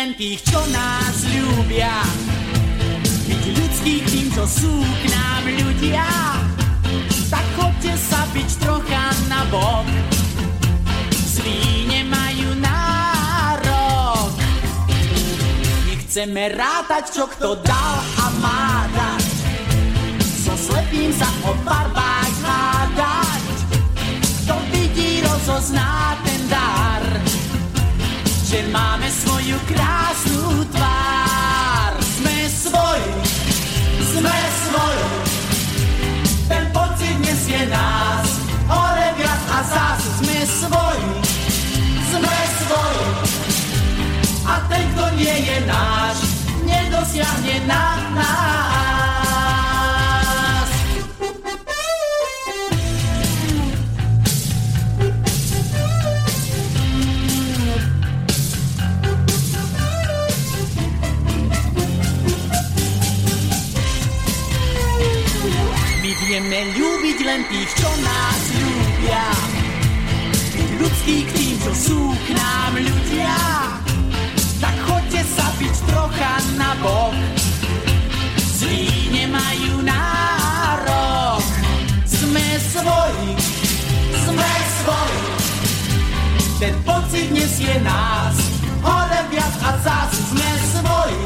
[0.00, 1.92] Len tých, čo nás ľúbia.
[3.28, 6.08] Byť ľudských tým, čo sú k nám ľudia.
[7.28, 9.84] Tak chodte sa byť trocha na bok.
[11.12, 14.32] Zlí nemajú nárok.
[15.92, 19.24] Nechceme rátať, čo kto dal a má dať.
[20.40, 23.42] So slepým sa o barbách hádať.
[24.48, 26.16] Kto vidí, rozozná
[28.50, 31.94] že máme svoju krásnu tvár.
[32.02, 33.10] Sme svoji,
[34.10, 35.06] sme svoji,
[36.50, 38.26] ten pocit nesie nás,
[38.66, 41.10] hore viac a zás sme svoji,
[42.10, 42.36] sme
[42.66, 43.06] svoji.
[44.42, 46.18] A ten, kto nie je náš,
[46.66, 47.86] nedosiahne na
[48.18, 48.99] nás.
[66.76, 69.26] Ľúbiť len tých, čo nás ľúbia.
[70.76, 73.36] Ľudský k tým, čo sú k nám ľudia.
[74.60, 77.16] Tak chodte sa byť trocha na bok.
[78.60, 81.44] Zlí nemajú nárok.
[82.04, 83.30] Sme svoji,
[84.20, 84.52] sme
[84.84, 85.22] svoji.
[86.60, 88.36] Ten pocit nesie nás.
[88.84, 91.20] Hore viac a zás sme svoji,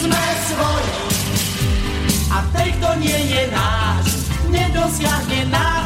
[0.00, 0.96] sme svoji.
[2.32, 4.15] A ten, kto nie je náš,
[4.50, 5.85] nedosiahne nás.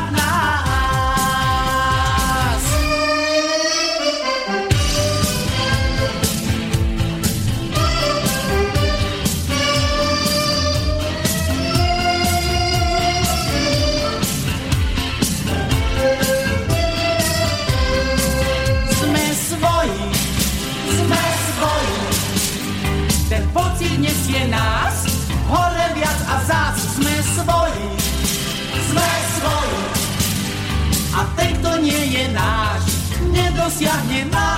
[33.60, 34.49] distanciar de nada.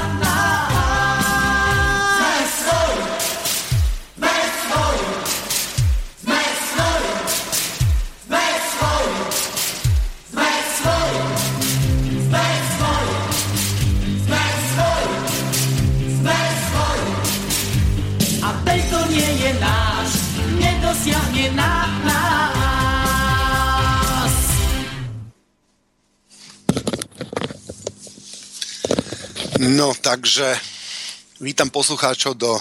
[30.12, 30.60] Takže
[31.40, 32.52] vítam poslucháčov do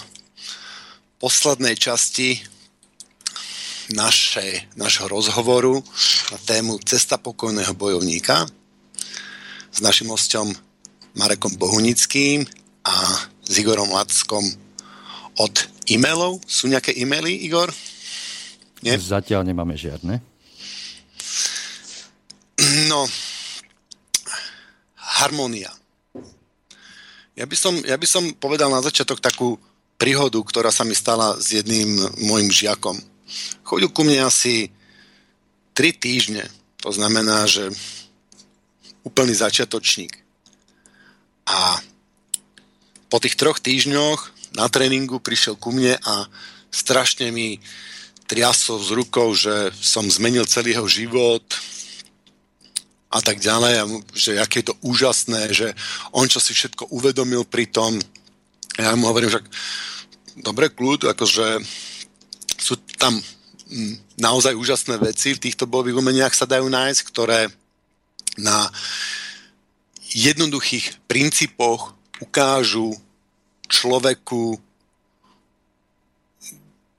[1.20, 2.40] poslednej časti
[3.92, 5.84] našej, našho rozhovoru
[6.32, 8.48] na tému Cesta pokojného bojovníka
[9.68, 10.48] s našim hostom
[11.20, 12.48] Marekom Bohunickým
[12.88, 12.96] a
[13.44, 14.48] s Igorom Lackom
[15.36, 15.56] od
[15.92, 16.40] e-mailov.
[16.48, 17.68] Sú nejaké e-maily, Igor?
[18.80, 18.96] Nie?
[18.96, 20.24] Zatiaľ nemáme žiadne.
[22.88, 23.04] No,
[25.20, 25.81] harmonia.
[27.36, 29.56] Ja by, som, ja by som povedal na začiatok takú
[29.96, 31.96] príhodu, ktorá sa mi stala s jedným
[32.28, 33.00] môjim žiakom.
[33.64, 34.68] Chodil ku mne asi
[35.78, 36.44] 3 týždne,
[36.84, 37.72] to znamená, že
[39.08, 40.12] úplný začiatočník.
[41.48, 41.80] A
[43.08, 46.28] po tých troch týždňoch na tréningu prišiel ku mne a
[46.68, 47.64] strašne mi
[48.28, 51.44] triasol z rukou, že som zmenil celý jeho život,
[53.12, 55.76] a tak ďalej, že aké je to úžasné, že
[56.16, 58.00] on čo si všetko uvedomil pri tom.
[58.80, 59.44] Ja mu hovorím, že
[60.40, 61.60] dobre, kľud, akože
[62.56, 63.20] sú tam
[63.68, 67.52] mm, naozaj úžasné veci v týchto bojových umeniach sa dajú nájsť, ktoré
[68.40, 68.72] na
[70.16, 71.92] jednoduchých princípoch
[72.24, 72.96] ukážu
[73.68, 74.56] človeku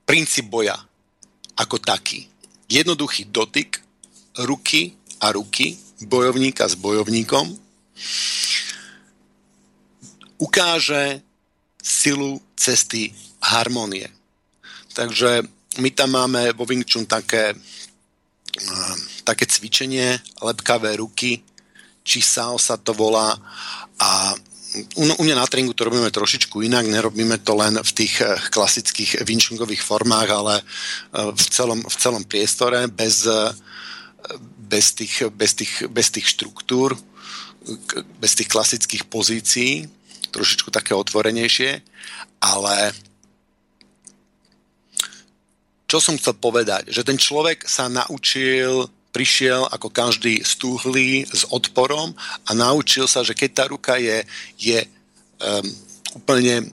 [0.05, 0.77] princíp boja
[1.57, 2.29] ako taký.
[2.69, 3.81] Jednoduchý dotyk
[4.45, 7.57] ruky a ruky bojovníka s bojovníkom,
[10.37, 11.21] ukáže
[11.83, 13.11] silu cesty
[13.43, 14.07] harmonie.
[14.93, 15.43] Takže
[15.79, 17.55] my tam máme vo Wing Chun také,
[19.23, 21.41] také cvičenie, lepkavé ruky,
[22.03, 23.35] či Sao sa to volá
[23.99, 24.35] a
[24.97, 28.35] u, u mňa na tréningu to robíme trošičku inak, nerobíme to len v tých eh,
[28.49, 33.53] klasických vinčungových formách, ale eh, v celom, v celom priestore, bez, eh,
[34.73, 36.97] bez tých, bez tých, bez tých štruktúr,
[38.17, 39.85] bez tých klasických pozícií,
[40.33, 41.77] trošičku také otvorenejšie,
[42.41, 42.75] ale
[45.85, 52.17] čo som chcel povedať, že ten človek sa naučil, prišiel ako každý stúhlý s odporom
[52.49, 54.25] a naučil sa, že keď tá ruka je,
[54.57, 54.81] je
[55.37, 55.61] um,
[56.17, 56.65] úplne,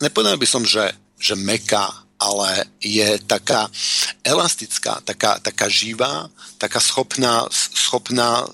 [0.00, 3.72] nepovedal by som, že, že meká, ale je taká
[4.20, 6.28] elastická, taká, taká živá,
[6.60, 8.44] taká schopná, schopná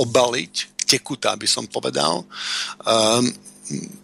[0.00, 2.24] obaliť, tekutá by som povedal.
[2.80, 3.28] Um,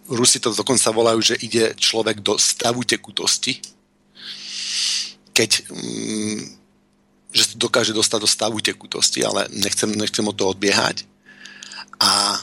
[0.09, 3.57] Rusi to dokonca volajú, že ide človek do stavu tekutosti,
[5.33, 6.59] keď um,
[7.29, 11.05] že dokáže dostať do stavu tekutosti, ale nechcem, nechcem o to odbiehať.
[12.01, 12.41] A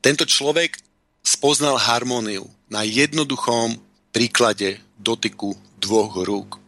[0.00, 0.80] tento človek
[1.20, 3.76] spoznal harmóniu na jednoduchom
[4.12, 6.62] príklade dotyku dvoch rúk.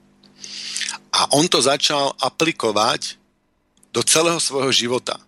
[1.15, 3.15] A on to začal aplikovať
[3.95, 5.23] do celého svojho života.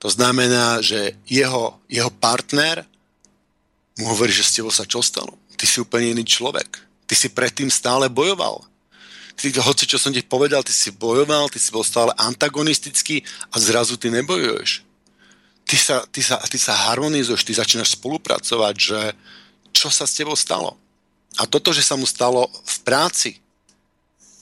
[0.00, 2.84] To znamená, že jeho, jeho partner
[3.96, 5.36] mu hovorí, že s tebou sa čo stalo?
[5.56, 6.80] Ty si úplne iný človek.
[7.08, 8.64] Ty si predtým stále bojoval.
[9.36, 13.56] Ty, hoci čo som ti povedal, ty si bojoval, ty si bol stále antagonistický a
[13.56, 14.84] zrazu ty nebojuješ.
[15.64, 19.00] Ty sa, ty sa, ty sa harmonizuješ, ty začínaš spolupracovať, že
[19.72, 20.76] čo sa s tebou stalo.
[21.38, 23.38] A toto, že sa mu stalo v práci,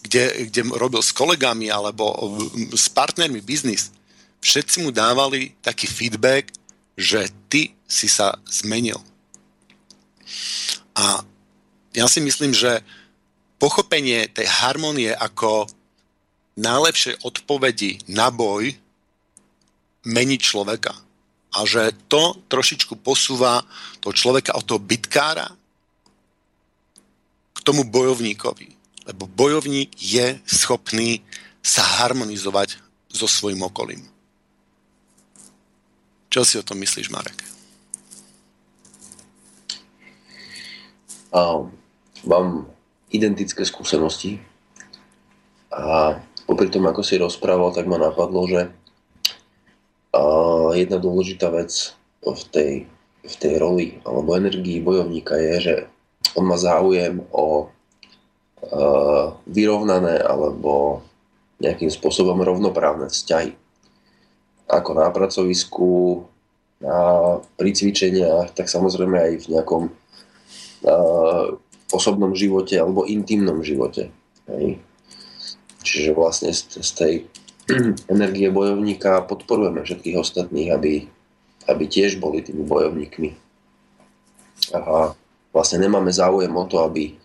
[0.01, 2.16] kde, kde robil s kolegami alebo
[2.73, 3.93] s partnermi biznis,
[4.40, 6.55] všetci mu dávali taký feedback,
[6.97, 8.98] že ty si sa zmenil.
[10.97, 11.23] A
[11.94, 12.82] ja si myslím, že
[13.59, 15.66] pochopenie tej harmonie ako
[16.59, 18.74] najlepšej odpovedi na boj
[20.06, 20.94] mení človeka.
[21.55, 23.62] A že to trošičku posúva
[24.02, 25.57] toho človeka od toho bitkára
[27.69, 28.73] tomu bojovníkovi.
[29.05, 31.20] Lebo bojovník je schopný
[31.61, 32.81] sa harmonizovať
[33.12, 34.09] so svojím okolím.
[36.32, 37.36] Čo si o tom myslíš, Marek?
[41.28, 41.61] A
[42.24, 42.73] mám
[43.12, 44.40] identické skúsenosti
[45.69, 46.16] a
[46.49, 48.73] popri tom, ako si rozprával, tak ma napadlo, že
[50.09, 50.24] a
[50.73, 51.93] jedna dôležitá vec
[52.24, 52.73] v tej,
[53.28, 55.74] v tej roli alebo energii bojovníka je, že
[56.39, 61.02] on má záujem o uh, vyrovnané alebo
[61.59, 63.59] nejakým spôsobom rovnoprávne vzťahy.
[64.70, 66.23] Ako na pracovisku,
[66.78, 66.97] a
[67.59, 71.47] pri cvičeniach, tak samozrejme aj v nejakom uh,
[71.90, 74.15] osobnom živote alebo intimnom živote.
[74.47, 74.78] Hej.
[75.82, 77.15] Čiže vlastne z, z tej
[78.15, 81.10] energie bojovníka podporujeme všetkých ostatných, aby,
[81.66, 83.31] aby tiež boli tými bojovníkmi.
[84.78, 85.18] A
[85.52, 87.16] vlastne nemáme záujem o to, aby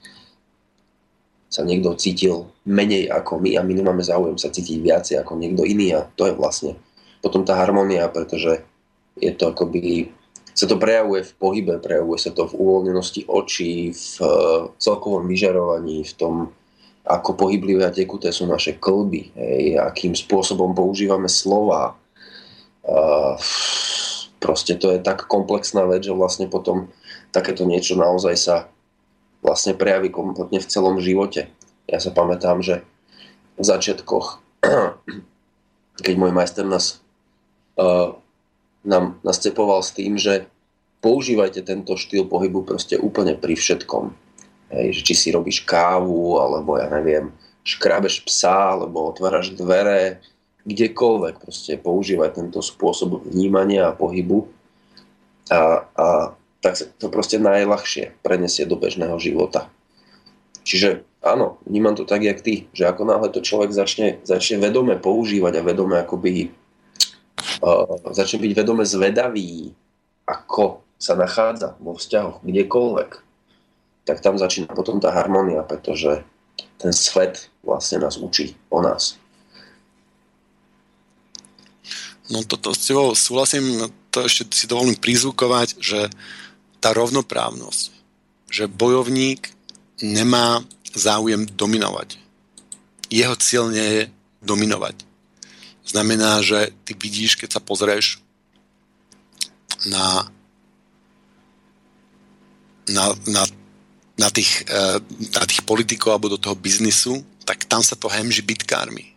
[1.53, 5.61] sa niekto cítil menej ako my a my nemáme záujem sa cítiť viacej ako niekto
[5.61, 6.73] iný a to je vlastne
[7.21, 8.65] potom tá harmonia, pretože
[9.15, 10.11] je to akoby
[10.53, 14.05] sa to prejavuje v pohybe, prejavuje sa to v uvoľnenosti očí, v
[14.77, 16.33] celkovom vyžarovaní, v tom,
[17.09, 21.97] ako pohyblivé a tekuté sú naše klby, hej, akým spôsobom používame slova.
[22.85, 23.33] Uh,
[24.37, 26.93] proste to je tak komplexná vec, že vlastne potom
[27.33, 28.55] takéto niečo naozaj sa
[29.43, 31.51] vlastne prejaví kompletne v celom živote.
[31.89, 32.85] Ja sa pamätám, že
[33.59, 34.39] v začiatkoch,
[36.05, 37.03] keď môj majster nás,
[37.75, 38.15] uh,
[38.85, 40.47] nám nascepoval s tým, že
[41.03, 44.15] používajte tento štýl pohybu proste úplne pri všetkom.
[44.71, 47.35] Hej, či si robíš kávu, alebo ja neviem,
[47.67, 50.23] škrabeš psa, alebo otváraš dvere,
[50.63, 54.47] kdekoľvek proste používaj tento spôsob vnímania a pohybu
[55.51, 56.07] a, a
[56.63, 59.67] tak to proste najľahšie prenesie do bežného života.
[60.63, 64.95] Čiže áno, vnímam to tak, jak ty, že ako náhle to človek začne, začne vedome
[64.95, 66.55] používať a vedome akoby
[67.59, 69.75] uh, začne byť vedome zvedavý,
[70.23, 73.11] ako sa nachádza vo vzťahoch kdekoľvek,
[74.07, 76.23] tak tam začína potom tá harmonia, pretože
[76.79, 79.19] ten svet vlastne nás učí o nás.
[82.31, 86.07] No toto s tebou súhlasím, to ešte si dovolím prizvukovať, že
[86.83, 87.95] tá rovnoprávnosť,
[88.51, 89.47] že bojovník
[90.03, 90.59] nemá
[90.91, 92.19] záujem dominovať.
[93.07, 94.03] Jeho cieľ nie je
[94.43, 94.99] dominovať.
[95.87, 98.19] Znamená, že ty vidíš, keď sa pozrieš
[99.87, 100.27] na,
[102.91, 103.43] na, na,
[104.19, 104.99] na, tých, eh,
[105.39, 109.15] na tých politikov alebo do toho biznisu, tak tam sa to hemží bitkármi.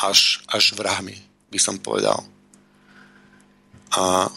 [0.00, 1.16] Až, až vrahmi,
[1.52, 2.24] by som povedal.
[3.92, 4.32] A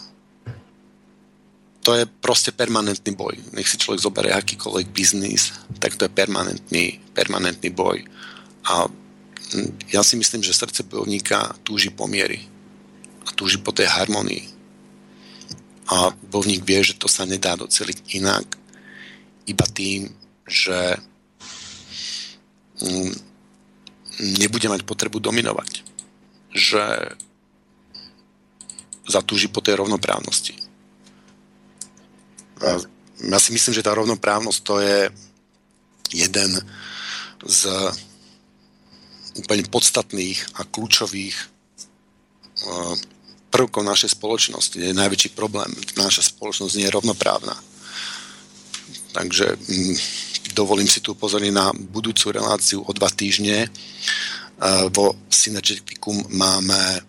[1.84, 3.36] to je proste permanentný boj.
[3.52, 5.52] Nech si človek zoberie akýkoľvek biznis,
[5.84, 8.08] tak to je permanentný, permanentný boj.
[8.72, 8.88] A
[9.92, 12.48] ja si myslím, že srdce bojovníka túži po miery
[13.28, 14.48] a túži po tej harmonii.
[15.92, 18.48] A bojovník vie, že to sa nedá doceliť inak,
[19.44, 20.08] iba tým,
[20.48, 20.96] že
[22.80, 23.12] mm,
[24.40, 25.84] nebude mať potrebu dominovať.
[26.56, 26.84] Že
[29.04, 30.63] zatúži po tej rovnoprávnosti
[33.24, 35.00] ja si myslím, že tá rovnoprávnosť to je
[36.14, 36.52] jeden
[37.44, 37.62] z
[39.38, 41.36] úplne podstatných a kľúčových
[42.70, 42.96] uh,
[43.50, 44.78] prvkov našej spoločnosti.
[44.78, 45.70] Je najväčší problém.
[45.98, 47.58] Naša spoločnosť nie je rovnoprávna.
[49.14, 49.96] Takže mm,
[50.54, 53.70] dovolím si tu upozorniť na budúcu reláciu o dva týždne.
[54.62, 57.02] Uh, vo Synergeticum máme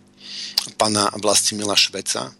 [0.81, 2.33] pana Vlastimila Šveca,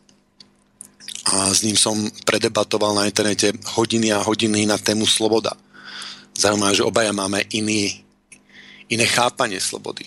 [1.26, 5.58] a s ním som predebatoval na internete hodiny a hodiny na tému sloboda.
[6.38, 8.06] Zaujímavé, že obaja máme iný,
[8.92, 10.06] iné chápanie slobody.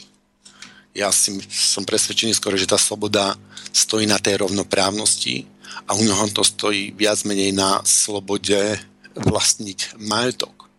[0.94, 3.34] Ja si, som presvedčený skoro, že tá sloboda
[3.74, 5.46] stojí na tej rovnoprávnosti
[5.90, 8.78] a u neho to stojí viac menej na slobode
[9.18, 10.70] vlastniť majetok.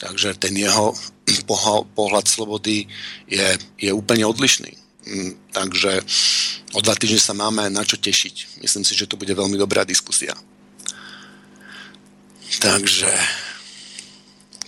[0.00, 0.96] Takže ten jeho
[1.98, 2.88] pohľad slobody
[3.30, 3.46] je,
[3.78, 4.72] je úplne odlišný.
[5.06, 6.02] Mm, takže
[6.74, 8.62] o dva týždne sa máme na čo tešiť.
[8.62, 10.34] Myslím si, že to bude veľmi dobrá diskusia.
[12.60, 13.10] Takže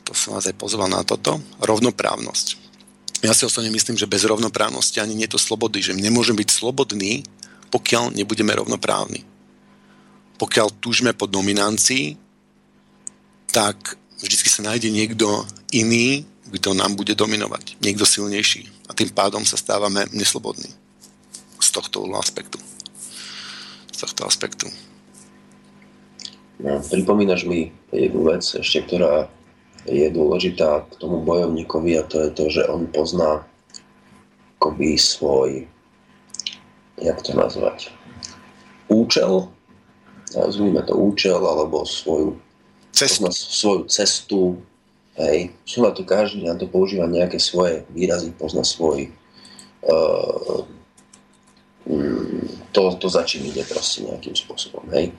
[0.06, 1.40] to som vás aj pozval na toto.
[1.62, 2.60] Rovnoprávnosť.
[3.22, 6.50] Ja si osobne myslím, že bez rovnoprávnosti ani nie je to slobody, že nemôžeme byť
[6.50, 7.22] slobodní,
[7.70, 9.22] pokiaľ nebudeme rovnoprávni.
[10.42, 12.18] Pokiaľ túžime po dominancii,
[13.54, 17.78] tak vždy sa nájde niekto iný, kto nám bude dominovať.
[17.78, 18.66] Niekto silnejší.
[18.90, 20.68] A tým pádom sa stávame neslobodní.
[21.62, 22.58] Z tohto aspektu.
[23.94, 24.66] Z tohto aspektu.
[26.58, 29.30] No, pripomínaš mi jednu vec ešte, ktorá
[29.86, 33.46] je dôležitá k tomu bojovníkovi a to je to, že on pozná
[34.58, 35.66] akoby svoj,
[37.02, 37.90] jak to nazvať,
[38.86, 39.50] účel,
[40.38, 42.38] nazvime to účel, alebo svoju,
[42.94, 43.26] cestu.
[43.30, 44.40] svoju cestu,
[45.12, 49.12] Hej, na to každý, na to používa nejaké svoje výrazy, pozná svoj
[49.84, 50.64] uh,
[52.72, 55.10] to, to za ide proste nejakým spôsobom, hej.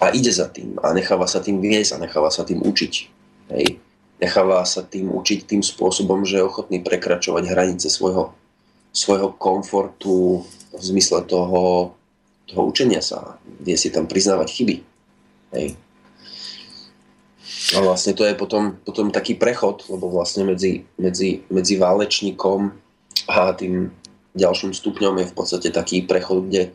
[0.00, 2.94] A ide za tým a necháva sa tým viesť a necháva sa tým učiť,
[3.56, 3.80] hej.
[4.20, 8.36] Necháva sa tým učiť tým spôsobom, že je ochotný prekračovať hranice svojho,
[8.92, 10.44] svojho komfortu
[10.76, 11.94] v zmysle toho,
[12.44, 14.76] toho učenia sa, vie si tam priznávať chyby.
[15.56, 15.74] Hej.
[17.70, 22.74] A vlastne to je potom, potom taký prechod, lebo vlastne medzi, medzi, medzi válečníkom
[23.30, 23.94] a tým
[24.36, 26.74] ďalším stupňom je v podstate taký prechod, kde,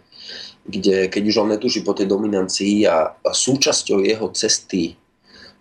[0.67, 4.95] kde keď už on netuší po tej dominancii a, a súčasťou jeho cesty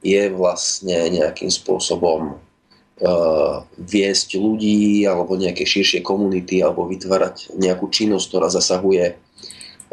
[0.04, 8.26] je vlastne nejakým spôsobom uh, viesť ľudí alebo nejaké širšie komunity alebo vytvárať nejakú činnosť,
[8.28, 9.16] ktorá zasahuje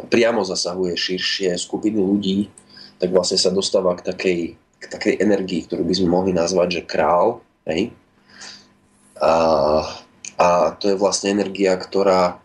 [0.08, 2.38] priamo zasahuje širšie skupiny ľudí,
[2.98, 6.88] tak vlastne sa dostáva k takej, k takej energii, ktorú by sme mohli nazvať, že
[6.88, 7.42] král.
[7.68, 7.94] Hej?
[9.18, 9.32] A,
[10.42, 12.42] a to je vlastne energia, ktorá,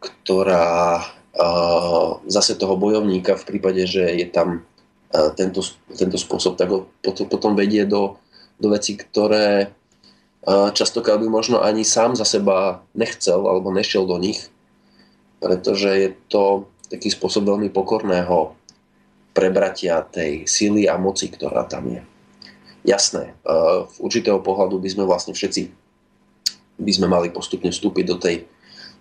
[0.00, 4.64] ktorá uh, zase toho bojovníka v prípade, že je tam
[5.12, 5.60] uh, tento,
[5.92, 8.16] tento spôsob, tak ho potom, potom vedie do,
[8.56, 9.68] do vecí, ktoré
[10.48, 14.48] uh, častokrát by možno ani sám za seba nechcel alebo nešiel do nich,
[15.44, 18.56] pretože je to taký spôsob veľmi pokorného
[19.36, 22.02] prebratia tej síly a moci, ktorá tam je.
[22.88, 23.36] Jasné,
[23.84, 25.77] v určitého pohľadu by sme vlastne všetci
[26.78, 28.46] by sme mali postupne vstúpiť do tej,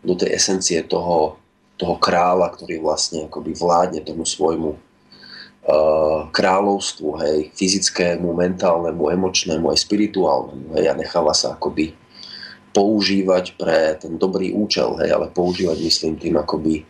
[0.02, 1.38] do tej esencie toho,
[1.78, 9.86] toho kráľa, ktorý vlastne akoby vládne tomu svojmu uh, kráľovstvu, hej, fyzickému, mentálnemu, emočnému, aj
[9.86, 11.94] spirituálnemu, hej, a necháva sa akoby
[12.74, 16.82] používať pre ten dobrý účel, hej, ale používať myslím tým akoby,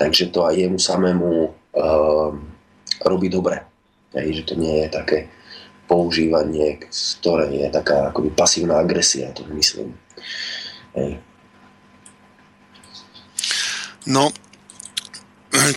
[0.00, 1.30] takže to aj jemu samému
[1.76, 2.32] uh,
[3.04, 3.60] robí dobre.
[4.16, 5.18] Hej, že to nie je také
[5.90, 9.94] používanie, ktoré je taká akoby pasívna agresia, to myslím.
[10.96, 11.22] Hej.
[14.08, 14.32] No,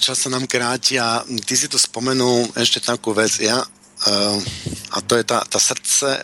[0.03, 4.38] čas sa nám kráti a ty si tu spomenul ešte takú vec, ja, uh,
[4.94, 6.24] a to je tá, tá srdce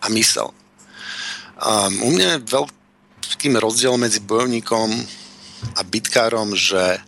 [0.00, 0.52] a mysel.
[1.60, 4.88] Um, u mňa je veľkým rozdiel medzi bojovníkom
[5.76, 7.00] a bitkárom, že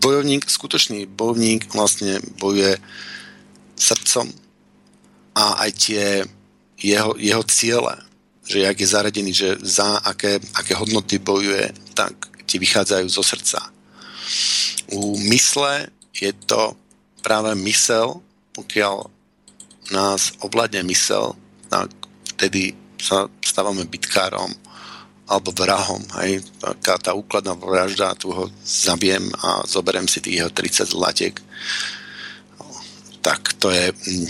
[0.00, 2.80] bojovník, skutočný bojovník vlastne bojuje
[3.78, 4.32] srdcom
[5.36, 6.04] a aj tie
[6.80, 7.94] jeho, jeho ciele,
[8.50, 12.18] že jak je zaradený, že za aké, aké hodnoty bojuje, tak
[12.50, 13.62] ti vychádzajú zo srdca.
[14.90, 16.74] U mysle je to
[17.22, 18.18] práve mysel,
[18.50, 19.06] pokiaľ
[19.94, 21.38] nás ovládne mysel,
[21.70, 21.94] tak
[22.34, 24.50] vtedy sa stávame bitkárom
[25.30, 26.02] alebo vrahom.
[26.18, 26.42] Hej.
[26.58, 31.38] Taká tá úkladná vražda, tu ho zabijem a zoberiem si tých jeho 30 zlatiek.
[33.22, 34.28] Tak to je mm,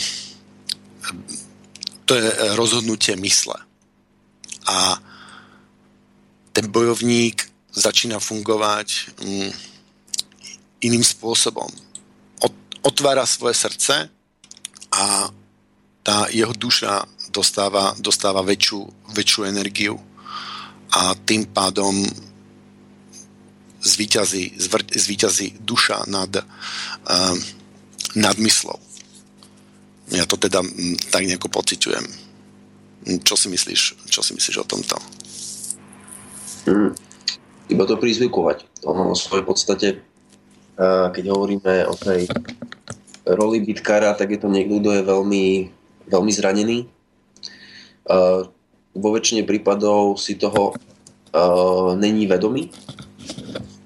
[2.05, 2.26] to je
[2.59, 3.69] rozhodnutie mysle.
[4.70, 4.94] A
[6.55, 9.51] ten bojovník začína fungovať mm,
[10.86, 11.70] iným spôsobom.
[12.80, 14.09] Otvára svoje srdce
[14.90, 15.28] a
[16.01, 19.94] tá jeho duša dostáva, dostáva väčšiu, väčšiu energiu
[20.90, 21.92] a tým pádom
[23.80, 24.56] zvíťazí,
[24.97, 27.36] zvíťazí duša nad, uh,
[28.16, 28.80] nad myslou.
[30.10, 30.64] Ja to teda
[31.14, 32.30] tak nejako pociťujem.
[33.05, 34.97] Čo si myslíš, čo si myslíš o tomto?
[36.68, 36.93] Hmm
[37.70, 38.66] iba to prizvykovať.
[38.85, 39.89] Ono vo svojej podstate,
[40.77, 42.27] keď hovoríme o tej
[43.31, 45.44] roli bitkára, tak je to niekto, kto je veľmi,
[46.10, 46.78] veľmi zranený.
[48.90, 50.74] Vo väčšine prípadov si toho
[51.94, 52.74] není vedomý.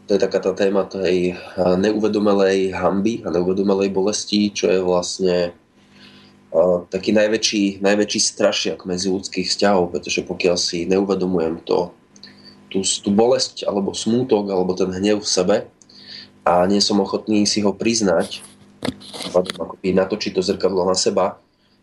[0.08, 5.52] To je taká tá téma tej neuvedomelej hamby a neuvedomelej bolesti, čo je vlastne
[6.86, 11.90] taký najväčší, najväčší strašiak medzi ľudských vzťahov, pretože pokiaľ si neuvedomujem to,
[12.70, 15.56] tú, tú bolesť alebo smútok alebo ten hnev v sebe
[16.46, 18.42] a nie som ochotný si ho priznať
[19.34, 21.40] akoby natočiť to zrkadlo na seba,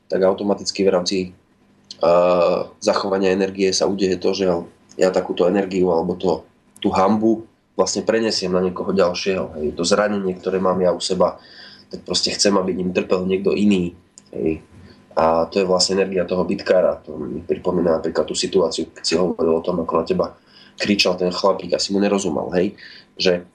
[0.07, 1.18] tak automaticky v rámci
[1.99, 4.45] uh, zachovania energie sa udeje to, že
[4.99, 6.45] ja takúto energiu alebo to,
[6.84, 9.57] tú hambu vlastne prenesiem na niekoho ďalšieho.
[9.57, 9.68] Hej.
[9.80, 11.39] To zranenie, ktoré mám ja u seba,
[11.89, 13.95] tak proste chcem, aby ním trpel niekto iný.
[14.31, 14.63] Hej.
[15.11, 17.03] A to je vlastne energia toho bitkára.
[17.03, 20.27] To mi pripomína napríklad tú situáciu, keď si hovoril o tom, ako na teba
[20.79, 22.73] kričal ten chlapík, asi mu nerozumel, hej,
[23.19, 23.45] že,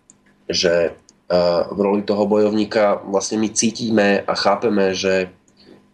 [0.47, 0.95] že
[1.27, 5.33] uh, v roli toho bojovníka vlastne my cítime a chápeme, že,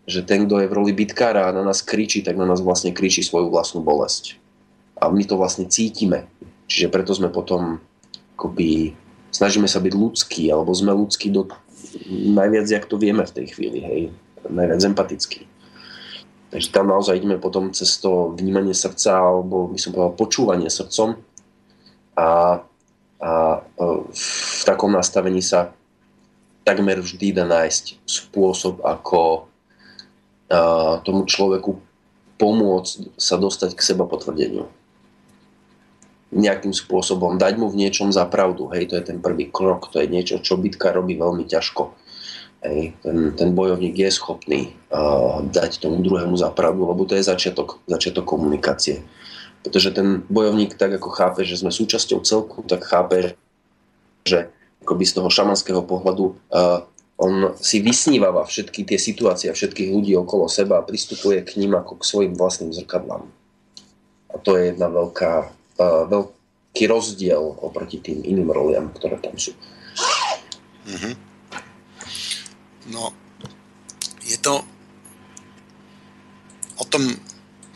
[0.04, 2.92] že ten, kto je v roli bitkára a na nás kričí, tak na nás vlastne
[2.92, 4.36] kričí svoju vlastnú bolesť.
[5.00, 6.28] A my to vlastne cítime.
[6.68, 7.80] Čiže preto sme potom
[8.36, 8.94] akoby,
[9.32, 11.48] snažíme sa byť ľudskí, alebo sme ľudskí do
[12.10, 14.02] najviac, jak to vieme v tej chvíli, hej,
[14.48, 15.47] najviac empatickí.
[16.52, 21.16] Takže tam naozaj ideme potom cez to vnímanie srdca alebo by som povedal počúvanie srdcom
[22.12, 22.60] a,
[23.24, 25.73] a e, v takom nastavení sa
[26.60, 29.48] takmer vždy dá nájsť spôsob, ako
[30.52, 31.81] a, tomu človeku
[32.36, 34.69] pomôcť sa dostať k seba potvrdeniu.
[36.32, 38.69] nejakým spôsobom dať mu v niečom za pravdu.
[38.73, 41.93] Hej, to je ten prvý krok, to je niečo, čo bitka robí veľmi ťažko.
[42.62, 47.82] Ten, ten bojovník je schopný uh, dať tomu druhému za pravdu, lebo to je začiatok,
[47.90, 49.02] začiatok komunikácie.
[49.66, 53.34] Pretože ten bojovník tak ako chápe, že sme súčasťou celku, tak chápe,
[54.22, 54.47] že
[54.86, 56.86] akoby z toho šamanského pohľadu uh,
[57.18, 61.74] on si vysnívala všetky tie situácie a všetkých ľudí okolo seba a pristupuje k ním
[61.74, 63.26] ako k svojim vlastným zrkadlám.
[64.30, 65.51] A to je jedna veľká,
[65.82, 69.51] uh, veľký rozdiel oproti tým iným roliam, ktoré tam sú.
[70.86, 71.31] Mm-hmm.
[72.86, 73.14] No,
[74.26, 74.64] je to
[76.76, 77.04] o tom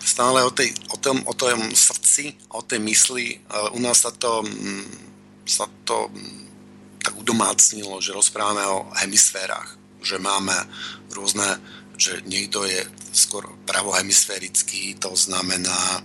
[0.06, 3.42] stále o, tej, o, tom, o tom srdci, o tej mysli.
[3.74, 4.86] U nás sa to, mm,
[5.46, 6.10] sa to
[7.02, 10.54] tak udomácnilo, že rozprávame o hemisférach, že máme
[11.14, 11.58] rôzne,
[11.98, 12.82] že niekto je
[13.14, 16.02] skôr pravohemisférický, to znamená,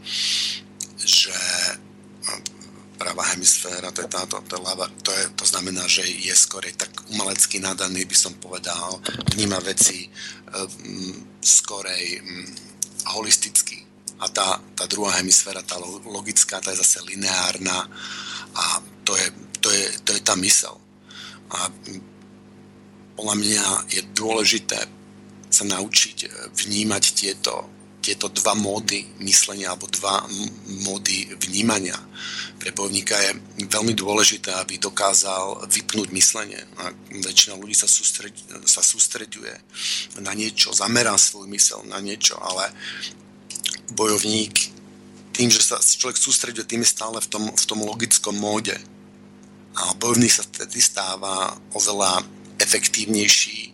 [1.01, 1.33] že
[3.01, 6.61] pravá hemisféra, to, je táto, to, je lava, to, je, to znamená, že je skôr
[6.77, 9.01] tak umelecky nadaný, by som povedal,
[9.33, 12.45] vníma veci um, skorej um,
[13.17, 13.81] holisticky.
[14.21, 17.89] A tá, tá druhá hemisféra, tá logická, tá je zase lineárna
[18.53, 18.65] a
[19.01, 20.77] to je, to je, to je tá mysel.
[21.57, 21.73] A
[23.17, 23.65] podľa mňa
[23.97, 24.77] je dôležité
[25.49, 27.65] sa naučiť e, vnímať tieto,
[28.01, 30.25] tieto dva módy myslenia alebo dva
[30.83, 31.95] módy vnímania.
[32.57, 33.31] Pre bojovníka je
[33.69, 36.61] veľmi dôležité, aby dokázal vypnúť myslenie.
[36.81, 38.33] A väčšina ľudí sa, sústreď,
[38.65, 39.53] sa sústreďuje
[40.25, 42.73] na niečo, zamerá svoj mysel na niečo, ale
[43.93, 44.73] bojovník
[45.31, 48.75] tým, že sa človek sústreďuje, tým je stále v tom, v tom logickom móde
[49.73, 52.21] a bojovník sa vtedy stáva oveľa
[52.59, 53.73] efektívnejší,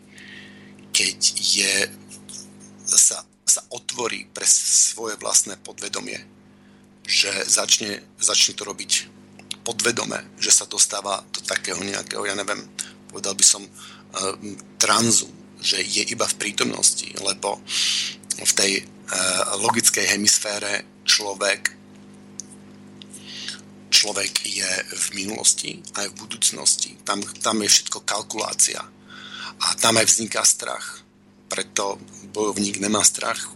[0.95, 1.73] keď je,
[2.87, 3.26] sa,
[3.57, 6.21] sa otvorí pre svoje vlastné podvedomie.
[7.09, 9.09] Že začne, začne to robiť
[9.65, 12.61] podvedome, že sa dostáva do takého nejakého, ja neviem,
[13.09, 14.37] povedal by som, uh,
[14.77, 15.25] tranzu,
[15.57, 17.57] že je iba v prítomnosti, lebo
[18.37, 21.73] v tej uh, logickej hemisfére človek
[23.87, 26.91] človek je v minulosti aj v budúcnosti.
[27.01, 28.83] Tam, tam je všetko kalkulácia.
[29.57, 31.06] A tam aj vzniká strach.
[31.47, 31.99] Preto
[32.35, 33.49] bojovník nemá strach,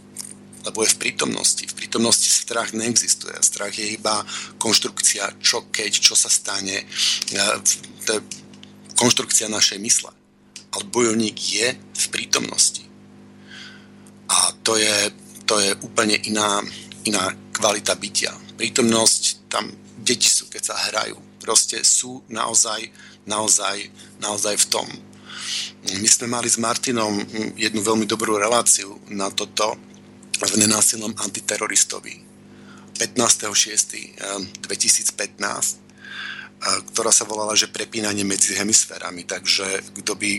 [0.64, 1.64] lebo je v prítomnosti.
[1.66, 3.34] V prítomnosti strach neexistuje.
[3.42, 4.22] Strach je iba
[4.58, 6.82] konštrukcia, čo keď, čo sa stane.
[6.82, 6.86] E,
[8.06, 8.20] to je
[8.94, 10.10] konštrukcia našej mysle.
[10.72, 12.86] Ale bojovník je v prítomnosti.
[14.30, 15.12] A to je,
[15.44, 16.62] to je úplne iná,
[17.04, 18.32] iná kvalita bytia.
[18.56, 19.68] Prítomnosť tam
[20.00, 21.18] deti sú, keď sa hrajú.
[21.42, 22.88] Proste sú naozaj,
[23.26, 23.90] naozaj,
[24.22, 24.88] naozaj v tom.
[25.98, 27.18] My sme mali s Martinom
[27.58, 29.76] jednu veľmi dobrú reláciu na toto
[30.42, 32.32] v nenásilnom antiteroristovi
[32.98, 34.52] 15.6.2015
[35.38, 39.26] eh, ktorá sa volala, že prepínanie medzi hemisférami.
[39.26, 40.30] Takže kto by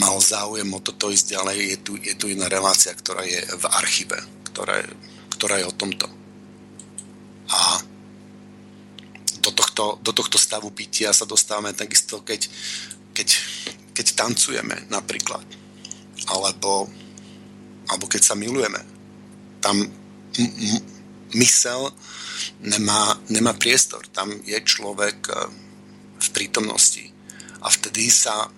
[0.00, 3.64] mal záujem o toto ísť ďalej, je tu, je tu jedna relácia, ktorá je v
[3.70, 4.18] archíve,
[4.50, 4.88] ktorá je,
[5.36, 6.08] ktorá je o tomto.
[7.46, 7.78] A
[9.38, 12.50] do tohto, do tohto stavu bytia sa dostávame takisto, keď,
[13.14, 13.28] keď,
[13.96, 15.44] keď tancujeme napríklad.
[16.28, 16.84] Alebo,
[17.88, 18.84] alebo keď sa milujeme.
[19.64, 19.88] Tam m-
[20.36, 20.84] m-
[21.40, 21.88] mysel
[22.60, 24.04] nemá, nemá priestor.
[24.12, 25.34] Tam je človek e,
[26.20, 27.08] v prítomnosti.
[27.64, 28.52] A vtedy sa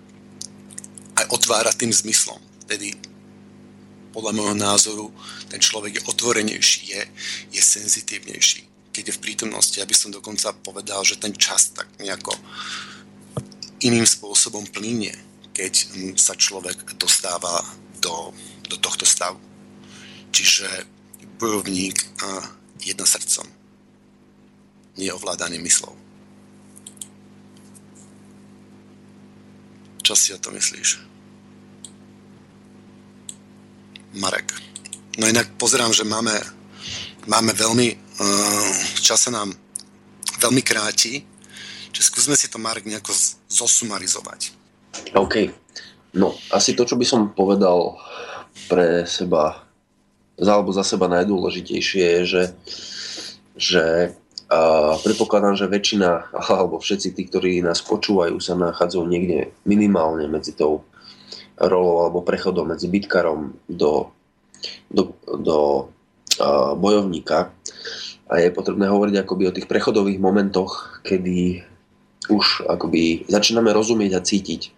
[1.14, 2.42] aj otvára tým zmyslom.
[2.66, 2.98] Vtedy
[4.10, 5.06] podľa môjho názoru
[5.46, 7.02] ten človek je otvorenejší, je,
[7.54, 9.78] je senzitívnejší keď je v prítomnosti.
[9.78, 12.34] Ja by som dokonca povedal, že ten čas tak nejako
[13.78, 15.14] iným spôsobom plíne,
[15.58, 15.74] keď
[16.14, 17.58] sa človek dostáva
[17.98, 18.30] do,
[18.70, 19.42] do tohto stavu.
[20.30, 20.86] Čiže
[21.42, 21.98] bojovník
[22.78, 23.46] jedna srdcom,
[25.02, 25.98] nie ovládaný myslou.
[30.06, 31.02] Čo si o to myslíš?
[34.14, 34.54] Marek.
[35.18, 36.32] No inak pozerám, že máme,
[37.26, 39.54] máme veľmi Ehm, čas sa nám
[40.42, 41.22] veľmi kráti,
[41.94, 43.14] čiže skúsme si to, Marek, nejako
[43.46, 44.57] zosumarizovať.
[45.14, 45.34] OK.
[46.16, 48.00] No, asi to, čo by som povedal
[48.66, 49.62] pre seba,
[50.40, 52.44] alebo za seba najdôležitejšie je, že,
[53.58, 53.84] že
[54.48, 60.56] a predpokladám, že väčšina, alebo všetci tí, ktorí nás počúvajú, sa nachádzajú niekde minimálne medzi
[60.56, 60.88] tou
[61.60, 64.14] rolou alebo prechodom medzi bitkarom do,
[64.88, 65.58] do, do
[66.40, 67.50] uh, bojovníka
[68.30, 71.66] a je potrebné hovoriť akoby o tých prechodových momentoch, kedy
[72.30, 74.77] už akoby začíname rozumieť a cítiť,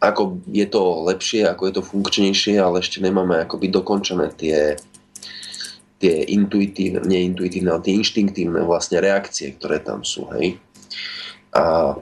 [0.00, 4.76] ako je to lepšie, ako je to funkčnejšie, ale ešte nemáme akoby dokončené tie,
[5.96, 10.28] tie intuitívne, nie intuitívne, ale tie inštinktívne vlastne reakcie, ktoré tam sú.
[10.36, 10.60] Hej.
[11.56, 11.96] A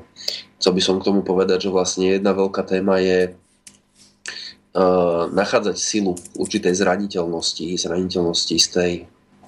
[0.58, 6.18] chcel by som k tomu povedať, že vlastne jedna veľká téma je uh, nachádzať silu
[6.34, 8.92] určitej zraniteľnosti, zraniteľnosti z tej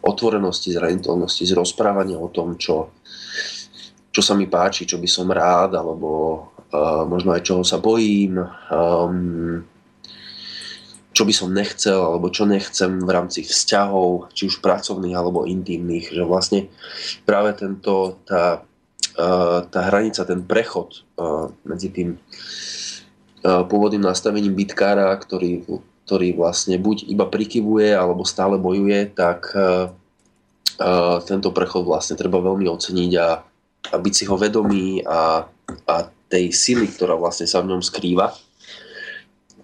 [0.06, 2.94] otvorenosti, zraniteľnosti, z rozprávania o tom, čo,
[4.16, 6.40] čo sa mi páči, čo by som rád, alebo
[6.72, 8.40] uh, možno aj čoho sa bojím,
[8.72, 9.60] um,
[11.12, 16.16] čo by som nechcel, alebo čo nechcem v rámci vzťahov, či už pracovných alebo intimných,
[16.16, 16.72] že vlastne
[17.28, 18.64] práve tento, tá,
[19.20, 26.78] uh, tá hranica, ten prechod uh, medzi tým uh, pôvodným nastavením bitkára, ktorý ktorý vlastne
[26.78, 29.50] buď iba prikyvuje alebo stále bojuje, tak
[31.26, 33.42] tento prechod vlastne treba veľmi oceniť a,
[33.90, 35.46] a byť si ho vedomý a,
[35.86, 35.94] a
[36.26, 38.34] tej sily, ktorá vlastne sa v ňom skrýva.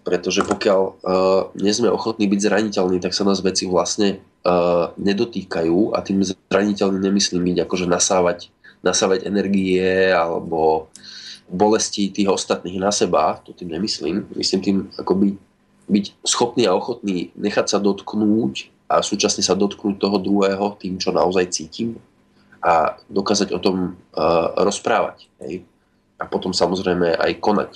[0.03, 5.95] Pretože pokiaľ uh, nie sme ochotní byť zraniteľní, tak sa nás veci vlastne uh, nedotýkajú
[5.95, 8.51] a tým zraniteľným nemyslím byť akože nasávať,
[8.83, 10.91] nasávať energie alebo
[11.47, 14.27] bolesti tých ostatných na seba, to tým nemyslím.
[14.35, 15.39] Myslím tým akoby
[15.87, 21.15] byť schopný a ochotný nechať sa dotknúť a súčasne sa dotknúť toho druhého tým, čo
[21.15, 21.95] naozaj cítim
[22.63, 25.27] a dokázať o tom uh, rozprávať.
[25.43, 25.67] Hej?
[26.23, 27.73] A potom samozrejme aj konať.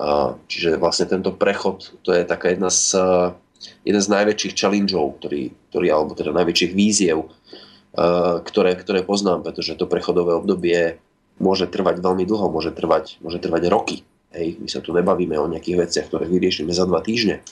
[0.00, 3.30] Uh, čiže vlastne tento prechod, to je taká jedna z, uh,
[3.86, 9.78] jeden z najväčších challengeov, ktorý, ktorý, alebo teda najväčších víziev, uh, ktoré, ktoré poznám, pretože
[9.78, 10.98] to prechodové obdobie
[11.38, 14.02] môže trvať veľmi dlho, môže trvať, môže trvať roky.
[14.30, 17.42] Hej, my sa tu nebavíme o nejakých veciach, ktoré vyriešime za dva týždne.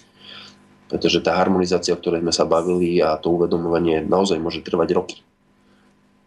[0.88, 5.20] Pretože tá harmonizácia, o ktorej sme sa bavili a to uvedomovanie naozaj môže trvať roky.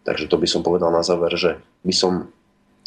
[0.02, 2.12] Takže to by som povedal na záver, že by som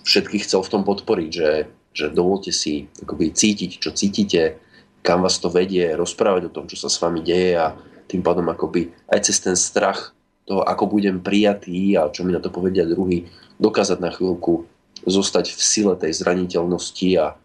[0.04, 1.52] všetkých chcel v tom podporiť, že,
[1.96, 4.60] že dovolte si akoby cítiť, čo cítite,
[5.00, 7.74] kam vás to vedie, rozprávať o tom, čo sa s vami deje a
[8.06, 10.14] tým pádom akoby aj cez ten strach
[10.46, 13.26] toho, ako budem prijatý a čo mi na to povedia druhý,
[13.58, 14.70] dokázať na chvíľku
[15.06, 17.38] zostať v sile tej zraniteľnosti a,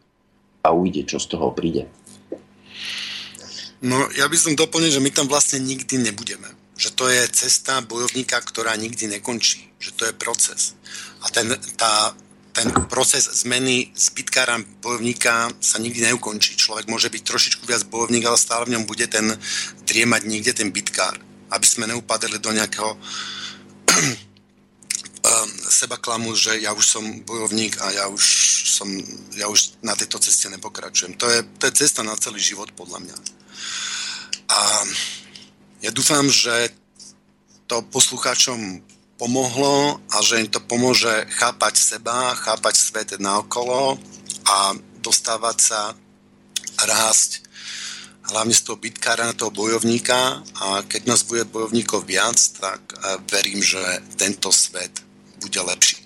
[0.65, 1.89] a ujde, čo z toho príde.
[3.81, 6.60] No, ja by som doplnil, že my tam vlastne nikdy nebudeme.
[6.81, 9.69] Že to je cesta bojovníka, ktorá nikdy nekončí.
[9.77, 10.73] Že to je proces.
[11.21, 12.17] A ten, tá,
[12.57, 16.57] ten proces zmeny z bitkára bojovníka sa nikdy neukončí.
[16.57, 19.37] Človek môže byť trošičku viac bojovník, ale stále v ňom bude ten
[19.85, 21.21] driemať niekde ten bitkár.
[21.53, 22.97] Aby sme neupadli do nejakého
[25.21, 25.51] Ehm,
[25.81, 28.25] seba klamu, že ja už som bojovník a ja už,
[28.71, 28.89] som,
[29.37, 31.15] ja už na tejto ceste nepokračujem.
[31.19, 33.17] To je, to je cesta na celý život, podľa mňa.
[34.51, 34.59] A
[35.81, 36.73] ja dúfam, že
[37.65, 38.85] to poslucháčom
[39.17, 44.01] pomohlo a že im to pomôže chápať seba, chápať svet naokolo
[44.49, 45.81] a dostávať sa,
[46.81, 47.45] rásť
[48.33, 53.21] hlavne z toho bitkára na toho bojovníka a keď nás bude bojovníkov viac, tak eh,
[53.29, 53.81] verím, že
[54.17, 55.05] tento svet
[55.41, 56.01] bude lepší.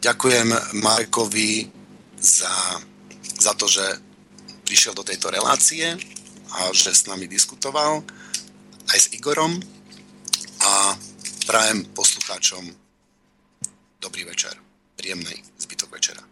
[0.00, 0.52] Ďakujem
[0.84, 1.72] Markovi
[2.20, 2.52] za,
[3.40, 3.84] za to, že
[4.68, 5.96] prišiel do tejto relácie
[6.52, 8.04] a že s nami diskutoval
[8.92, 9.56] aj s Igorom
[10.64, 10.96] a
[11.48, 12.64] prajem poslucháčom
[14.00, 14.52] dobrý večer,
[14.96, 16.22] príjemný zbytok večera.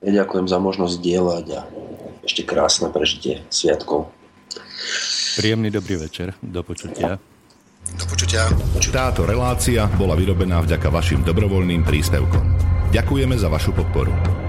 [0.00, 1.60] Ja ďakujem za možnosť dielať a
[2.24, 4.08] ešte krásne prežitie sviatkov.
[5.36, 7.18] Príjemný dobrý večer, do počutia.
[7.98, 8.46] Do počutia.
[8.94, 12.44] Táto relácia bola vyrobená vďaka vašim dobrovoľným príspevkom.
[12.94, 14.39] Ďakujeme za vašu podporu.